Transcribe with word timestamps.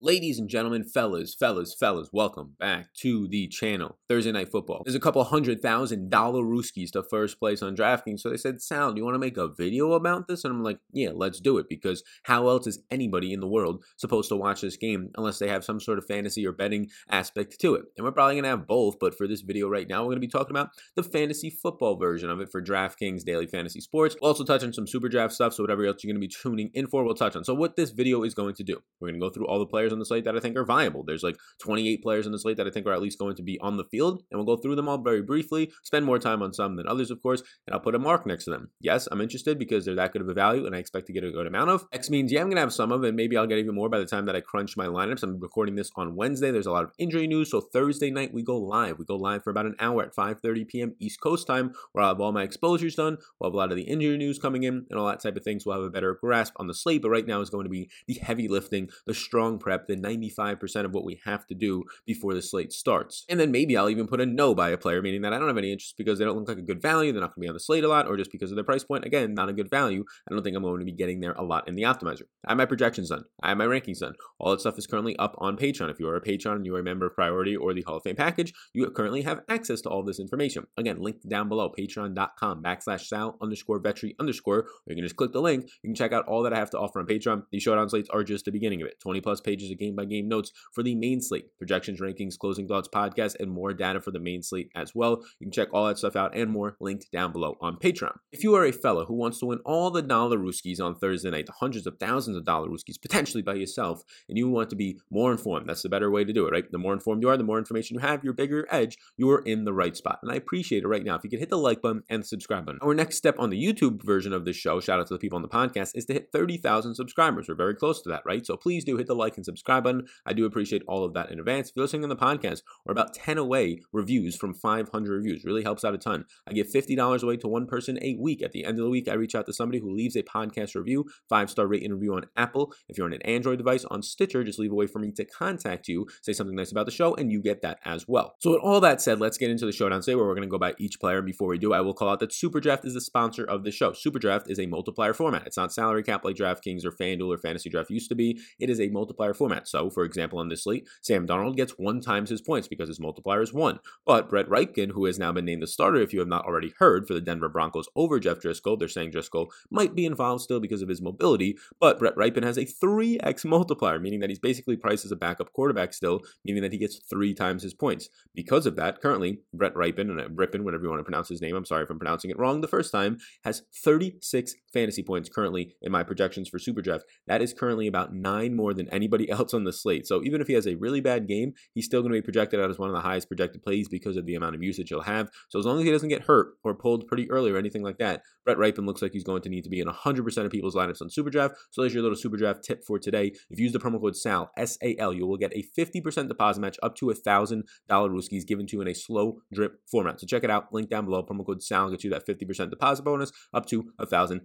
Ladies 0.00 0.38
and 0.38 0.48
gentlemen, 0.48 0.84
fellas, 0.84 1.34
fellas, 1.34 1.74
fellas, 1.74 2.10
welcome 2.12 2.54
back 2.60 2.94
to 2.94 3.26
the 3.26 3.48
channel. 3.48 3.98
Thursday 4.08 4.30
Night 4.30 4.48
Football. 4.48 4.82
There's 4.84 4.94
a 4.94 5.00
couple 5.00 5.24
hundred 5.24 5.60
thousand 5.60 6.08
dollar 6.08 6.44
rooskies 6.44 6.92
to 6.92 7.02
first 7.02 7.40
place 7.40 7.62
on 7.62 7.74
DraftKings. 7.74 8.20
So 8.20 8.30
they 8.30 8.36
said, 8.36 8.62
Sal, 8.62 8.92
do 8.92 9.00
you 9.00 9.04
want 9.04 9.16
to 9.16 9.18
make 9.18 9.36
a 9.36 9.48
video 9.48 9.94
about 9.94 10.28
this? 10.28 10.44
And 10.44 10.54
I'm 10.54 10.62
like, 10.62 10.78
yeah, 10.92 11.10
let's 11.12 11.40
do 11.40 11.58
it. 11.58 11.68
Because 11.68 12.04
how 12.22 12.46
else 12.46 12.68
is 12.68 12.78
anybody 12.92 13.32
in 13.32 13.40
the 13.40 13.48
world 13.48 13.82
supposed 13.96 14.28
to 14.28 14.36
watch 14.36 14.60
this 14.60 14.76
game 14.76 15.10
unless 15.16 15.40
they 15.40 15.48
have 15.48 15.64
some 15.64 15.80
sort 15.80 15.98
of 15.98 16.06
fantasy 16.06 16.46
or 16.46 16.52
betting 16.52 16.90
aspect 17.10 17.58
to 17.58 17.74
it? 17.74 17.86
And 17.96 18.04
we're 18.04 18.12
probably 18.12 18.36
going 18.36 18.44
to 18.44 18.50
have 18.50 18.68
both. 18.68 19.00
But 19.00 19.18
for 19.18 19.26
this 19.26 19.40
video 19.40 19.68
right 19.68 19.88
now, 19.88 20.02
we're 20.02 20.10
going 20.10 20.18
to 20.18 20.20
be 20.20 20.28
talking 20.28 20.56
about 20.56 20.70
the 20.94 21.02
fantasy 21.02 21.50
football 21.50 21.96
version 21.96 22.30
of 22.30 22.40
it 22.40 22.52
for 22.52 22.62
DraftKings 22.62 23.24
Daily 23.24 23.48
Fantasy 23.48 23.80
Sports. 23.80 24.14
We'll 24.22 24.28
also 24.28 24.44
touch 24.44 24.62
on 24.62 24.72
some 24.72 24.86
super 24.86 25.08
draft 25.08 25.34
stuff. 25.34 25.54
So 25.54 25.64
whatever 25.64 25.84
else 25.84 26.04
you're 26.04 26.14
going 26.14 26.22
to 26.22 26.24
be 26.24 26.32
tuning 26.32 26.70
in 26.72 26.86
for, 26.86 27.02
we'll 27.02 27.14
touch 27.14 27.34
on. 27.34 27.42
So 27.42 27.52
what 27.52 27.74
this 27.74 27.90
video 27.90 28.22
is 28.22 28.34
going 28.34 28.54
to 28.54 28.62
do, 28.62 28.80
we're 29.00 29.08
going 29.08 29.20
to 29.20 29.26
go 29.26 29.30
through 29.30 29.48
all 29.48 29.58
the 29.58 29.66
players 29.66 29.87
players 29.88 29.92
on 29.94 29.98
the 29.98 30.06
slate 30.06 30.24
that 30.24 30.36
I 30.36 30.40
think 30.40 30.56
are 30.56 30.64
viable. 30.64 31.02
There's 31.04 31.22
like 31.22 31.36
28 31.60 32.02
players 32.02 32.26
on 32.26 32.32
the 32.32 32.38
slate 32.38 32.56
that 32.58 32.66
I 32.66 32.70
think 32.70 32.86
are 32.86 32.92
at 32.92 33.00
least 33.00 33.18
going 33.18 33.36
to 33.36 33.42
be 33.42 33.58
on 33.60 33.76
the 33.76 33.84
field, 33.84 34.22
and 34.30 34.38
we'll 34.38 34.56
go 34.56 34.60
through 34.60 34.76
them 34.76 34.88
all 34.88 34.98
very 34.98 35.22
briefly, 35.22 35.70
spend 35.82 36.04
more 36.04 36.18
time 36.18 36.42
on 36.42 36.52
some 36.52 36.76
than 36.76 36.86
others, 36.86 37.10
of 37.10 37.22
course, 37.22 37.42
and 37.66 37.74
I'll 37.74 37.80
put 37.80 37.94
a 37.94 37.98
mark 37.98 38.26
next 38.26 38.44
to 38.44 38.50
them. 38.50 38.70
Yes, 38.80 39.08
I'm 39.10 39.20
interested 39.20 39.58
because 39.58 39.84
they're 39.84 39.94
that 39.94 40.12
good 40.12 40.22
of 40.22 40.28
a 40.28 40.34
value, 40.34 40.66
and 40.66 40.74
I 40.74 40.78
expect 40.78 41.06
to 41.06 41.12
get 41.12 41.24
a 41.24 41.30
good 41.30 41.46
amount 41.46 41.70
of. 41.70 41.86
X 41.92 42.10
means, 42.10 42.32
yeah, 42.32 42.40
I'm 42.40 42.46
going 42.46 42.56
to 42.56 42.60
have 42.60 42.72
some 42.72 42.92
of, 42.92 43.02
and 43.04 43.16
maybe 43.16 43.36
I'll 43.36 43.46
get 43.46 43.58
even 43.58 43.74
more 43.74 43.88
by 43.88 43.98
the 43.98 44.06
time 44.06 44.26
that 44.26 44.36
I 44.36 44.40
crunch 44.40 44.76
my 44.76 44.86
lineups. 44.86 45.22
I'm 45.22 45.40
recording 45.40 45.74
this 45.74 45.90
on 45.96 46.16
Wednesday. 46.16 46.50
There's 46.50 46.66
a 46.66 46.72
lot 46.72 46.84
of 46.84 46.92
injury 46.98 47.26
news, 47.26 47.50
so 47.50 47.60
Thursday 47.60 48.10
night 48.10 48.34
we 48.34 48.42
go 48.42 48.58
live. 48.58 48.98
We 48.98 49.04
go 49.04 49.16
live 49.16 49.42
for 49.42 49.50
about 49.50 49.66
an 49.66 49.76
hour 49.80 50.02
at 50.02 50.14
5:30 50.14 50.68
p.m. 50.68 50.94
East 50.98 51.20
Coast 51.20 51.46
time, 51.46 51.72
where 51.92 52.04
I'll 52.04 52.10
have 52.10 52.20
all 52.20 52.32
my 52.32 52.42
exposures 52.42 52.94
done. 52.94 53.18
We'll 53.38 53.50
have 53.50 53.54
a 53.54 53.58
lot 53.58 53.70
of 53.70 53.76
the 53.76 53.84
injury 53.84 54.16
news 54.16 54.38
coming 54.38 54.64
in, 54.64 54.86
and 54.90 54.98
all 54.98 55.06
that 55.06 55.20
type 55.20 55.36
of 55.36 55.44
things. 55.44 55.64
We'll 55.64 55.76
have 55.76 55.84
a 55.84 55.90
better 55.90 56.18
grasp 56.20 56.54
on 56.56 56.66
the 56.66 56.74
slate. 56.74 57.02
But 57.02 57.10
right 57.10 57.26
now 57.26 57.40
is 57.40 57.50
going 57.50 57.64
to 57.64 57.70
be 57.70 57.90
the 58.06 58.14
heavy 58.14 58.48
lifting, 58.48 58.88
the 59.06 59.14
strong 59.14 59.58
prep, 59.58 59.77
the 59.86 59.96
95 59.96 60.60
percent 60.60 60.86
of 60.86 60.92
what 60.92 61.04
we 61.04 61.20
have 61.24 61.46
to 61.46 61.54
do 61.54 61.84
before 62.06 62.34
the 62.34 62.42
slate 62.42 62.72
starts. 62.72 63.24
And 63.28 63.38
then 63.38 63.50
maybe 63.50 63.76
I'll 63.76 63.90
even 63.90 64.06
put 64.06 64.20
a 64.20 64.26
no 64.26 64.54
by 64.54 64.70
a 64.70 64.78
player, 64.78 65.02
meaning 65.02 65.22
that 65.22 65.32
I 65.32 65.38
don't 65.38 65.48
have 65.48 65.58
any 65.58 65.72
interest 65.72 65.94
because 65.96 66.18
they 66.18 66.24
don't 66.24 66.36
look 66.36 66.48
like 66.48 66.58
a 66.58 66.62
good 66.62 66.82
value, 66.82 67.12
they're 67.12 67.20
not 67.20 67.34
going 67.34 67.42
to 67.42 67.46
be 67.46 67.48
on 67.48 67.54
the 67.54 67.60
slate 67.60 67.84
a 67.84 67.88
lot, 67.88 68.06
or 68.06 68.16
just 68.16 68.32
because 68.32 68.50
of 68.50 68.56
their 68.56 68.64
price 68.64 68.84
point. 68.84 69.04
Again, 69.04 69.34
not 69.34 69.48
a 69.48 69.52
good 69.52 69.70
value. 69.70 70.04
I 70.28 70.34
don't 70.34 70.42
think 70.42 70.56
I'm 70.56 70.62
going 70.62 70.80
to 70.80 70.84
be 70.84 70.92
getting 70.92 71.20
there 71.20 71.32
a 71.32 71.42
lot 71.42 71.68
in 71.68 71.74
the 71.74 71.82
optimizer. 71.82 72.22
I 72.46 72.52
have 72.52 72.58
my 72.58 72.66
projections 72.66 73.10
done. 73.10 73.24
I 73.42 73.50
have 73.50 73.58
my 73.58 73.66
rankings 73.66 74.00
done. 74.00 74.14
All 74.38 74.50
that 74.50 74.60
stuff 74.60 74.78
is 74.78 74.86
currently 74.86 75.16
up 75.18 75.34
on 75.38 75.56
Patreon. 75.56 75.90
If 75.90 76.00
you 76.00 76.08
are 76.08 76.16
a 76.16 76.20
Patreon 76.20 76.56
and 76.56 76.66
you 76.66 76.74
are 76.76 76.80
a 76.80 76.84
member 76.84 77.06
of 77.06 77.14
Priority 77.14 77.56
or 77.56 77.74
the 77.74 77.82
Hall 77.82 77.96
of 77.96 78.02
Fame 78.02 78.16
package, 78.16 78.52
you 78.72 78.88
currently 78.90 79.22
have 79.22 79.42
access 79.48 79.80
to 79.82 79.88
all 79.88 80.02
this 80.02 80.20
information. 80.20 80.66
Again, 80.76 81.00
linked 81.00 81.28
down 81.28 81.48
below, 81.48 81.72
patreon.com 81.78 82.62
backslash 82.62 83.06
sal 83.06 83.36
underscore 83.40 83.80
vetri 83.80 84.14
underscore, 84.18 84.60
or 84.60 84.66
you 84.86 84.96
can 84.96 85.04
just 85.04 85.16
click 85.16 85.32
the 85.32 85.40
link. 85.40 85.64
You 85.82 85.88
can 85.88 85.94
check 85.94 86.12
out 86.12 86.26
all 86.26 86.42
that 86.42 86.52
I 86.52 86.58
have 86.58 86.70
to 86.70 86.78
offer 86.78 87.00
on 87.00 87.06
Patreon. 87.06 87.42
These 87.50 87.62
showdown 87.62 87.88
slates 87.88 88.08
are 88.10 88.24
just 88.24 88.44
the 88.44 88.52
beginning 88.52 88.82
of 88.82 88.88
it. 88.88 89.00
20 89.00 89.20
plus 89.20 89.40
pages 89.40 89.67
game 89.74 89.96
by 89.96 90.04
game 90.04 90.28
notes 90.28 90.52
for 90.72 90.82
the 90.82 90.94
main 90.94 91.20
slate, 91.20 91.56
projections, 91.58 92.00
rankings, 92.00 92.38
closing 92.38 92.66
thoughts, 92.68 92.88
podcast, 92.88 93.36
and 93.40 93.50
more 93.50 93.72
data 93.72 94.00
for 94.00 94.10
the 94.10 94.20
main 94.20 94.42
slate 94.42 94.70
as 94.74 94.94
well. 94.94 95.22
You 95.38 95.46
can 95.46 95.52
check 95.52 95.68
all 95.72 95.86
that 95.86 95.98
stuff 95.98 96.16
out 96.16 96.36
and 96.36 96.50
more 96.50 96.76
linked 96.80 97.10
down 97.12 97.32
below 97.32 97.56
on 97.60 97.76
Patreon. 97.76 98.16
If 98.32 98.42
you 98.42 98.54
are 98.54 98.64
a 98.64 98.72
fellow 98.72 99.06
who 99.06 99.14
wants 99.14 99.38
to 99.40 99.46
win 99.46 99.58
all 99.64 99.90
the 99.90 100.02
dollar 100.02 100.38
rooskies 100.38 100.80
on 100.80 100.94
Thursday 100.94 101.30
night, 101.30 101.46
the 101.46 101.52
hundreds 101.52 101.86
of 101.86 101.98
thousands 101.98 102.36
of 102.36 102.44
dollar 102.44 102.68
rooskies, 102.68 103.00
potentially 103.00 103.42
by 103.42 103.54
yourself, 103.54 104.02
and 104.28 104.38
you 104.38 104.48
want 104.48 104.70
to 104.70 104.76
be 104.76 104.98
more 105.10 105.32
informed, 105.32 105.68
that's 105.68 105.82
the 105.82 105.88
better 105.88 106.10
way 106.10 106.24
to 106.24 106.32
do 106.32 106.46
it, 106.46 106.52
right? 106.52 106.70
The 106.70 106.78
more 106.78 106.92
informed 106.92 107.22
you 107.22 107.28
are, 107.28 107.36
the 107.36 107.44
more 107.44 107.58
information 107.58 107.94
you 107.94 108.00
have, 108.00 108.24
your 108.24 108.32
bigger 108.32 108.66
edge, 108.70 108.96
you're 109.16 109.40
in 109.40 109.64
the 109.64 109.72
right 109.72 109.96
spot. 109.96 110.18
And 110.22 110.32
I 110.32 110.36
appreciate 110.36 110.84
it 110.84 110.88
right 110.88 111.04
now. 111.04 111.16
If 111.16 111.24
you 111.24 111.30
could 111.30 111.40
hit 111.40 111.50
the 111.50 111.58
like 111.58 111.82
button 111.82 112.02
and 112.08 112.26
subscribe 112.26 112.66
button. 112.66 112.80
Our 112.82 112.94
next 112.94 113.16
step 113.16 113.36
on 113.38 113.50
the 113.50 113.62
YouTube 113.62 114.02
version 114.04 114.32
of 114.32 114.44
this 114.44 114.56
show, 114.56 114.80
shout 114.80 115.00
out 115.00 115.06
to 115.08 115.14
the 115.14 115.18
people 115.18 115.36
on 115.36 115.42
the 115.42 115.48
podcast, 115.48 115.92
is 115.94 116.04
to 116.06 116.12
hit 116.12 116.30
30,000 116.32 116.94
subscribers. 116.94 117.48
We're 117.48 117.54
very 117.54 117.74
close 117.74 118.02
to 118.02 118.08
that, 118.10 118.22
right? 118.24 118.44
So 118.46 118.56
please 118.56 118.84
do 118.84 118.96
hit 118.96 119.06
the 119.06 119.14
like 119.14 119.36
and 119.36 119.44
subscribe 119.44 119.57
button. 119.64 120.06
I 120.26 120.32
do 120.32 120.44
appreciate 120.44 120.82
all 120.86 121.04
of 121.04 121.14
that 121.14 121.30
in 121.30 121.38
advance. 121.38 121.70
If 121.70 121.76
you're 121.76 121.84
listening 121.84 122.04
on 122.04 122.08
the 122.08 122.16
podcast, 122.16 122.62
we're 122.84 122.92
about 122.92 123.14
10 123.14 123.38
away 123.38 123.80
reviews 123.92 124.36
from 124.36 124.54
500 124.54 125.10
reviews. 125.10 125.44
Really 125.44 125.62
helps 125.62 125.84
out 125.84 125.94
a 125.94 125.98
ton. 125.98 126.24
I 126.46 126.52
give 126.52 126.68
$50 126.68 127.22
away 127.22 127.36
to 127.38 127.48
one 127.48 127.66
person 127.66 127.98
a 128.02 128.16
week. 128.20 128.42
At 128.42 128.52
the 128.52 128.64
end 128.64 128.78
of 128.78 128.84
the 128.84 128.90
week, 128.90 129.08
I 129.08 129.14
reach 129.14 129.34
out 129.34 129.46
to 129.46 129.52
somebody 129.52 129.80
who 129.80 129.94
leaves 129.94 130.16
a 130.16 130.22
podcast 130.22 130.74
review, 130.74 131.06
five 131.28 131.50
star 131.50 131.66
rate 131.66 131.88
review 131.90 132.14
on 132.14 132.26
Apple. 132.36 132.72
If 132.88 132.98
you're 132.98 133.06
on 133.06 133.12
an 133.12 133.22
Android 133.22 133.58
device 133.58 133.84
on 133.86 134.02
Stitcher, 134.02 134.44
just 134.44 134.58
leave 134.58 134.72
a 134.72 134.74
way 134.74 134.86
for 134.86 134.98
me 134.98 135.12
to 135.12 135.24
contact 135.24 135.88
you, 135.88 136.06
say 136.22 136.32
something 136.32 136.56
nice 136.56 136.72
about 136.72 136.86
the 136.86 136.92
show, 136.92 137.14
and 137.14 137.30
you 137.32 137.40
get 137.40 137.62
that 137.62 137.78
as 137.84 138.06
well. 138.06 138.34
So, 138.40 138.50
with 138.50 138.60
all 138.62 138.80
that 138.80 139.00
said, 139.00 139.20
let's 139.20 139.38
get 139.38 139.50
into 139.50 139.66
the 139.66 139.72
showdown 139.72 140.00
today 140.00 140.14
where 140.14 140.26
we're 140.26 140.34
going 140.34 140.48
to 140.48 140.50
go 140.50 140.58
by 140.58 140.74
each 140.78 141.00
player. 141.00 141.22
Before 141.22 141.48
we 141.48 141.58
do, 141.58 141.72
I 141.72 141.80
will 141.80 141.94
call 141.94 142.08
out 142.08 142.20
that 142.20 142.30
Superdraft 142.30 142.84
is 142.84 142.94
the 142.94 143.00
sponsor 143.00 143.44
of 143.44 143.64
the 143.64 143.70
show. 143.70 143.92
Superdraft 143.92 144.50
is 144.50 144.58
a 144.58 144.66
multiplier 144.66 145.12
format. 145.12 145.46
It's 145.46 145.56
not 145.56 145.72
salary 145.72 146.02
cap 146.02 146.24
like 146.24 146.36
DraftKings 146.36 146.84
or 146.84 146.92
FanDuel 146.92 147.34
or 147.34 147.38
Fantasy 147.38 147.70
Draft 147.70 147.90
used 147.90 148.08
to 148.10 148.14
be. 148.14 148.40
It 148.58 148.70
is 148.70 148.80
a 148.80 148.88
multiplier 148.88 149.34
format. 149.34 149.47
So, 149.64 149.90
for 149.90 150.04
example, 150.04 150.38
on 150.38 150.48
this 150.48 150.64
slate, 150.64 150.86
Sam 151.02 151.26
Darnold 151.26 151.56
gets 151.56 151.72
one 151.72 152.00
times 152.00 152.30
his 152.30 152.40
points 152.40 152.68
because 152.68 152.88
his 152.88 153.00
multiplier 153.00 153.42
is 153.42 153.52
one. 153.52 153.80
But 154.06 154.28
Brett 154.28 154.48
Rypien, 154.48 154.92
who 154.92 155.04
has 155.06 155.18
now 155.18 155.32
been 155.32 155.44
named 155.44 155.62
the 155.62 155.66
starter, 155.66 156.00
if 156.00 156.12
you 156.12 156.18
have 156.20 156.28
not 156.28 156.46
already 156.46 156.72
heard, 156.78 157.06
for 157.06 157.14
the 157.14 157.20
Denver 157.20 157.48
Broncos 157.48 157.88
over 157.96 158.20
Jeff 158.20 158.40
Driskel, 158.40 158.78
they're 158.78 158.88
saying 158.88 159.12
Driskel 159.12 159.48
might 159.70 159.94
be 159.94 160.06
involved 160.06 160.42
still 160.42 160.60
because 160.60 160.82
of 160.82 160.88
his 160.88 161.02
mobility, 161.02 161.56
but 161.80 161.98
Brett 161.98 162.16
Rypien 162.16 162.44
has 162.44 162.56
a 162.56 162.64
3x 162.64 163.44
multiplier, 163.44 163.98
meaning 163.98 164.20
that 164.20 164.30
he's 164.30 164.38
basically 164.38 164.76
priced 164.76 165.04
as 165.04 165.12
a 165.12 165.16
backup 165.16 165.52
quarterback 165.52 165.92
still, 165.92 166.22
meaning 166.44 166.62
that 166.62 166.72
he 166.72 166.78
gets 166.78 166.98
three 166.98 167.34
times 167.34 167.62
his 167.62 167.74
points. 167.74 168.08
Because 168.34 168.66
of 168.66 168.76
that, 168.76 169.00
currently, 169.00 169.40
Brett 169.52 169.74
Rypien, 169.74 170.10
and 170.10 170.20
uh, 170.20 170.28
Rippin, 170.30 170.64
whatever 170.64 170.84
you 170.84 170.90
want 170.90 171.00
to 171.00 171.04
pronounce 171.04 171.28
his 171.28 171.40
name, 171.40 171.56
I'm 171.56 171.64
sorry 171.64 171.84
if 171.84 171.90
I'm 171.90 171.98
pronouncing 171.98 172.30
it 172.30 172.38
wrong 172.38 172.60
the 172.60 172.68
first 172.68 172.92
time, 172.92 173.18
has 173.44 173.62
36 173.74 174.54
fantasy 174.72 175.02
points 175.02 175.28
currently 175.28 175.74
in 175.82 175.92
my 175.92 176.02
projections 176.02 176.48
for 176.48 176.58
Superdraft. 176.58 177.02
That 177.26 177.42
is 177.42 177.52
currently 177.52 177.86
about 177.86 178.14
nine 178.14 178.54
more 178.54 178.74
than 178.74 178.88
anybody 178.90 179.30
else 179.30 179.37
on 179.54 179.64
the 179.64 179.72
slate. 179.72 180.06
So 180.06 180.22
even 180.24 180.40
if 180.40 180.46
he 180.46 180.54
has 180.54 180.66
a 180.66 180.76
really 180.76 181.00
bad 181.00 181.26
game, 181.26 181.52
he's 181.74 181.84
still 181.84 182.02
going 182.02 182.12
to 182.12 182.18
be 182.18 182.22
projected 182.22 182.60
out 182.60 182.70
as 182.70 182.78
one 182.78 182.88
of 182.88 182.94
the 182.94 183.00
highest 183.00 183.28
projected 183.28 183.62
plays 183.62 183.88
because 183.88 184.16
of 184.16 184.26
the 184.26 184.34
amount 184.34 184.54
of 184.54 184.62
usage 184.62 184.88
he'll 184.88 185.02
have. 185.02 185.30
So 185.48 185.58
as 185.58 185.64
long 185.64 185.78
as 185.78 185.84
he 185.84 185.90
doesn't 185.90 186.08
get 186.08 186.24
hurt 186.24 186.54
or 186.64 186.74
pulled 186.74 187.06
pretty 187.06 187.30
early 187.30 187.50
or 187.50 187.56
anything 187.56 187.82
like 187.82 187.98
that, 187.98 188.22
Brett 188.44 188.58
Rypien 188.58 188.86
looks 188.86 189.02
like 189.02 189.12
he's 189.12 189.24
going 189.24 189.42
to 189.42 189.48
need 189.48 189.64
to 189.64 189.70
be 189.70 189.80
in 189.80 189.88
100% 189.88 190.44
of 190.44 190.50
people's 190.50 190.74
lineups 190.74 191.02
on 191.02 191.08
Superdraft. 191.08 191.54
So 191.70 191.82
there's 191.82 191.94
your 191.94 192.02
little 192.02 192.18
Superdraft 192.18 192.62
tip 192.62 192.84
for 192.84 192.98
today. 192.98 193.32
If 193.50 193.58
you 193.58 193.64
use 193.64 193.72
the 193.72 193.78
promo 193.78 194.00
code 194.00 194.16
SAL, 194.16 194.50
S 194.56 194.78
A 194.82 194.96
L, 194.98 195.12
you 195.12 195.26
will 195.26 195.36
get 195.36 195.52
a 195.54 195.64
50% 195.78 196.28
deposit 196.28 196.60
match 196.60 196.78
up 196.82 196.96
to 196.96 197.10
a 197.10 197.14
$1,000 197.14 197.62
Rooskies 197.90 198.46
given 198.46 198.66
to 198.66 198.76
you 198.76 198.82
in 198.82 198.88
a 198.88 198.94
slow 198.94 199.40
drip 199.52 199.80
format. 199.90 200.20
So 200.20 200.26
check 200.26 200.44
it 200.44 200.50
out. 200.50 200.72
Link 200.72 200.88
down 200.88 201.04
below. 201.04 201.22
Promo 201.22 201.44
code 201.44 201.62
SAL 201.62 201.90
gets 201.90 202.04
you 202.04 202.10
that 202.10 202.26
50% 202.26 202.70
deposit 202.70 203.02
bonus 203.02 203.32
up 203.52 203.66
to 203.66 203.92
a 203.98 204.06
$1,000 204.06 204.40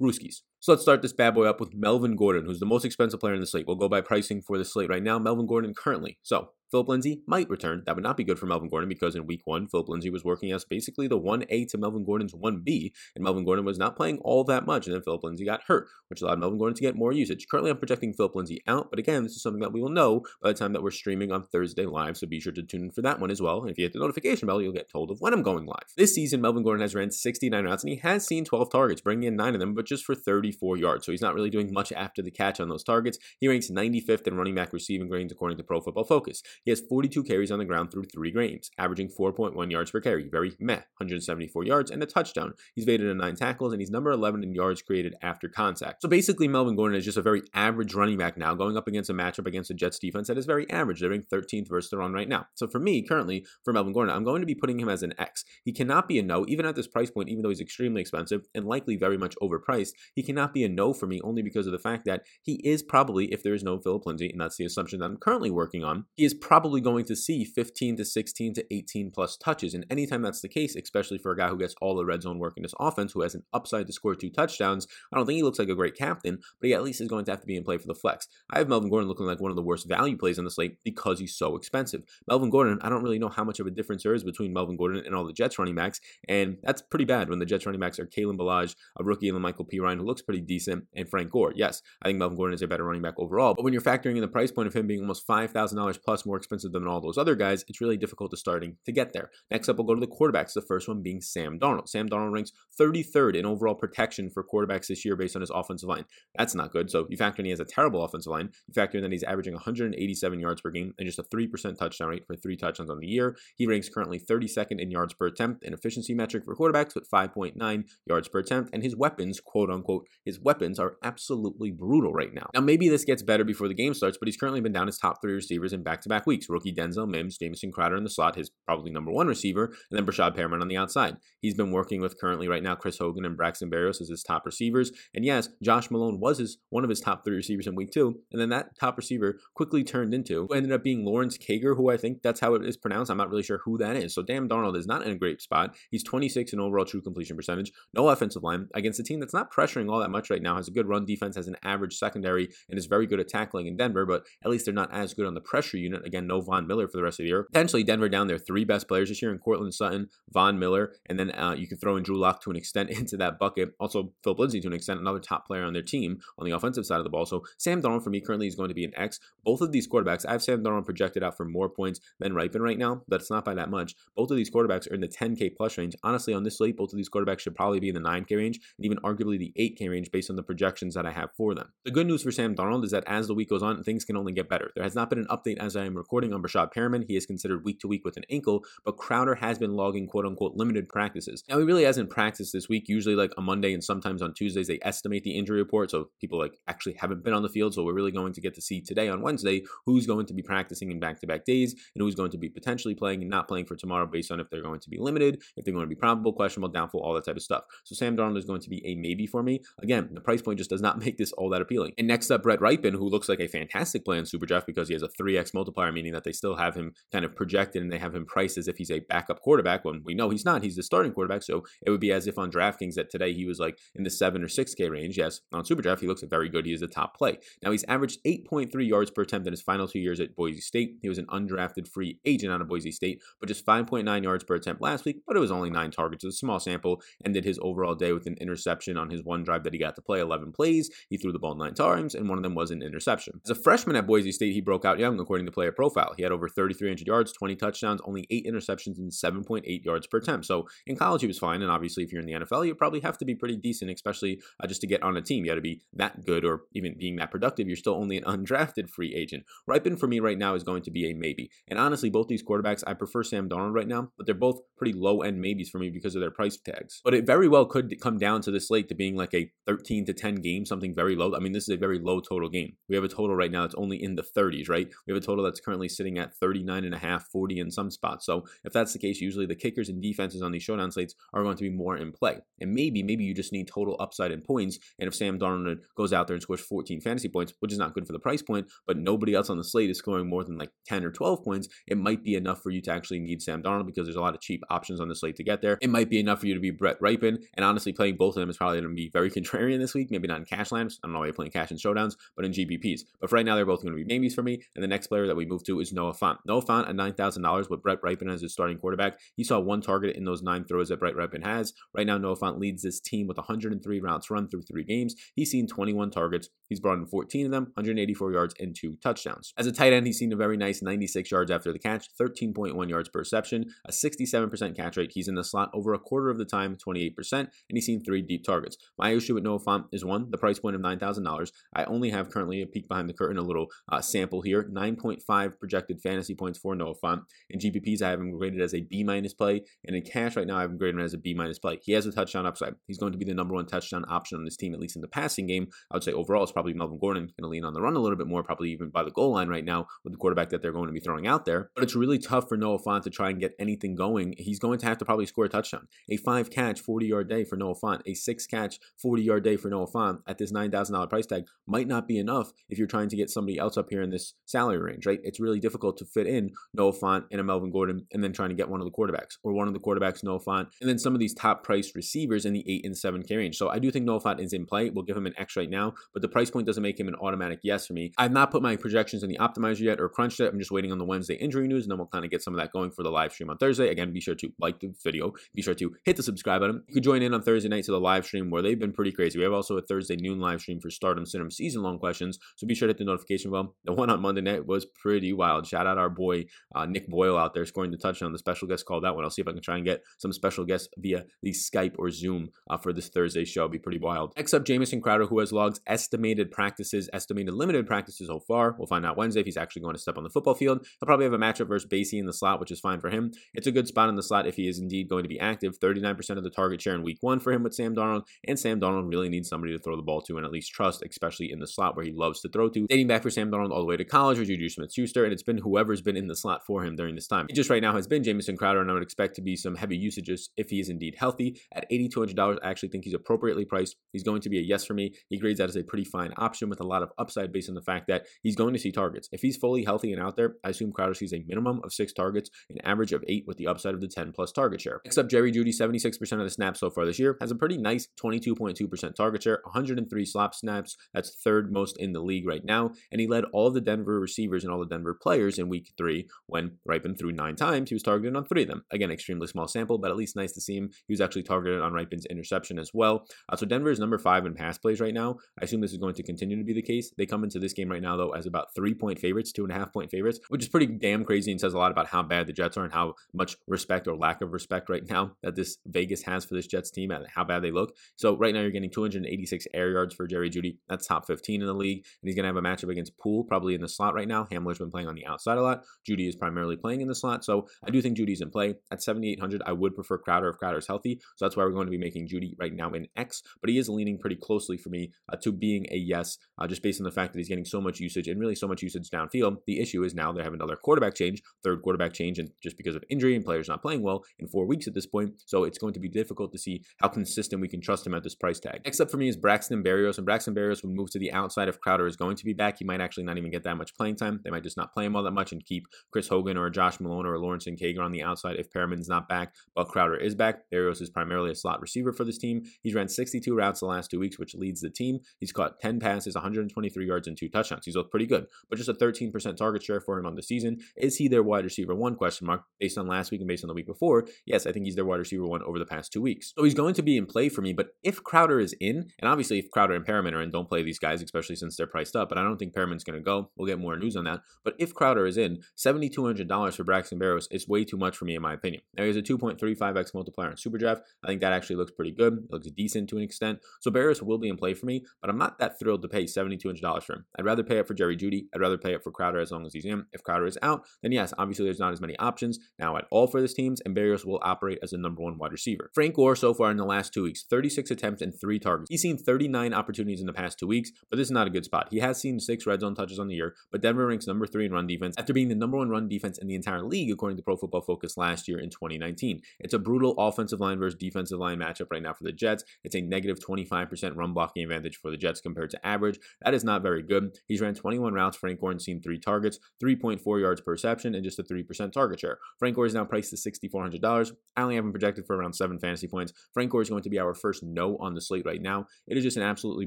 Rooskies. 0.00 0.42
So 0.60 0.72
let's 0.72 0.82
start 0.82 1.02
this 1.02 1.12
bad 1.12 1.34
boy 1.34 1.44
up 1.44 1.60
with 1.60 1.74
Melvin 1.74 2.16
Gordon, 2.16 2.44
who's 2.44 2.58
the 2.58 2.66
most 2.66 2.84
expensive 2.84 3.20
player 3.20 3.34
in 3.34 3.40
the 3.40 3.46
slate. 3.46 3.66
We'll 3.66 3.76
go 3.76 3.88
by 3.88 4.00
pricing 4.00 4.42
for 4.42 4.58
the 4.58 4.64
slate 4.64 4.90
right 4.90 5.02
now. 5.02 5.18
Melvin 5.18 5.46
Gordon 5.46 5.72
currently. 5.72 6.18
So 6.22 6.50
Philip 6.70 6.88
Lindsay 6.88 7.22
might 7.26 7.48
return. 7.48 7.82
That 7.86 7.94
would 7.94 8.04
not 8.04 8.16
be 8.16 8.24
good 8.24 8.38
for 8.38 8.46
Melvin 8.46 8.68
Gordon 8.68 8.88
because 8.88 9.14
in 9.14 9.26
week 9.26 9.42
one, 9.44 9.66
Philip 9.66 9.88
Lindsay 9.88 10.10
was 10.10 10.24
working 10.24 10.52
as 10.52 10.64
basically 10.64 11.08
the 11.08 11.18
1A 11.18 11.68
to 11.68 11.78
Melvin 11.78 12.04
Gordon's 12.04 12.34
1B, 12.34 12.92
and 13.14 13.24
Melvin 13.24 13.44
Gordon 13.44 13.64
was 13.64 13.78
not 13.78 13.96
playing 13.96 14.18
all 14.18 14.44
that 14.44 14.66
much, 14.66 14.86
and 14.86 14.94
then 14.94 15.02
Philip 15.02 15.24
Lindsay 15.24 15.44
got 15.44 15.62
hurt, 15.66 15.88
which 16.08 16.20
allowed 16.20 16.40
Melvin 16.40 16.58
Gordon 16.58 16.76
to 16.76 16.82
get 16.82 16.96
more 16.96 17.12
usage. 17.12 17.46
Currently, 17.48 17.70
I'm 17.70 17.78
projecting 17.78 18.12
Philip 18.12 18.34
Lindsay 18.34 18.62
out, 18.66 18.90
but 18.90 18.98
again, 18.98 19.22
this 19.22 19.32
is 19.32 19.42
something 19.42 19.60
that 19.60 19.72
we 19.72 19.80
will 19.80 19.88
know 19.88 20.24
by 20.42 20.50
the 20.50 20.58
time 20.58 20.72
that 20.72 20.82
we're 20.82 20.90
streaming 20.90 21.32
on 21.32 21.44
Thursday 21.44 21.86
live, 21.86 22.16
so 22.16 22.26
be 22.26 22.40
sure 22.40 22.52
to 22.52 22.62
tune 22.62 22.84
in 22.84 22.90
for 22.90 23.02
that 23.02 23.20
one 23.20 23.30
as 23.30 23.40
well. 23.40 23.62
And 23.62 23.70
if 23.70 23.78
you 23.78 23.84
hit 23.84 23.92
the 23.92 23.98
notification 23.98 24.46
bell, 24.46 24.60
you'll 24.60 24.72
get 24.72 24.90
told 24.90 25.10
of 25.10 25.20
when 25.20 25.32
I'm 25.32 25.42
going 25.42 25.66
live. 25.66 25.94
This 25.96 26.14
season, 26.14 26.40
Melvin 26.40 26.62
Gordon 26.62 26.82
has 26.82 26.94
ran 26.94 27.10
69 27.10 27.64
routes, 27.64 27.82
and 27.82 27.90
he 27.90 27.96
has 27.96 28.26
seen 28.26 28.44
12 28.44 28.70
targets, 28.70 29.00
bringing 29.00 29.28
in 29.28 29.36
nine 29.36 29.54
of 29.54 29.60
them, 29.60 29.74
but 29.74 29.86
just 29.86 30.04
for 30.04 30.14
34 30.14 30.76
yards, 30.76 31.06
so 31.06 31.12
he's 31.12 31.22
not 31.22 31.34
really 31.34 31.50
doing 31.50 31.72
much 31.72 31.92
after 31.92 32.22
the 32.22 32.30
catch 32.30 32.60
on 32.60 32.68
those 32.68 32.84
targets. 32.84 33.18
He 33.40 33.48
ranks 33.48 33.70
95th 33.70 34.26
in 34.26 34.36
running 34.36 34.54
back 34.54 34.72
receiving 34.72 35.08
grades 35.08 35.32
according 35.32 35.58
to 35.58 35.64
Pro 35.64 35.80
Football 35.80 36.04
Focus. 36.04 36.42
He 36.64 36.70
has 36.70 36.82
42 36.88 37.22
carries 37.24 37.50
on 37.50 37.58
the 37.58 37.64
ground 37.64 37.90
through 37.90 38.04
three 38.04 38.30
games, 38.30 38.70
averaging 38.78 39.08
4.1 39.08 39.70
yards 39.70 39.90
per 39.90 40.00
carry. 40.00 40.28
Very 40.28 40.56
meh, 40.60 40.82
174 40.98 41.64
yards 41.64 41.90
and 41.90 42.02
a 42.02 42.06
touchdown. 42.06 42.54
He's 42.74 42.86
weighted 42.86 43.08
in 43.08 43.18
nine 43.18 43.36
tackles, 43.36 43.72
and 43.72 43.80
he's 43.80 43.90
number 43.90 44.10
11 44.10 44.42
in 44.42 44.54
yards 44.54 44.82
created 44.82 45.14
after 45.22 45.48
contact. 45.48 46.02
So 46.02 46.08
basically, 46.08 46.48
Melvin 46.48 46.76
Gordon 46.76 46.98
is 46.98 47.04
just 47.04 47.18
a 47.18 47.22
very 47.22 47.42
average 47.54 47.94
running 47.94 48.18
back 48.18 48.36
now, 48.36 48.54
going 48.54 48.76
up 48.76 48.88
against 48.88 49.10
a 49.10 49.14
matchup 49.14 49.46
against 49.46 49.70
a 49.70 49.74
Jets 49.74 49.98
defense 49.98 50.28
that 50.28 50.38
is 50.38 50.46
very 50.46 50.68
average. 50.70 51.00
They're 51.00 51.12
in 51.12 51.22
13th 51.22 51.68
versus 51.68 51.90
the 51.90 51.98
run 51.98 52.12
right 52.12 52.28
now. 52.28 52.46
So 52.54 52.66
for 52.66 52.78
me, 52.78 53.02
currently, 53.02 53.46
for 53.64 53.72
Melvin 53.72 53.92
Gordon, 53.92 54.14
I'm 54.14 54.24
going 54.24 54.40
to 54.40 54.46
be 54.46 54.54
putting 54.54 54.78
him 54.78 54.88
as 54.88 55.02
an 55.02 55.14
X. 55.18 55.44
He 55.64 55.72
cannot 55.72 56.08
be 56.08 56.18
a 56.18 56.22
no, 56.22 56.44
even 56.48 56.66
at 56.66 56.76
this 56.76 56.86
price 56.86 57.10
point, 57.10 57.28
even 57.28 57.42
though 57.42 57.48
he's 57.48 57.60
extremely 57.60 58.00
expensive 58.00 58.46
and 58.54 58.66
likely 58.66 58.96
very 58.96 59.18
much 59.18 59.34
overpriced. 59.42 59.92
He 60.14 60.22
cannot 60.22 60.52
be 60.52 60.64
a 60.64 60.68
no 60.68 60.92
for 60.92 61.06
me 61.06 61.20
only 61.22 61.42
because 61.42 61.66
of 61.66 61.72
the 61.72 61.78
fact 61.78 62.04
that 62.04 62.22
he 62.42 62.60
is 62.64 62.82
probably, 62.82 63.32
if 63.32 63.42
there 63.42 63.54
is 63.54 63.62
no 63.62 63.78
Philip 63.78 64.06
Lindsay, 64.06 64.30
and 64.30 64.40
that's 64.40 64.56
the 64.56 64.64
assumption 64.64 65.00
that 65.00 65.06
I'm 65.06 65.16
currently 65.16 65.50
working 65.50 65.84
on, 65.84 66.06
he 66.14 66.24
is 66.24 66.34
probably 66.48 66.80
going 66.80 67.04
to 67.04 67.14
see 67.14 67.44
15 67.44 67.98
to 67.98 68.04
16 68.06 68.54
to 68.54 68.74
18 68.74 69.10
plus 69.10 69.36
touches. 69.36 69.74
And 69.74 69.84
anytime 69.90 70.22
that's 70.22 70.40
the 70.40 70.48
case, 70.48 70.74
especially 70.76 71.18
for 71.18 71.30
a 71.30 71.36
guy 71.36 71.48
who 71.48 71.58
gets 71.58 71.74
all 71.82 71.94
the 71.94 72.06
red 72.06 72.22
zone 72.22 72.38
work 72.38 72.54
in 72.56 72.62
his 72.62 72.72
offense, 72.80 73.12
who 73.12 73.20
has 73.20 73.34
an 73.34 73.42
upside 73.52 73.86
to 73.86 73.92
score 73.92 74.14
two 74.14 74.30
touchdowns, 74.30 74.86
I 75.12 75.16
don't 75.16 75.26
think 75.26 75.36
he 75.36 75.42
looks 75.42 75.58
like 75.58 75.68
a 75.68 75.74
great 75.74 75.94
captain, 75.94 76.38
but 76.58 76.68
he 76.68 76.72
at 76.72 76.82
least 76.82 77.02
is 77.02 77.08
going 77.08 77.26
to 77.26 77.32
have 77.32 77.42
to 77.42 77.46
be 77.46 77.54
in 77.54 77.64
play 77.64 77.76
for 77.76 77.86
the 77.86 77.94
flex. 77.94 78.28
I 78.50 78.56
have 78.58 78.68
Melvin 78.70 78.88
Gordon 78.88 79.08
looking 79.08 79.26
like 79.26 79.42
one 79.42 79.50
of 79.50 79.56
the 79.56 79.62
worst 79.62 79.86
value 79.86 80.16
plays 80.16 80.38
on 80.38 80.46
the 80.46 80.50
slate 80.50 80.78
because 80.84 81.20
he's 81.20 81.36
so 81.36 81.54
expensive. 81.54 82.02
Melvin 82.26 82.48
Gordon, 82.48 82.78
I 82.80 82.88
don't 82.88 83.02
really 83.02 83.18
know 83.18 83.28
how 83.28 83.44
much 83.44 83.60
of 83.60 83.66
a 83.66 83.70
difference 83.70 84.04
there 84.04 84.14
is 84.14 84.24
between 84.24 84.54
Melvin 84.54 84.78
Gordon 84.78 85.04
and 85.04 85.14
all 85.14 85.26
the 85.26 85.34
Jets 85.34 85.58
running 85.58 85.74
backs, 85.74 86.00
and 86.30 86.56
that's 86.62 86.80
pretty 86.80 87.04
bad 87.04 87.28
when 87.28 87.40
the 87.40 87.46
Jets 87.46 87.66
running 87.66 87.80
backs 87.80 87.98
are 87.98 88.06
Kalen 88.06 88.38
Ballage, 88.38 88.74
a 88.98 89.04
rookie, 89.04 89.28
and 89.28 89.38
Michael 89.38 89.66
Perine, 89.66 89.98
who 89.98 90.06
looks 90.06 90.22
pretty 90.22 90.40
decent, 90.40 90.86
and 90.96 91.10
Frank 91.10 91.30
Gore. 91.30 91.52
Yes, 91.54 91.82
I 92.00 92.08
think 92.08 92.18
Melvin 92.18 92.38
Gordon 92.38 92.54
is 92.54 92.62
a 92.62 92.66
better 92.66 92.84
running 92.84 93.02
back 93.02 93.18
overall, 93.18 93.52
but 93.52 93.64
when 93.64 93.74
you're 93.74 93.82
factoring 93.82 94.14
in 94.14 94.22
the 94.22 94.28
price 94.28 94.50
point 94.50 94.66
of 94.66 94.74
him 94.74 94.86
being 94.86 95.02
almost 95.02 95.26
$5,000 95.26 96.02
plus 96.02 96.24
more 96.24 96.37
expensive 96.38 96.72
than 96.72 96.86
all 96.86 97.00
those 97.00 97.18
other 97.18 97.34
guys, 97.34 97.64
it's 97.68 97.80
really 97.80 97.96
difficult 97.98 98.30
to 98.30 98.36
starting 98.36 98.76
to 98.86 98.92
get 98.92 99.12
there. 99.12 99.30
Next 99.50 99.68
up, 99.68 99.76
we'll 99.76 99.86
go 99.86 99.94
to 99.94 100.00
the 100.00 100.06
quarterbacks, 100.06 100.54
the 100.54 100.62
first 100.62 100.88
one 100.88 101.02
being 101.02 101.20
Sam 101.20 101.58
Darnold. 101.58 101.88
Sam 101.88 102.08
Darnold 102.08 102.32
ranks 102.32 102.52
33rd 102.80 103.36
in 103.36 103.44
overall 103.44 103.74
protection 103.74 104.30
for 104.30 104.42
quarterbacks 104.42 104.86
this 104.86 105.04
year 105.04 105.16
based 105.16 105.36
on 105.36 105.42
his 105.42 105.50
offensive 105.50 105.88
line. 105.88 106.04
That's 106.36 106.54
not 106.54 106.72
good. 106.72 106.90
So 106.90 107.06
you 107.10 107.16
factor 107.16 107.42
in 107.42 107.46
he 107.46 107.50
has 107.50 107.60
a 107.60 107.64
terrible 107.64 108.04
offensive 108.04 108.30
line. 108.30 108.50
You 108.66 108.74
factor 108.74 108.98
in 108.98 109.02
that 109.02 109.12
he's 109.12 109.22
averaging 109.22 109.54
187 109.54 110.40
yards 110.40 110.60
per 110.60 110.70
game 110.70 110.94
and 110.98 111.06
just 111.06 111.18
a 111.18 111.24
3% 111.24 111.78
touchdown 111.78 112.08
rate 112.08 112.26
for 112.26 112.36
three 112.36 112.56
touchdowns 112.56 112.90
on 112.90 113.00
the 113.00 113.06
year. 113.06 113.36
He 113.56 113.66
ranks 113.66 113.88
currently 113.88 114.18
32nd 114.18 114.80
in 114.80 114.90
yards 114.90 115.14
per 115.14 115.26
attempt, 115.26 115.64
an 115.64 115.74
efficiency 115.74 116.14
metric 116.14 116.44
for 116.44 116.56
quarterbacks 116.56 116.94
with 116.94 117.08
5.9 117.10 117.84
yards 118.06 118.28
per 118.28 118.38
attempt. 118.38 118.70
And 118.72 118.82
his 118.82 118.96
weapons, 118.96 119.40
quote 119.40 119.70
unquote, 119.70 120.06
his 120.24 120.40
weapons 120.40 120.78
are 120.78 120.96
absolutely 121.02 121.70
brutal 121.70 122.12
right 122.12 122.32
now. 122.32 122.48
Now, 122.54 122.60
maybe 122.60 122.88
this 122.88 123.04
gets 123.04 123.22
better 123.22 123.44
before 123.44 123.68
the 123.68 123.74
game 123.74 123.94
starts, 123.94 124.18
but 124.18 124.28
he's 124.28 124.36
currently 124.36 124.60
been 124.60 124.72
down 124.72 124.86
his 124.86 124.98
top 124.98 125.20
three 125.20 125.32
receivers 125.32 125.72
in 125.72 125.82
back 125.82 126.00
to 126.02 126.08
back 126.08 126.26
weeks. 126.28 126.48
Rookie 126.48 126.72
Denzel 126.72 127.08
Mims, 127.08 127.38
Jamison 127.38 127.72
Crowder 127.72 127.96
in 127.96 128.04
the 128.04 128.10
slot, 128.10 128.36
his 128.36 128.50
probably 128.64 128.92
number 128.92 129.10
one 129.10 129.26
receiver, 129.26 129.64
and 129.64 129.98
then 129.98 130.06
Breshad 130.06 130.36
Perriman 130.36 130.60
on 130.60 130.68
the 130.68 130.76
outside. 130.76 131.16
He's 131.40 131.54
been 131.54 131.72
working 131.72 132.00
with 132.00 132.20
currently 132.20 132.46
right 132.46 132.62
now 132.62 132.76
Chris 132.76 132.98
Hogan 132.98 133.24
and 133.24 133.36
Braxton 133.36 133.70
Berrios 133.70 134.00
as 134.00 134.08
his 134.08 134.22
top 134.22 134.46
receivers. 134.46 134.92
And 135.12 135.24
yes, 135.24 135.48
Josh 135.62 135.90
Malone 135.90 136.20
was 136.20 136.38
his 136.38 136.58
one 136.70 136.84
of 136.84 136.90
his 136.90 137.00
top 137.00 137.24
three 137.24 137.36
receivers 137.36 137.66
in 137.66 137.74
week 137.74 137.90
two. 137.90 138.20
And 138.30 138.40
then 138.40 138.50
that 138.50 138.78
top 138.78 138.96
receiver 138.96 139.38
quickly 139.54 139.82
turned 139.82 140.14
into 140.14 140.46
ended 140.54 140.72
up 140.72 140.84
being 140.84 141.04
Lawrence 141.04 141.36
Cager, 141.36 141.76
who 141.76 141.90
I 141.90 141.96
think 141.96 142.22
that's 142.22 142.40
how 142.40 142.54
it 142.54 142.64
is 142.64 142.76
pronounced. 142.76 143.10
I'm 143.10 143.16
not 143.16 143.30
really 143.30 143.42
sure 143.42 143.60
who 143.64 143.78
that 143.78 143.96
is. 143.96 144.14
So 144.14 144.24
Sam 144.26 144.48
Darnold 144.48 144.76
is 144.76 144.86
not 144.86 145.02
in 145.02 145.10
a 145.10 145.16
great 145.16 145.42
spot. 145.42 145.74
He's 145.90 146.04
26 146.04 146.52
in 146.52 146.60
overall 146.60 146.84
true 146.84 147.00
completion 147.00 147.36
percentage, 147.36 147.72
no 147.94 148.08
offensive 148.08 148.42
line 148.42 148.68
against 148.74 149.00
a 149.00 149.02
team 149.02 149.20
that's 149.20 149.34
not 149.34 149.52
pressuring 149.52 149.90
all 149.90 149.98
that 150.00 150.10
much 150.10 150.30
right 150.30 150.42
now, 150.42 150.56
has 150.56 150.68
a 150.68 150.72
good 150.72 150.86
run 150.86 151.04
defense, 151.04 151.36
has 151.36 151.48
an 151.48 151.56
average 151.62 151.96
secondary, 151.96 152.48
and 152.68 152.78
is 152.78 152.86
very 152.86 153.06
good 153.06 153.20
at 153.20 153.28
tackling 153.28 153.66
in 153.66 153.76
Denver, 153.76 154.06
but 154.06 154.24
at 154.44 154.50
least 154.50 154.64
they're 154.64 154.74
not 154.74 154.92
as 154.92 155.14
good 155.14 155.26
on 155.26 155.34
the 155.34 155.40
pressure 155.40 155.76
unit. 155.76 156.04
Again, 156.18 156.26
no 156.26 156.40
Von 156.40 156.66
Miller 156.66 156.88
for 156.88 156.96
the 156.96 157.02
rest 157.04 157.20
of 157.20 157.24
the 157.24 157.28
year. 157.28 157.44
Potentially 157.44 157.84
Denver 157.84 158.08
down 158.08 158.26
their 158.26 158.38
three 158.38 158.64
best 158.64 158.88
players 158.88 159.08
this 159.08 159.22
year 159.22 159.30
in 159.30 159.38
Courtland 159.38 159.72
Sutton, 159.72 160.08
Von 160.30 160.58
Miller, 160.58 160.92
and 161.06 161.16
then 161.18 161.30
uh, 161.30 161.54
you 161.56 161.68
can 161.68 161.78
throw 161.78 161.96
in 161.96 162.02
Drew 162.02 162.18
Lock 162.18 162.42
to 162.42 162.50
an 162.50 162.56
extent 162.56 162.90
into 162.98 163.16
that 163.18 163.38
bucket. 163.38 163.74
Also, 163.78 164.12
Phil 164.24 164.34
Lindsay 164.36 164.60
to 164.60 164.66
an 164.66 164.72
extent, 164.72 165.00
another 165.00 165.20
top 165.20 165.46
player 165.46 165.62
on 165.62 165.72
their 165.72 165.82
team 165.82 166.18
on 166.38 166.44
the 166.44 166.50
offensive 166.50 166.84
side 166.84 166.98
of 166.98 167.04
the 167.04 167.10
ball. 167.10 167.24
So 167.24 167.44
Sam 167.56 167.80
Darnold 167.80 168.02
for 168.02 168.10
me 168.10 168.20
currently 168.20 168.48
is 168.48 168.56
going 168.56 168.68
to 168.68 168.74
be 168.74 168.84
an 168.84 168.92
X. 168.96 169.20
Both 169.44 169.60
of 169.60 169.70
these 169.70 169.88
quarterbacks, 169.88 170.26
I 170.26 170.32
have 170.32 170.42
Sam 170.42 170.64
Darnold 170.64 170.86
projected 170.86 171.22
out 171.22 171.36
for 171.36 171.44
more 171.44 171.68
points 171.68 172.00
than 172.18 172.32
Rypien 172.32 172.60
right 172.60 172.78
now, 172.78 173.02
but 173.06 173.20
it's 173.20 173.30
not 173.30 173.44
by 173.44 173.54
that 173.54 173.70
much. 173.70 173.94
Both 174.16 174.32
of 174.32 174.36
these 174.36 174.50
quarterbacks 174.50 174.90
are 174.90 174.94
in 174.94 175.00
the 175.00 175.08
10K 175.08 175.54
plus 175.56 175.78
range. 175.78 175.94
Honestly, 176.02 176.34
on 176.34 176.42
this 176.42 176.58
slate, 176.58 176.76
both 176.76 176.92
of 176.92 176.96
these 176.96 177.08
quarterbacks 177.08 177.40
should 177.40 177.54
probably 177.54 177.78
be 177.78 177.88
in 177.88 177.94
the 177.94 178.00
9K 178.00 178.36
range 178.36 178.60
and 178.76 178.84
even 178.84 178.98
arguably 178.98 179.38
the 179.38 179.52
8K 179.56 179.88
range 179.88 180.10
based 180.10 180.30
on 180.30 180.36
the 180.36 180.42
projections 180.42 180.94
that 180.94 181.06
I 181.06 181.12
have 181.12 181.30
for 181.36 181.54
them. 181.54 181.68
The 181.84 181.92
good 181.92 182.06
news 182.06 182.24
for 182.24 182.32
Sam 182.32 182.56
Darnold 182.56 182.84
is 182.84 182.90
that 182.90 183.04
as 183.06 183.28
the 183.28 183.34
week 183.34 183.50
goes 183.50 183.62
on, 183.62 183.82
things 183.84 184.04
can 184.04 184.16
only 184.16 184.32
get 184.32 184.48
better. 184.48 184.72
There 184.74 184.84
has 184.84 184.94
not 184.94 185.10
been 185.10 185.20
an 185.20 185.26
update 185.26 185.58
as 185.58 185.76
I 185.76 185.84
am 185.84 185.96
recording 186.08 186.32
on 186.32 186.42
Breshad 186.42 186.72
Perriman. 186.72 187.04
He 187.06 187.16
is 187.16 187.26
considered 187.26 187.66
week 187.66 187.80
to 187.80 187.86
week 187.86 188.02
with 188.02 188.16
an 188.16 188.24
ankle, 188.30 188.64
but 188.82 188.96
Crowder 188.96 189.34
has 189.34 189.58
been 189.58 189.74
logging 189.74 190.06
quote 190.06 190.24
unquote 190.24 190.54
limited 190.56 190.88
practices. 190.88 191.44
Now, 191.50 191.58
he 191.58 191.64
really 191.64 191.84
hasn't 191.84 192.08
practiced 192.08 192.54
this 192.54 192.66
week. 192.66 192.88
Usually, 192.88 193.14
like 193.14 193.30
a 193.36 193.42
Monday 193.42 193.74
and 193.74 193.84
sometimes 193.84 194.22
on 194.22 194.32
Tuesdays, 194.32 194.68
they 194.68 194.78
estimate 194.80 195.22
the 195.22 195.36
injury 195.36 195.58
report. 195.58 195.90
So 195.90 196.08
people 196.18 196.38
like 196.38 196.58
actually 196.66 196.94
haven't 196.94 197.24
been 197.24 197.34
on 197.34 197.42
the 197.42 197.50
field. 197.50 197.74
So 197.74 197.84
we're 197.84 197.92
really 197.92 198.10
going 198.10 198.32
to 198.32 198.40
get 198.40 198.54
to 198.54 198.62
see 198.62 198.80
today 198.80 199.10
on 199.10 199.20
Wednesday 199.20 199.64
who's 199.84 200.06
going 200.06 200.24
to 200.24 200.32
be 200.32 200.40
practicing 200.40 200.90
in 200.90 200.98
back 200.98 201.20
to 201.20 201.26
back 201.26 201.44
days 201.44 201.74
and 201.94 202.00
who's 202.00 202.14
going 202.14 202.30
to 202.30 202.38
be 202.38 202.48
potentially 202.48 202.94
playing 202.94 203.20
and 203.20 203.28
not 203.28 203.46
playing 203.46 203.66
for 203.66 203.76
tomorrow 203.76 204.06
based 204.06 204.32
on 204.32 204.40
if 204.40 204.48
they're 204.48 204.62
going 204.62 204.80
to 204.80 204.88
be 204.88 204.96
limited, 204.98 205.42
if 205.58 205.66
they're 205.66 205.74
going 205.74 205.84
to 205.84 205.94
be 205.94 205.94
probable, 205.94 206.32
questionable, 206.32 206.70
doubtful, 206.70 207.00
all 207.00 207.12
that 207.12 207.26
type 207.26 207.36
of 207.36 207.42
stuff. 207.42 207.64
So 207.84 207.94
Sam 207.94 208.16
Darnold 208.16 208.38
is 208.38 208.46
going 208.46 208.62
to 208.62 208.70
be 208.70 208.80
a 208.86 208.94
maybe 208.94 209.26
for 209.26 209.42
me. 209.42 209.60
Again, 209.82 210.08
the 210.12 210.22
price 210.22 210.40
point 210.40 210.56
just 210.56 210.70
does 210.70 210.80
not 210.80 210.98
make 211.04 211.18
this 211.18 211.32
all 211.32 211.50
that 211.50 211.60
appealing. 211.60 211.92
And 211.98 212.08
next 212.08 212.30
up, 212.30 212.44
Brett 212.44 212.60
Rypien, 212.60 212.92
who 212.92 213.10
looks 213.10 213.28
like 213.28 213.40
a 213.40 213.46
fantastic 213.46 214.06
play 214.06 214.16
in 214.16 214.24
Superdraft 214.24 214.64
because 214.64 214.88
he 214.88 214.94
has 214.94 215.02
a 215.02 215.08
3x 215.08 215.52
multiplier, 215.52 215.87
meaning 215.92 216.12
that 216.12 216.24
they 216.24 216.32
still 216.32 216.56
have 216.56 216.74
him 216.74 216.94
kind 217.12 217.24
of 217.24 217.34
projected 217.34 217.82
and 217.82 217.92
they 217.92 217.98
have 217.98 218.14
him 218.14 218.24
priced 218.26 218.58
as 218.58 218.68
if 218.68 218.76
he's 218.76 218.90
a 218.90 219.00
backup 219.00 219.40
quarterback 219.40 219.84
when 219.84 220.02
we 220.04 220.14
know 220.14 220.30
he's 220.30 220.44
not. 220.44 220.62
He's 220.62 220.76
the 220.76 220.82
starting 220.82 221.12
quarterback. 221.12 221.42
So 221.42 221.64
it 221.84 221.90
would 221.90 222.00
be 222.00 222.12
as 222.12 222.26
if 222.26 222.38
on 222.38 222.50
DraftKings 222.50 222.94
that 222.94 223.10
today 223.10 223.32
he 223.32 223.44
was 223.44 223.58
like 223.58 223.78
in 223.94 224.04
the 224.04 224.10
7 224.10 224.42
or 224.42 224.48
6K 224.48 224.90
range. 224.90 225.18
Yes, 225.18 225.40
on 225.52 225.64
Superdraft, 225.64 226.00
he 226.00 226.06
looks 226.06 226.22
very 226.22 226.48
good. 226.48 226.66
He 226.66 226.72
is 226.72 226.82
a 226.82 226.88
top 226.88 227.16
play. 227.16 227.38
Now 227.62 227.70
he's 227.70 227.84
averaged 227.84 228.22
8.3 228.24 228.86
yards 228.86 229.10
per 229.10 229.22
attempt 229.22 229.46
in 229.46 229.52
his 229.52 229.62
final 229.62 229.88
two 229.88 229.98
years 229.98 230.20
at 230.20 230.36
Boise 230.36 230.60
State. 230.60 230.98
He 231.02 231.08
was 231.08 231.18
an 231.18 231.26
undrafted 231.26 231.88
free 231.88 232.18
agent 232.24 232.52
out 232.52 232.60
of 232.60 232.68
Boise 232.68 232.92
State, 232.92 233.22
but 233.40 233.48
just 233.48 233.64
5.9 233.66 234.22
yards 234.22 234.44
per 234.44 234.54
attempt 234.54 234.82
last 234.82 235.04
week, 235.04 235.22
but 235.26 235.36
it 235.36 235.40
was 235.40 235.50
only 235.50 235.70
nine 235.70 235.90
targets. 235.90 236.24
A 236.24 236.32
small 236.32 236.60
sample. 236.60 237.02
Ended 237.24 237.44
his 237.44 237.58
overall 237.62 237.94
day 237.94 238.12
with 238.12 238.26
an 238.26 238.36
interception 238.40 238.96
on 238.96 239.10
his 239.10 239.22
one 239.22 239.42
drive 239.44 239.64
that 239.64 239.72
he 239.72 239.78
got 239.78 239.94
to 239.96 240.02
play 240.02 240.20
11 240.20 240.52
plays. 240.52 240.90
He 241.08 241.16
threw 241.16 241.32
the 241.32 241.38
ball 241.38 241.54
nine 241.54 241.74
times, 241.74 242.14
and 242.14 242.28
one 242.28 242.38
of 242.38 242.42
them 242.42 242.54
was 242.54 242.70
an 242.70 242.82
interception. 242.82 243.40
As 243.44 243.50
a 243.50 243.54
freshman 243.54 243.96
at 243.96 244.06
Boise 244.06 244.32
State, 244.32 244.52
he 244.52 244.60
broke 244.60 244.84
out 244.84 244.98
young, 244.98 245.18
according 245.18 245.46
to 245.46 245.52
player 245.52 245.72
profile. 245.78 246.12
He 246.16 246.24
had 246.24 246.32
over 246.32 246.48
3,300 246.48 247.06
yards, 247.06 247.32
20 247.32 247.54
touchdowns, 247.54 248.00
only 248.04 248.26
eight 248.30 248.44
interceptions, 248.44 248.98
and 248.98 249.12
7.8 249.12 249.84
yards 249.84 250.08
per 250.08 250.18
attempt. 250.18 250.44
So 250.44 250.66
in 250.88 250.96
college, 250.96 251.20
he 251.20 251.28
was 251.28 251.38
fine. 251.38 251.62
And 251.62 251.70
obviously, 251.70 252.02
if 252.02 252.12
you're 252.12 252.20
in 252.20 252.26
the 252.26 252.32
NFL, 252.32 252.66
you 252.66 252.74
probably 252.74 252.98
have 253.00 253.16
to 253.18 253.24
be 253.24 253.36
pretty 253.36 253.56
decent, 253.56 253.88
especially 253.92 254.40
uh, 254.60 254.66
just 254.66 254.80
to 254.80 254.88
get 254.88 255.04
on 255.04 255.16
a 255.16 255.22
team. 255.22 255.44
You 255.44 255.52
got 255.52 255.54
to 255.54 255.60
be 255.60 255.82
that 255.92 256.26
good 256.26 256.44
or 256.44 256.62
even 256.74 256.96
being 256.98 257.14
that 257.16 257.30
productive. 257.30 257.68
You're 257.68 257.76
still 257.76 257.94
only 257.94 258.16
an 258.16 258.24
undrafted 258.24 258.90
free 258.90 259.14
agent. 259.14 259.44
Rypien 259.70 260.00
for 260.00 260.08
me 260.08 260.18
right 260.18 260.36
now 260.36 260.54
is 260.56 260.64
going 260.64 260.82
to 260.82 260.90
be 260.90 261.08
a 261.08 261.14
maybe. 261.14 261.48
And 261.68 261.78
honestly, 261.78 262.10
both 262.10 262.26
these 262.26 262.42
quarterbacks, 262.42 262.82
I 262.84 262.94
prefer 262.94 263.22
Sam 263.22 263.48
Darnold 263.48 263.74
right 263.74 263.86
now, 263.86 264.10
but 264.16 264.26
they're 264.26 264.34
both 264.34 264.58
pretty 264.76 264.94
low 264.94 265.20
end 265.20 265.40
maybes 265.40 265.70
for 265.70 265.78
me 265.78 265.90
because 265.90 266.16
of 266.16 266.20
their 266.20 266.32
price 266.32 266.56
tags. 266.56 267.00
But 267.04 267.14
it 267.14 267.24
very 267.24 267.46
well 267.46 267.66
could 267.66 268.00
come 268.00 268.18
down 268.18 268.42
to 268.42 268.50
this 268.50 268.66
slate 268.66 268.88
to 268.88 268.96
being 268.96 269.14
like 269.14 269.32
a 269.32 269.52
13 269.66 270.06
to 270.06 270.12
10 270.12 270.36
game, 270.36 270.66
something 270.66 270.92
very 270.92 271.14
low. 271.14 271.34
I 271.36 271.38
mean, 271.38 271.52
this 271.52 271.68
is 271.68 271.74
a 271.74 271.76
very 271.76 272.00
low 272.00 272.18
total 272.20 272.48
game. 272.48 272.76
We 272.88 272.96
have 272.96 273.04
a 273.04 273.08
total 273.08 273.36
right 273.36 273.52
now 273.52 273.62
that's 273.62 273.76
only 273.76 274.02
in 274.02 274.16
the 274.16 274.22
30s, 274.22 274.68
right? 274.68 274.88
We 275.06 275.14
have 275.14 275.22
a 275.22 275.24
total 275.24 275.44
that's 275.44 275.60
currently 275.68 275.88
sitting 275.88 276.18
at 276.18 276.34
39 276.34 276.84
and 276.84 276.94
a 276.94 276.98
half, 276.98 277.26
40 277.28 277.60
in 277.60 277.70
some 277.70 277.90
spots. 277.90 278.24
So 278.24 278.46
if 278.64 278.72
that's 278.72 278.94
the 278.94 278.98
case, 278.98 279.20
usually 279.20 279.44
the 279.44 279.54
kickers 279.54 279.90
and 279.90 280.00
defenses 280.00 280.40
on 280.40 280.50
these 280.50 280.62
showdown 280.62 280.90
slates 280.90 281.14
are 281.34 281.42
going 281.42 281.58
to 281.58 281.62
be 281.62 281.68
more 281.68 281.94
in 281.94 282.10
play. 282.10 282.38
And 282.58 282.72
maybe, 282.72 283.02
maybe 283.02 283.24
you 283.24 283.34
just 283.34 283.52
need 283.52 283.68
total 283.68 283.96
upside 284.00 284.30
in 284.30 284.40
points. 284.40 284.78
And 284.98 285.06
if 285.06 285.14
Sam 285.14 285.38
Darnold 285.38 285.80
goes 285.94 286.14
out 286.14 286.26
there 286.26 286.34
and 286.34 286.42
scores 286.42 286.62
14 286.62 287.02
fantasy 287.02 287.28
points, 287.28 287.52
which 287.60 287.70
is 287.70 287.78
not 287.78 287.92
good 287.92 288.06
for 288.06 288.14
the 288.14 288.18
price 288.18 288.40
point, 288.40 288.68
but 288.86 288.96
nobody 288.96 289.34
else 289.34 289.50
on 289.50 289.58
the 289.58 289.64
slate 289.64 289.90
is 289.90 289.98
scoring 289.98 290.26
more 290.26 290.42
than 290.42 290.56
like 290.56 290.70
10 290.86 291.04
or 291.04 291.10
12 291.10 291.44
points, 291.44 291.68
it 291.86 291.98
might 291.98 292.24
be 292.24 292.34
enough 292.34 292.62
for 292.62 292.70
you 292.70 292.80
to 292.80 292.90
actually 292.90 293.18
need 293.18 293.42
Sam 293.42 293.62
Darnold 293.62 293.84
because 293.84 294.06
there's 294.06 294.16
a 294.16 294.22
lot 294.22 294.34
of 294.34 294.40
cheap 294.40 294.62
options 294.70 295.00
on 295.00 295.08
the 295.08 295.14
slate 295.14 295.36
to 295.36 295.44
get 295.44 295.60
there. 295.60 295.76
It 295.82 295.90
might 295.90 296.08
be 296.08 296.18
enough 296.18 296.40
for 296.40 296.46
you 296.46 296.54
to 296.54 296.60
be 296.60 296.70
Brett 296.70 296.98
Rypien. 297.00 297.42
And 297.54 297.64
honestly, 297.64 297.92
playing 297.92 298.16
both 298.16 298.36
of 298.36 298.40
them 298.40 298.48
is 298.48 298.56
probably 298.56 298.80
going 298.80 298.90
to 298.90 298.96
be 298.96 299.10
very 299.12 299.30
contrarian 299.38 299.78
this 299.78 299.92
week. 299.92 300.10
Maybe 300.10 300.28
not 300.28 300.38
in 300.38 300.46
cash 300.46 300.72
lamps. 300.72 300.98
I 301.02 301.06
don't 301.06 301.12
know 301.12 301.18
why 301.18 301.26
you're 301.26 301.34
playing 301.34 301.52
cash 301.52 301.70
in 301.70 301.76
showdowns, 301.76 302.16
but 302.34 302.46
in 302.46 302.52
GPPs. 302.52 303.00
But 303.20 303.28
for 303.28 303.36
right 303.36 303.44
now, 303.44 303.54
they're 303.54 303.66
both 303.66 303.82
going 303.82 303.92
to 303.92 304.02
be 304.02 304.08
maybes 304.08 304.34
for 304.34 304.42
me. 304.42 304.62
And 304.74 304.82
the 304.82 304.88
next 304.88 305.08
player 305.08 305.26
that 305.26 305.36
we 305.36 305.44
move 305.44 305.57
to 305.64 305.80
is 305.80 305.92
Noah 305.92 306.14
Fant. 306.14 306.38
Noah 306.46 306.62
Fant 306.62 306.88
at 306.88 306.96
$9,000 306.96 307.70
with 307.70 307.82
Brett 307.82 308.02
Rypien 308.02 308.32
as 308.32 308.42
his 308.42 308.52
starting 308.52 308.78
quarterback. 308.78 309.18
He 309.36 309.44
saw 309.44 309.58
one 309.58 309.80
target 309.80 310.16
in 310.16 310.24
those 310.24 310.42
nine 310.42 310.64
throws 310.64 310.88
that 310.88 311.00
Brett 311.00 311.14
Rypien 311.14 311.44
has. 311.44 311.72
Right 311.94 312.06
now, 312.06 312.18
Noah 312.18 312.36
Fant 312.36 312.58
leads 312.58 312.82
this 312.82 313.00
team 313.00 313.26
with 313.26 313.36
103 313.36 314.00
routes 314.00 314.30
run 314.30 314.48
through 314.48 314.62
three 314.62 314.84
games. 314.84 315.14
He's 315.34 315.50
seen 315.50 315.66
21 315.66 316.10
targets. 316.10 316.48
He's 316.68 316.80
brought 316.80 316.98
in 316.98 317.06
14 317.06 317.46
of 317.46 317.52
them, 317.52 317.64
184 317.74 318.32
yards, 318.32 318.54
and 318.58 318.76
two 318.76 318.96
touchdowns. 319.02 319.52
As 319.56 319.66
a 319.66 319.72
tight 319.72 319.92
end, 319.92 320.06
he's 320.06 320.18
seen 320.18 320.32
a 320.32 320.36
very 320.36 320.56
nice 320.56 320.82
96 320.82 321.30
yards 321.30 321.50
after 321.50 321.72
the 321.72 321.78
catch, 321.78 322.08
13.1 322.20 322.88
yards 322.88 323.08
per 323.08 323.20
reception, 323.20 323.66
a 323.86 323.90
67% 323.90 324.76
catch 324.76 324.96
rate. 324.96 325.12
He's 325.14 325.28
in 325.28 325.34
the 325.34 325.44
slot 325.44 325.70
over 325.72 325.94
a 325.94 325.98
quarter 325.98 326.30
of 326.30 326.38
the 326.38 326.44
time, 326.44 326.76
28%, 326.76 327.14
and 327.32 327.48
he's 327.72 327.86
seen 327.86 328.02
three 328.02 328.22
deep 328.22 328.44
targets. 328.44 328.76
My 328.98 329.10
issue 329.10 329.34
with 329.34 329.44
Noah 329.44 329.60
Fant 329.60 329.86
is 329.92 330.04
one, 330.04 330.30
the 330.30 330.38
price 330.38 330.58
point 330.58 330.76
of 330.76 330.82
$9,000. 330.82 331.50
I 331.74 331.84
only 331.84 332.10
have 332.10 332.30
currently 332.30 332.62
a 332.62 332.66
peek 332.66 332.88
behind 332.88 333.08
the 333.08 333.14
curtain, 333.14 333.38
a 333.38 333.42
little 333.42 333.68
uh, 333.90 334.00
sample 334.00 334.42
here 334.42 334.64
9.5 334.64 335.47
projected 335.50 336.00
fantasy 336.00 336.34
points 336.34 336.58
for 336.58 336.74
Noah 336.74 336.94
Fant. 337.02 337.22
In 337.50 337.58
GPPs, 337.58 338.02
I 338.02 338.10
have 338.10 338.20
him 338.20 338.36
graded 338.36 338.60
as 338.60 338.74
a 338.74 338.80
B 338.80 339.04
minus 339.04 339.34
play, 339.34 339.62
and 339.84 339.96
in 339.96 340.02
cash 340.02 340.36
right 340.36 340.46
now, 340.46 340.58
I 340.58 340.62
have 340.62 340.70
him 340.70 340.78
graded 340.78 341.00
as 341.00 341.14
a 341.14 341.18
B 341.18 341.34
minus 341.34 341.58
play. 341.58 341.78
He 341.82 341.92
has 341.92 342.06
a 342.06 342.12
touchdown 342.12 342.46
upside. 342.46 342.74
He's 342.86 342.98
going 342.98 343.12
to 343.12 343.18
be 343.18 343.24
the 343.24 343.34
number 343.34 343.54
one 343.54 343.66
touchdown 343.66 344.04
option 344.08 344.38
on 344.38 344.44
this 344.44 344.56
team, 344.56 344.74
at 344.74 344.80
least 344.80 344.96
in 344.96 345.02
the 345.02 345.08
passing 345.08 345.46
game. 345.46 345.68
I 345.90 345.96
would 345.96 346.04
say 346.04 346.12
overall, 346.12 346.42
it's 346.42 346.52
probably 346.52 346.74
Melvin 346.74 346.98
Gordon 346.98 347.26
going 347.26 347.42
to 347.42 347.48
lean 347.48 347.64
on 347.64 347.74
the 347.74 347.80
run 347.80 347.96
a 347.96 348.00
little 348.00 348.18
bit 348.18 348.26
more, 348.26 348.42
probably 348.42 348.70
even 348.70 348.90
by 348.90 349.02
the 349.02 349.10
goal 349.10 349.32
line 349.32 349.48
right 349.48 349.64
now 349.64 349.86
with 350.04 350.12
the 350.12 350.18
quarterback 350.18 350.50
that 350.50 350.62
they're 350.62 350.72
going 350.72 350.88
to 350.88 350.92
be 350.92 351.00
throwing 351.00 351.26
out 351.26 351.44
there. 351.44 351.70
But 351.74 351.84
it's 351.84 351.94
really 351.94 352.18
tough 352.18 352.48
for 352.48 352.56
Noah 352.56 352.78
Fant 352.78 353.02
to 353.02 353.10
try 353.10 353.30
and 353.30 353.40
get 353.40 353.54
anything 353.58 353.94
going. 353.94 354.34
He's 354.38 354.58
going 354.58 354.78
to 354.78 354.86
have 354.86 354.98
to 354.98 355.04
probably 355.04 355.26
score 355.26 355.44
a 355.44 355.48
touchdown. 355.48 355.88
A 356.10 356.16
five 356.16 356.50
catch, 356.50 356.80
40 356.80 357.06
yard 357.06 357.28
day 357.28 357.44
for 357.44 357.56
Noah 357.56 357.74
Fant, 357.74 358.00
a 358.06 358.14
six 358.14 358.46
catch, 358.46 358.78
40 359.00 359.22
yard 359.22 359.44
day 359.44 359.56
for 359.56 359.68
Noah 359.68 359.86
Fant 359.86 360.20
at 360.26 360.38
this 360.38 360.52
$9,000 360.52 361.08
price 361.10 361.26
tag 361.26 361.44
might 361.66 361.86
not 361.86 362.08
be 362.08 362.18
enough 362.18 362.52
if 362.68 362.78
you're 362.78 362.86
trying 362.86 363.08
to 363.08 363.16
get 363.16 363.30
somebody 363.30 363.58
else 363.58 363.76
up 363.76 363.88
here 363.90 364.02
in 364.02 364.10
this 364.10 364.34
salary 364.46 364.78
range, 364.78 365.06
right? 365.06 365.20
It's 365.22 365.37
it's 365.38 365.44
really 365.44 365.60
difficult 365.60 365.96
to 365.98 366.04
fit 366.04 366.26
in 366.26 366.50
Noah 366.74 366.92
Fant 366.92 367.24
and 367.30 367.40
a 367.40 367.44
Melvin 367.44 367.70
Gordon 367.70 368.06
and 368.12 368.24
then 368.24 368.32
trying 368.32 368.48
to 368.48 368.56
get 368.56 368.68
one 368.68 368.80
of 368.80 368.86
the 368.86 368.90
quarterbacks 368.90 369.36
or 369.44 369.52
one 369.52 369.68
of 369.68 369.74
the 369.74 369.78
quarterbacks, 369.78 370.24
Noah 370.24 370.40
Fant, 370.40 370.66
and 370.80 370.90
then 370.90 370.98
some 370.98 371.14
of 371.14 371.20
these 371.20 371.32
top 371.32 371.62
priced 371.62 371.94
receivers 371.94 372.44
in 372.44 372.52
the 372.52 372.64
8 372.68 372.84
and 372.84 372.94
7K 372.94 373.36
range. 373.36 373.56
So 373.56 373.68
I 373.68 373.78
do 373.78 373.90
think 373.92 374.04
Noah 374.04 374.20
Fant 374.20 374.40
is 374.40 374.52
in 374.52 374.66
play. 374.66 374.90
We'll 374.90 375.04
give 375.04 375.16
him 375.16 375.26
an 375.26 375.34
X 375.38 375.56
right 375.56 375.70
now, 375.70 375.94
but 376.12 376.22
the 376.22 376.28
price 376.28 376.50
point 376.50 376.66
doesn't 376.66 376.82
make 376.82 376.98
him 376.98 377.06
an 377.06 377.14
automatic 377.14 377.60
yes 377.62 377.86
for 377.86 377.92
me. 377.92 378.12
I've 378.18 378.32
not 378.32 378.50
put 378.50 378.62
my 378.62 378.74
projections 378.74 379.22
in 379.22 379.28
the 379.28 379.38
optimizer 379.38 379.80
yet 379.80 380.00
or 380.00 380.08
crunched 380.08 380.40
it. 380.40 380.52
I'm 380.52 380.58
just 380.58 380.72
waiting 380.72 380.90
on 380.90 380.98
the 380.98 381.04
Wednesday 381.04 381.34
injury 381.34 381.68
news 381.68 381.84
and 381.84 381.92
then 381.92 381.98
we'll 381.98 382.08
kind 382.08 382.24
of 382.24 382.32
get 382.32 382.42
some 382.42 382.54
of 382.54 382.58
that 382.58 382.72
going 382.72 382.90
for 382.90 383.04
the 383.04 383.10
live 383.10 383.32
stream 383.32 383.50
on 383.50 383.58
Thursday. 383.58 383.90
Again, 383.90 384.12
be 384.12 384.20
sure 384.20 384.34
to 384.34 384.52
like 384.58 384.80
the 384.80 384.92
video. 385.04 385.32
Be 385.54 385.62
sure 385.62 385.74
to 385.74 385.94
hit 386.04 386.16
the 386.16 386.22
subscribe 386.24 386.62
button. 386.62 386.82
You 386.88 386.94
could 386.94 387.04
join 387.04 387.22
in 387.22 387.32
on 387.32 387.42
Thursday 387.42 387.68
night 387.68 387.84
to 387.84 387.92
the 387.92 388.00
live 388.00 388.26
stream 388.26 388.50
where 388.50 388.62
they've 388.62 388.78
been 388.78 388.92
pretty 388.92 389.12
crazy. 389.12 389.38
We 389.38 389.44
have 389.44 389.52
also 389.52 389.76
a 389.76 389.82
Thursday 389.82 390.16
noon 390.16 390.40
live 390.40 390.60
stream 390.60 390.80
for 390.80 390.90
Stardom 390.90 391.24
Cinema 391.24 391.52
season 391.52 391.82
long 391.82 392.00
questions. 392.00 392.38
So 392.56 392.66
be 392.66 392.74
sure 392.74 392.88
to 392.88 392.90
hit 392.90 392.98
the 392.98 393.04
notification 393.04 393.50
bell. 393.52 393.76
The 393.84 393.92
one 393.92 394.10
on 394.10 394.20
Monday 394.20 394.40
night 394.40 394.66
was 394.66 394.84
pretty 394.84 395.27
wild. 395.32 395.66
Shout 395.66 395.86
out 395.86 395.98
our 395.98 396.10
boy 396.10 396.46
uh, 396.74 396.86
Nick 396.86 397.08
Boyle 397.08 397.36
out 397.36 397.54
there 397.54 397.66
scoring 397.66 397.90
the 397.90 397.96
touchdown. 397.96 398.32
The 398.32 398.38
special 398.38 398.68
guest 398.68 398.86
called 398.86 399.04
that 399.04 399.14
one. 399.14 399.24
I'll 399.24 399.30
see 399.30 399.42
if 399.42 399.48
I 399.48 399.52
can 399.52 399.62
try 399.62 399.76
and 399.76 399.84
get 399.84 400.02
some 400.18 400.32
special 400.32 400.64
guests 400.64 400.88
via 400.98 401.24
the 401.42 401.52
Skype 401.52 401.94
or 401.98 402.10
Zoom 402.10 402.50
uh, 402.70 402.76
for 402.76 402.92
this 402.92 403.08
Thursday 403.08 403.44
show. 403.44 403.62
It'll 403.62 403.72
be 403.72 403.78
pretty 403.78 403.98
wild. 403.98 404.32
Next 404.36 404.54
up, 404.54 404.64
Jamison 404.64 405.00
Crowder, 405.00 405.26
who 405.26 405.38
has 405.40 405.52
logged 405.52 405.80
estimated 405.86 406.50
practices, 406.50 407.08
estimated 407.12 407.54
limited 407.54 407.86
practices 407.86 408.28
so 408.28 408.40
far. 408.40 408.74
We'll 408.78 408.86
find 408.86 409.04
out 409.04 409.16
Wednesday 409.16 409.40
if 409.40 409.46
he's 409.46 409.56
actually 409.56 409.82
going 409.82 409.94
to 409.94 410.00
step 410.00 410.16
on 410.16 410.24
the 410.24 410.30
football 410.30 410.54
field. 410.54 410.86
He'll 411.00 411.06
probably 411.06 411.24
have 411.24 411.32
a 411.32 411.38
matchup 411.38 411.68
versus 411.68 411.88
Bassey 411.88 412.18
in 412.18 412.26
the 412.26 412.32
slot, 412.32 412.60
which 412.60 412.70
is 412.70 412.80
fine 412.80 413.00
for 413.00 413.10
him. 413.10 413.32
It's 413.54 413.66
a 413.66 413.72
good 413.72 413.88
spot 413.88 414.08
in 414.08 414.16
the 414.16 414.22
slot 414.22 414.46
if 414.46 414.56
he 414.56 414.68
is 414.68 414.78
indeed 414.78 415.08
going 415.08 415.22
to 415.22 415.28
be 415.28 415.40
active. 415.40 415.78
39% 415.80 416.36
of 416.36 416.44
the 416.44 416.50
target 416.50 416.80
share 416.80 416.94
in 416.94 417.02
week 417.02 417.18
one 417.20 417.40
for 417.40 417.52
him 417.52 417.62
with 417.62 417.74
Sam 417.74 417.94
Darnold, 417.94 418.22
and 418.46 418.58
Sam 418.58 418.80
Darnold 418.80 419.10
really 419.10 419.28
needs 419.28 419.48
somebody 419.48 419.72
to 419.72 419.78
throw 419.78 419.96
the 419.96 420.02
ball 420.02 420.22
to 420.22 420.36
and 420.36 420.46
at 420.46 420.52
least 420.52 420.72
trust, 420.72 421.02
especially 421.08 421.50
in 421.50 421.58
the 421.58 421.66
slot 421.66 421.96
where 421.96 422.04
he 422.04 422.12
loves 422.12 422.40
to 422.40 422.48
throw 422.48 422.68
to. 422.70 422.86
Dating 422.86 423.06
back 423.06 423.22
for 423.22 423.30
Sam 423.30 423.50
Darnold 423.50 423.70
all 423.70 423.80
the 423.80 423.86
way 423.86 423.96
to 423.96 424.04
college 424.04 424.38
with 424.38 424.48
Juju 424.48 424.68
Smith 424.68 424.92
Schuster, 424.92 425.17
and 425.24 425.32
it's 425.32 425.42
been 425.42 425.58
whoever's 425.58 426.02
been 426.02 426.16
in 426.16 426.28
the 426.28 426.36
slot 426.36 426.64
for 426.66 426.84
him 426.84 426.96
during 426.96 427.14
this 427.14 427.26
time. 427.26 427.46
It 427.48 427.56
just 427.56 427.70
right 427.70 427.82
now 427.82 427.94
has 427.94 428.06
been 428.06 428.22
Jamison 428.22 428.56
Crowder, 428.56 428.80
and 428.80 428.90
I 428.90 428.94
would 428.94 429.02
expect 429.02 429.36
to 429.36 429.42
be 429.42 429.56
some 429.56 429.76
heavy 429.76 429.96
usages 429.96 430.50
if 430.56 430.70
he 430.70 430.80
is 430.80 430.88
indeed 430.88 431.16
healthy. 431.18 431.60
At 431.72 431.90
$8,200, 431.90 432.58
I 432.62 432.70
actually 432.70 432.90
think 432.90 433.04
he's 433.04 433.14
appropriately 433.14 433.64
priced. 433.64 433.96
He's 434.12 434.22
going 434.22 434.40
to 434.42 434.48
be 434.48 434.58
a 434.58 434.62
yes 434.62 434.84
for 434.84 434.94
me. 434.94 435.14
He 435.28 435.38
grades 435.38 435.58
that 435.58 435.68
as 435.68 435.76
a 435.76 435.82
pretty 435.82 436.04
fine 436.04 436.32
option 436.36 436.68
with 436.68 436.80
a 436.80 436.86
lot 436.86 437.02
of 437.02 437.10
upside 437.18 437.52
based 437.52 437.68
on 437.68 437.74
the 437.74 437.82
fact 437.82 438.08
that 438.08 438.26
he's 438.42 438.56
going 438.56 438.74
to 438.74 438.80
see 438.80 438.92
targets. 438.92 439.28
If 439.32 439.42
he's 439.42 439.56
fully 439.56 439.84
healthy 439.84 440.12
and 440.12 440.22
out 440.22 440.36
there, 440.36 440.56
I 440.64 440.70
assume 440.70 440.92
Crowder 440.92 441.14
sees 441.14 441.32
a 441.32 441.44
minimum 441.46 441.80
of 441.84 441.92
six 441.92 442.12
targets, 442.12 442.50
an 442.70 442.78
average 442.84 443.12
of 443.12 443.24
eight 443.28 443.44
with 443.46 443.56
the 443.56 443.66
upside 443.66 443.94
of 443.94 444.00
the 444.00 444.08
10 444.08 444.32
plus 444.32 444.52
target 444.52 444.80
share. 444.80 445.00
Next 445.04 445.18
up, 445.18 445.28
Jerry 445.28 445.52
Jeudy, 445.52 445.72
76% 445.76 446.32
of 446.32 446.38
the 446.40 446.50
snaps 446.50 446.80
so 446.80 446.90
far 446.90 447.04
this 447.06 447.18
year, 447.18 447.36
has 447.40 447.50
a 447.50 447.54
pretty 447.54 447.78
nice 447.78 448.08
22.2% 448.22 449.14
target 449.14 449.42
share, 449.42 449.60
103 449.64 450.24
slot 450.24 450.54
snaps. 450.54 450.96
That's 451.14 451.34
third 451.42 451.72
most 451.72 451.96
in 451.98 452.12
the 452.12 452.20
league 452.20 452.46
right 452.46 452.64
now. 452.64 452.92
And 453.10 453.20
he 453.20 453.26
led 453.26 453.44
all 453.52 453.66
of 453.66 453.74
the 453.74 453.80
Denver 453.80 454.18
receivers 454.20 454.64
and 454.64 454.72
all 454.72 454.80
the 454.80 454.86
Denver 454.86 454.97
players 455.20 455.58
in 455.58 455.68
week 455.68 455.92
three 455.96 456.28
when 456.46 456.72
Rypien 456.88 457.18
threw 457.18 457.32
nine 457.32 457.56
times. 457.56 457.90
He 457.90 457.94
was 457.94 458.02
targeted 458.02 458.36
on 458.36 458.44
three 458.44 458.62
of 458.62 458.68
them. 458.68 458.84
Again, 458.90 459.10
extremely 459.10 459.46
small 459.46 459.68
sample, 459.68 459.98
but 459.98 460.10
at 460.10 460.16
least 460.16 460.36
nice 460.36 460.52
to 460.52 460.60
see 460.60 460.76
him. 460.76 460.90
He 461.06 461.12
was 461.12 461.20
actually 461.20 461.42
targeted 461.42 461.80
on 461.80 461.92
Rypien's 461.92 462.26
interception 462.26 462.78
as 462.78 462.92
well. 462.94 463.26
Uh, 463.48 463.56
so 463.56 463.66
Denver 463.66 463.90
is 463.90 463.98
number 463.98 464.18
five 464.18 464.46
in 464.46 464.54
pass 464.54 464.78
plays 464.78 465.00
right 465.00 465.14
now. 465.14 465.36
I 465.60 465.64
assume 465.64 465.80
this 465.80 465.92
is 465.92 465.98
going 465.98 466.14
to 466.14 466.22
continue 466.22 466.56
to 466.56 466.64
be 466.64 466.72
the 466.72 466.82
case. 466.82 467.12
They 467.16 467.26
come 467.26 467.44
into 467.44 467.58
this 467.58 467.72
game 467.72 467.90
right 467.90 468.02
now, 468.02 468.16
though, 468.16 468.30
as 468.30 468.46
about 468.46 468.74
three 468.74 468.94
point 468.94 469.18
favorites, 469.18 469.52
two 469.52 469.64
and 469.64 469.72
a 469.72 469.74
half 469.74 469.92
point 469.92 470.10
favorites, 470.10 470.40
which 470.48 470.62
is 470.62 470.68
pretty 470.68 470.86
damn 470.86 471.24
crazy 471.24 471.50
and 471.50 471.60
says 471.60 471.74
a 471.74 471.78
lot 471.78 471.90
about 471.90 472.06
how 472.06 472.22
bad 472.22 472.46
the 472.46 472.52
Jets 472.52 472.76
are 472.76 472.84
and 472.84 472.92
how 472.92 473.14
much 473.32 473.56
respect 473.66 474.08
or 474.08 474.16
lack 474.16 474.42
of 474.42 474.52
respect 474.52 474.88
right 474.88 475.08
now 475.08 475.32
that 475.42 475.56
this 475.56 475.78
Vegas 475.86 476.22
has 476.22 476.44
for 476.44 476.54
this 476.54 476.66
Jets 476.66 476.90
team 476.90 477.10
and 477.10 477.26
how 477.34 477.44
bad 477.44 477.62
they 477.62 477.70
look. 477.70 477.94
So 478.16 478.36
right 478.36 478.54
now 478.54 478.60
you're 478.60 478.70
getting 478.70 478.90
286 478.90 479.66
air 479.74 479.90
yards 479.90 480.14
for 480.14 480.26
Jerry 480.26 480.50
Jeudy. 480.50 480.78
That's 480.88 481.06
top 481.06 481.26
15 481.26 481.60
in 481.60 481.66
the 481.66 481.74
league. 481.74 481.98
And 481.98 482.28
he's 482.28 482.34
going 482.34 482.44
to 482.44 482.48
have 482.48 482.56
a 482.56 482.62
matchup 482.62 482.90
against 482.90 483.16
Poole, 483.18 483.44
probably 483.44 483.74
in 483.74 483.80
the 483.80 483.88
slot 483.88 484.14
right 484.14 484.28
now. 484.28 484.46
Hamler's 484.50 484.78
been 484.78 484.87
playing 484.90 485.08
on 485.08 485.14
the 485.14 485.26
outside 485.26 485.58
a 485.58 485.62
lot. 485.62 485.84
Jeudy 486.08 486.28
is 486.28 486.36
primarily 486.36 486.76
playing 486.76 487.00
in 487.00 487.08
the 487.08 487.14
slot. 487.14 487.44
So 487.44 487.66
I 487.86 487.90
do 487.90 488.00
think 488.00 488.16
Jeudy's 488.16 488.40
in 488.40 488.50
play. 488.50 488.74
At 488.90 489.02
7,800, 489.02 489.62
I 489.66 489.72
would 489.72 489.94
prefer 489.94 490.18
Crowder 490.18 490.50
if 490.50 490.56
Crowder's 490.56 490.86
healthy. 490.86 491.20
So 491.36 491.44
that's 491.44 491.56
why 491.56 491.64
we're 491.64 491.72
going 491.72 491.86
to 491.86 491.90
be 491.90 491.98
making 491.98 492.28
Jeudy 492.28 492.54
right 492.58 492.72
now 492.72 492.90
in 492.90 493.06
X. 493.16 493.42
But 493.60 493.70
he 493.70 493.78
is 493.78 493.88
leaning 493.88 494.18
pretty 494.18 494.36
closely 494.36 494.76
for 494.76 494.88
me 494.88 495.12
uh, 495.32 495.36
to 495.42 495.52
being 495.52 495.86
a 495.90 495.96
yes, 495.96 496.38
uh, 496.58 496.66
just 496.66 496.82
based 496.82 497.00
on 497.00 497.04
the 497.04 497.10
fact 497.10 497.32
that 497.32 497.38
he's 497.38 497.48
getting 497.48 497.64
so 497.64 497.80
much 497.80 498.00
usage 498.00 498.28
and 498.28 498.40
really 498.40 498.54
so 498.54 498.68
much 498.68 498.82
usage 498.82 499.10
downfield. 499.10 499.58
The 499.66 499.80
issue 499.80 500.02
is 500.04 500.14
now 500.14 500.32
they 500.32 500.42
have 500.42 500.54
another 500.54 500.76
quarterback 500.76 501.14
change, 501.14 501.42
third 501.62 501.82
quarterback 501.82 502.12
change, 502.12 502.38
and 502.38 502.50
just 502.62 502.76
because 502.76 502.94
of 502.94 503.04
injury 503.10 503.36
and 503.36 503.44
players 503.44 503.68
not 503.68 503.82
playing 503.82 504.02
well 504.02 504.24
in 504.38 504.48
four 504.48 504.66
weeks 504.66 504.86
at 504.86 504.94
this 504.94 505.06
point. 505.06 505.34
So 505.46 505.64
it's 505.64 505.78
going 505.78 505.94
to 505.94 506.00
be 506.00 506.08
difficult 506.08 506.52
to 506.52 506.58
see 506.58 506.82
how 507.00 507.08
consistent 507.08 507.60
we 507.60 507.68
can 507.68 507.80
trust 507.80 508.06
him 508.06 508.14
at 508.14 508.22
this 508.22 508.34
price 508.34 508.60
tag. 508.60 508.80
Next 508.84 509.00
up 509.00 509.10
for 509.10 509.16
me 509.16 509.28
is 509.28 509.36
Braxton 509.36 509.82
Berrios, 509.82 510.16
and 510.16 510.24
Braxton 510.24 510.54
Berrios 510.54 510.82
would 510.82 510.92
move 510.92 511.10
to 511.10 511.18
the 511.18 511.32
outside 511.32 511.68
if 511.68 511.80
Crowder 511.80 512.06
is 512.06 512.16
going 512.16 512.36
to 512.36 512.44
be 512.44 512.52
back. 512.52 512.78
He 512.78 512.84
might 512.84 513.00
actually 513.00 513.24
not 513.24 513.38
even 513.38 513.50
get 513.50 513.64
that 513.64 513.76
much 513.76 513.94
playing 513.94 514.16
time. 514.16 514.40
They 514.44 514.50
might 514.50 514.62
just 514.62 514.76
not 514.78 514.94
play 514.94 515.04
him 515.04 515.16
all 515.16 515.22
that 515.22 515.32
much 515.32 515.52
and 515.52 515.64
keep 515.64 515.86
Chris 516.10 516.28
Hogan 516.28 516.56
or 516.56 516.70
Josh 516.70 517.00
Malone 517.00 517.26
or 517.26 517.38
Lawrence 517.38 517.66
and 517.66 517.78
Cager 517.78 518.00
on 518.00 518.12
the 518.12 518.22
outside 518.22 518.56
if 518.56 518.70
Perriman's 518.72 519.08
not 519.08 519.28
back, 519.28 519.54
but 519.74 519.88
Crowder 519.88 520.16
is 520.16 520.34
back. 520.34 520.62
Berrios 520.72 521.02
is 521.02 521.10
primarily 521.10 521.50
a 521.50 521.54
slot 521.54 521.80
receiver 521.80 522.12
for 522.12 522.24
this 522.24 522.38
team. 522.38 522.62
He's 522.82 522.94
ran 522.94 523.08
62 523.08 523.54
routes 523.54 523.80
the 523.80 523.86
last 523.86 524.10
two 524.10 524.18
weeks, 524.18 524.38
which 524.38 524.54
leads 524.54 524.80
the 524.80 524.90
team. 524.90 525.18
He's 525.38 525.52
caught 525.52 525.80
10 525.80 526.00
passes, 526.00 526.34
123 526.34 527.06
yards, 527.06 527.28
and 527.28 527.36
two 527.36 527.48
touchdowns. 527.48 527.84
He's 527.84 527.96
looked 527.96 528.10
pretty 528.10 528.26
good, 528.26 528.46
but 528.70 528.76
just 528.76 528.88
a 528.88 528.94
13% 528.94 529.56
target 529.56 529.82
share 529.82 530.00
for 530.00 530.18
him 530.18 530.26
on 530.26 530.34
the 530.34 530.42
season. 530.42 530.78
Is 530.96 531.16
he 531.16 531.28
their 531.28 531.42
wide 531.42 531.64
receiver 531.64 531.94
one? 531.94 532.14
Question 532.14 532.46
mark. 532.46 532.62
Based 532.80 532.96
on 532.96 533.06
last 533.06 533.30
week 533.30 533.40
and 533.40 533.48
based 533.48 533.64
on 533.64 533.68
the 533.68 533.74
week 533.74 533.86
before, 533.86 534.26
yes, 534.46 534.66
I 534.66 534.72
think 534.72 534.86
he's 534.86 534.94
their 534.94 535.04
wide 535.04 535.18
receiver 535.18 535.46
one 535.46 535.62
over 535.62 535.78
the 535.78 535.86
past 535.86 536.12
two 536.12 536.22
weeks. 536.22 536.52
So 536.56 536.64
he's 536.64 536.74
going 536.74 536.94
to 536.94 537.02
be 537.02 537.16
in 537.16 537.26
play 537.26 537.48
for 537.48 537.62
me. 537.62 537.72
But 537.72 537.88
if 538.02 538.22
Crowder 538.22 538.60
is 538.60 538.74
in, 538.80 539.10
and 539.18 539.28
obviously 539.28 539.58
if 539.58 539.70
Crowder 539.70 539.94
and 539.94 540.06
Perriman 540.06 540.32
are 540.32 540.42
in, 540.42 540.50
don't 540.50 540.68
play 540.68 540.82
these 540.82 540.98
guys, 540.98 541.22
especially 541.22 541.56
since 541.56 541.76
they're 541.76 541.86
priced 541.86 542.16
up. 542.16 542.28
But 542.28 542.38
I 542.38 542.42
don't 542.42 542.56
think 542.56 542.74
Perriman's 542.74 543.04
going 543.04 543.18
to 543.18 543.24
go. 543.24 543.50
We'll 543.56 543.66
get 543.66 543.78
more 543.78 543.96
news 543.96 544.16
on 544.16 544.24
that. 544.24 544.40
But 544.64 544.67
if 544.78 544.94
Crowder 544.94 545.26
is 545.26 545.36
in, 545.36 545.62
$7,200 545.76 546.74
for 546.74 546.84
Braxton 546.84 547.18
Berrios 547.18 547.46
is 547.50 547.68
way 547.68 547.84
too 547.84 547.96
much 547.96 548.16
for 548.16 548.24
me, 548.24 548.34
in 548.34 548.42
my 548.42 548.54
opinion. 548.54 548.82
Now, 548.96 549.04
he 549.04 549.08
has 549.08 549.16
a 549.16 549.22
2.35x 549.22 550.14
multiplier 550.14 550.50
in 550.50 550.56
Superdraft. 550.56 551.00
I 551.24 551.28
think 551.28 551.40
that 551.40 551.52
actually 551.52 551.76
looks 551.76 551.92
pretty 551.92 552.12
good. 552.12 552.38
It 552.44 552.52
looks 552.52 552.70
decent 552.70 553.08
to 553.10 553.16
an 553.16 553.22
extent. 553.22 553.60
So 553.80 553.90
Berrios 553.90 554.22
will 554.22 554.38
be 554.38 554.48
in 554.48 554.56
play 554.56 554.74
for 554.74 554.86
me, 554.86 555.04
but 555.20 555.30
I'm 555.30 555.38
not 555.38 555.58
that 555.58 555.78
thrilled 555.78 556.02
to 556.02 556.08
pay 556.08 556.24
$7,200 556.24 557.02
for 557.02 557.14
him. 557.14 557.24
I'd 557.38 557.44
rather 557.44 557.62
pay 557.62 557.78
it 557.78 557.86
for 557.86 557.94
Jerry 557.94 558.16
Jeudy. 558.16 558.46
I'd 558.54 558.60
rather 558.60 558.78
pay 558.78 558.94
it 558.94 559.02
for 559.02 559.10
Crowder 559.10 559.40
as 559.40 559.50
long 559.50 559.66
as 559.66 559.72
he's 559.72 559.84
in. 559.84 560.06
If 560.12 560.22
Crowder 560.22 560.46
is 560.46 560.58
out, 560.62 560.84
then 561.02 561.12
yes, 561.12 561.32
obviously 561.38 561.64
there's 561.64 561.78
not 561.78 561.92
as 561.92 562.00
many 562.00 562.16
options 562.18 562.58
now 562.78 562.96
at 562.96 563.06
all 563.10 563.26
for 563.26 563.40
this 563.40 563.54
teams, 563.54 563.80
and 563.80 563.96
Berrios 563.96 564.24
will 564.24 564.40
operate 564.42 564.78
as 564.82 564.92
a 564.92 564.98
number 564.98 565.22
one 565.22 565.38
wide 565.38 565.52
receiver. 565.52 565.90
Frank 565.94 566.14
Gore 566.14 566.36
so 566.36 566.54
far 566.54 566.70
in 566.70 566.76
the 566.76 566.84
last 566.84 567.12
two 567.12 567.22
weeks, 567.22 567.44
36 567.48 567.90
attempts 567.90 568.22
and 568.22 568.38
three 568.38 568.58
targets. 568.58 568.88
He's 568.90 569.02
seen 569.02 569.18
39 569.18 569.74
opportunities 569.74 570.20
in 570.20 570.26
the 570.26 570.32
past 570.32 570.58
two 570.58 570.66
weeks, 570.66 570.90
but 571.10 571.16
this 571.16 571.26
is 571.26 571.32
not 571.32 571.46
a 571.46 571.50
good 571.50 571.64
spot. 571.64 571.88
He 571.90 571.98
has 571.98 572.20
seen 572.20 572.40
six 572.40 572.66
red 572.66 572.80
zone 572.80 572.94
touches 572.94 573.18
on 573.18 573.28
the 573.28 573.34
year, 573.34 573.54
but 573.70 573.80
Denver 573.80 574.06
ranks 574.06 574.26
number 574.26 574.46
three 574.46 574.57
in 574.66 574.72
run 574.72 574.86
defense 574.86 575.14
after 575.18 575.32
being 575.32 575.48
the 575.48 575.54
number 575.54 575.76
one 575.76 575.88
run 575.88 576.08
defense 576.08 576.38
in 576.38 576.48
the 576.48 576.54
entire 576.54 576.82
league, 576.82 577.10
according 577.10 577.36
to 577.36 577.42
Pro 577.42 577.56
Football 577.56 577.82
Focus 577.82 578.16
last 578.16 578.48
year 578.48 578.58
in 578.58 578.70
2019. 578.70 579.40
It's 579.60 579.74
a 579.74 579.78
brutal 579.78 580.14
offensive 580.18 580.60
line 580.60 580.78
versus 580.78 580.98
defensive 580.98 581.38
line 581.38 581.58
matchup 581.58 581.90
right 581.90 582.02
now 582.02 582.14
for 582.14 582.24
the 582.24 582.32
Jets. 582.32 582.64
It's 582.84 582.94
a 582.94 583.00
negative 583.00 583.38
25% 583.38 584.16
run 584.16 584.32
blocking 584.32 584.62
advantage 584.62 584.96
for 584.96 585.10
the 585.10 585.16
Jets 585.16 585.40
compared 585.40 585.70
to 585.70 585.86
average. 585.86 586.18
That 586.42 586.54
is 586.54 586.64
not 586.64 586.82
very 586.82 587.02
good. 587.02 587.38
He's 587.46 587.60
ran 587.60 587.74
21 587.74 588.12
routes. 588.12 588.36
Frank 588.36 588.60
Gore 588.60 588.78
seen 588.78 589.00
three 589.00 589.18
targets, 589.18 589.58
3.4 589.82 590.40
yards 590.40 590.60
per 590.60 590.72
reception, 590.72 591.14
and 591.14 591.24
just 591.24 591.38
a 591.38 591.42
3% 591.42 591.92
target 591.92 592.20
share. 592.20 592.38
Frank 592.58 592.76
Gore 592.76 592.86
is 592.86 592.94
now 592.94 593.04
priced 593.04 593.30
to 593.30 593.36
$6,400. 593.36 594.32
I 594.56 594.62
only 594.62 594.76
have 594.76 594.84
him 594.84 594.92
projected 594.92 595.26
for 595.26 595.36
around 595.36 595.54
seven 595.54 595.78
fantasy 595.78 596.08
points. 596.08 596.32
Frank 596.52 596.70
Gore 596.70 596.82
is 596.82 596.90
going 596.90 597.02
to 597.02 597.10
be 597.10 597.18
our 597.18 597.34
first 597.34 597.62
no 597.62 597.96
on 597.98 598.14
the 598.14 598.20
slate 598.20 598.46
right 598.46 598.60
now. 598.60 598.86
It 599.06 599.16
is 599.16 599.24
just 599.24 599.36
an 599.36 599.42
absolutely 599.42 599.86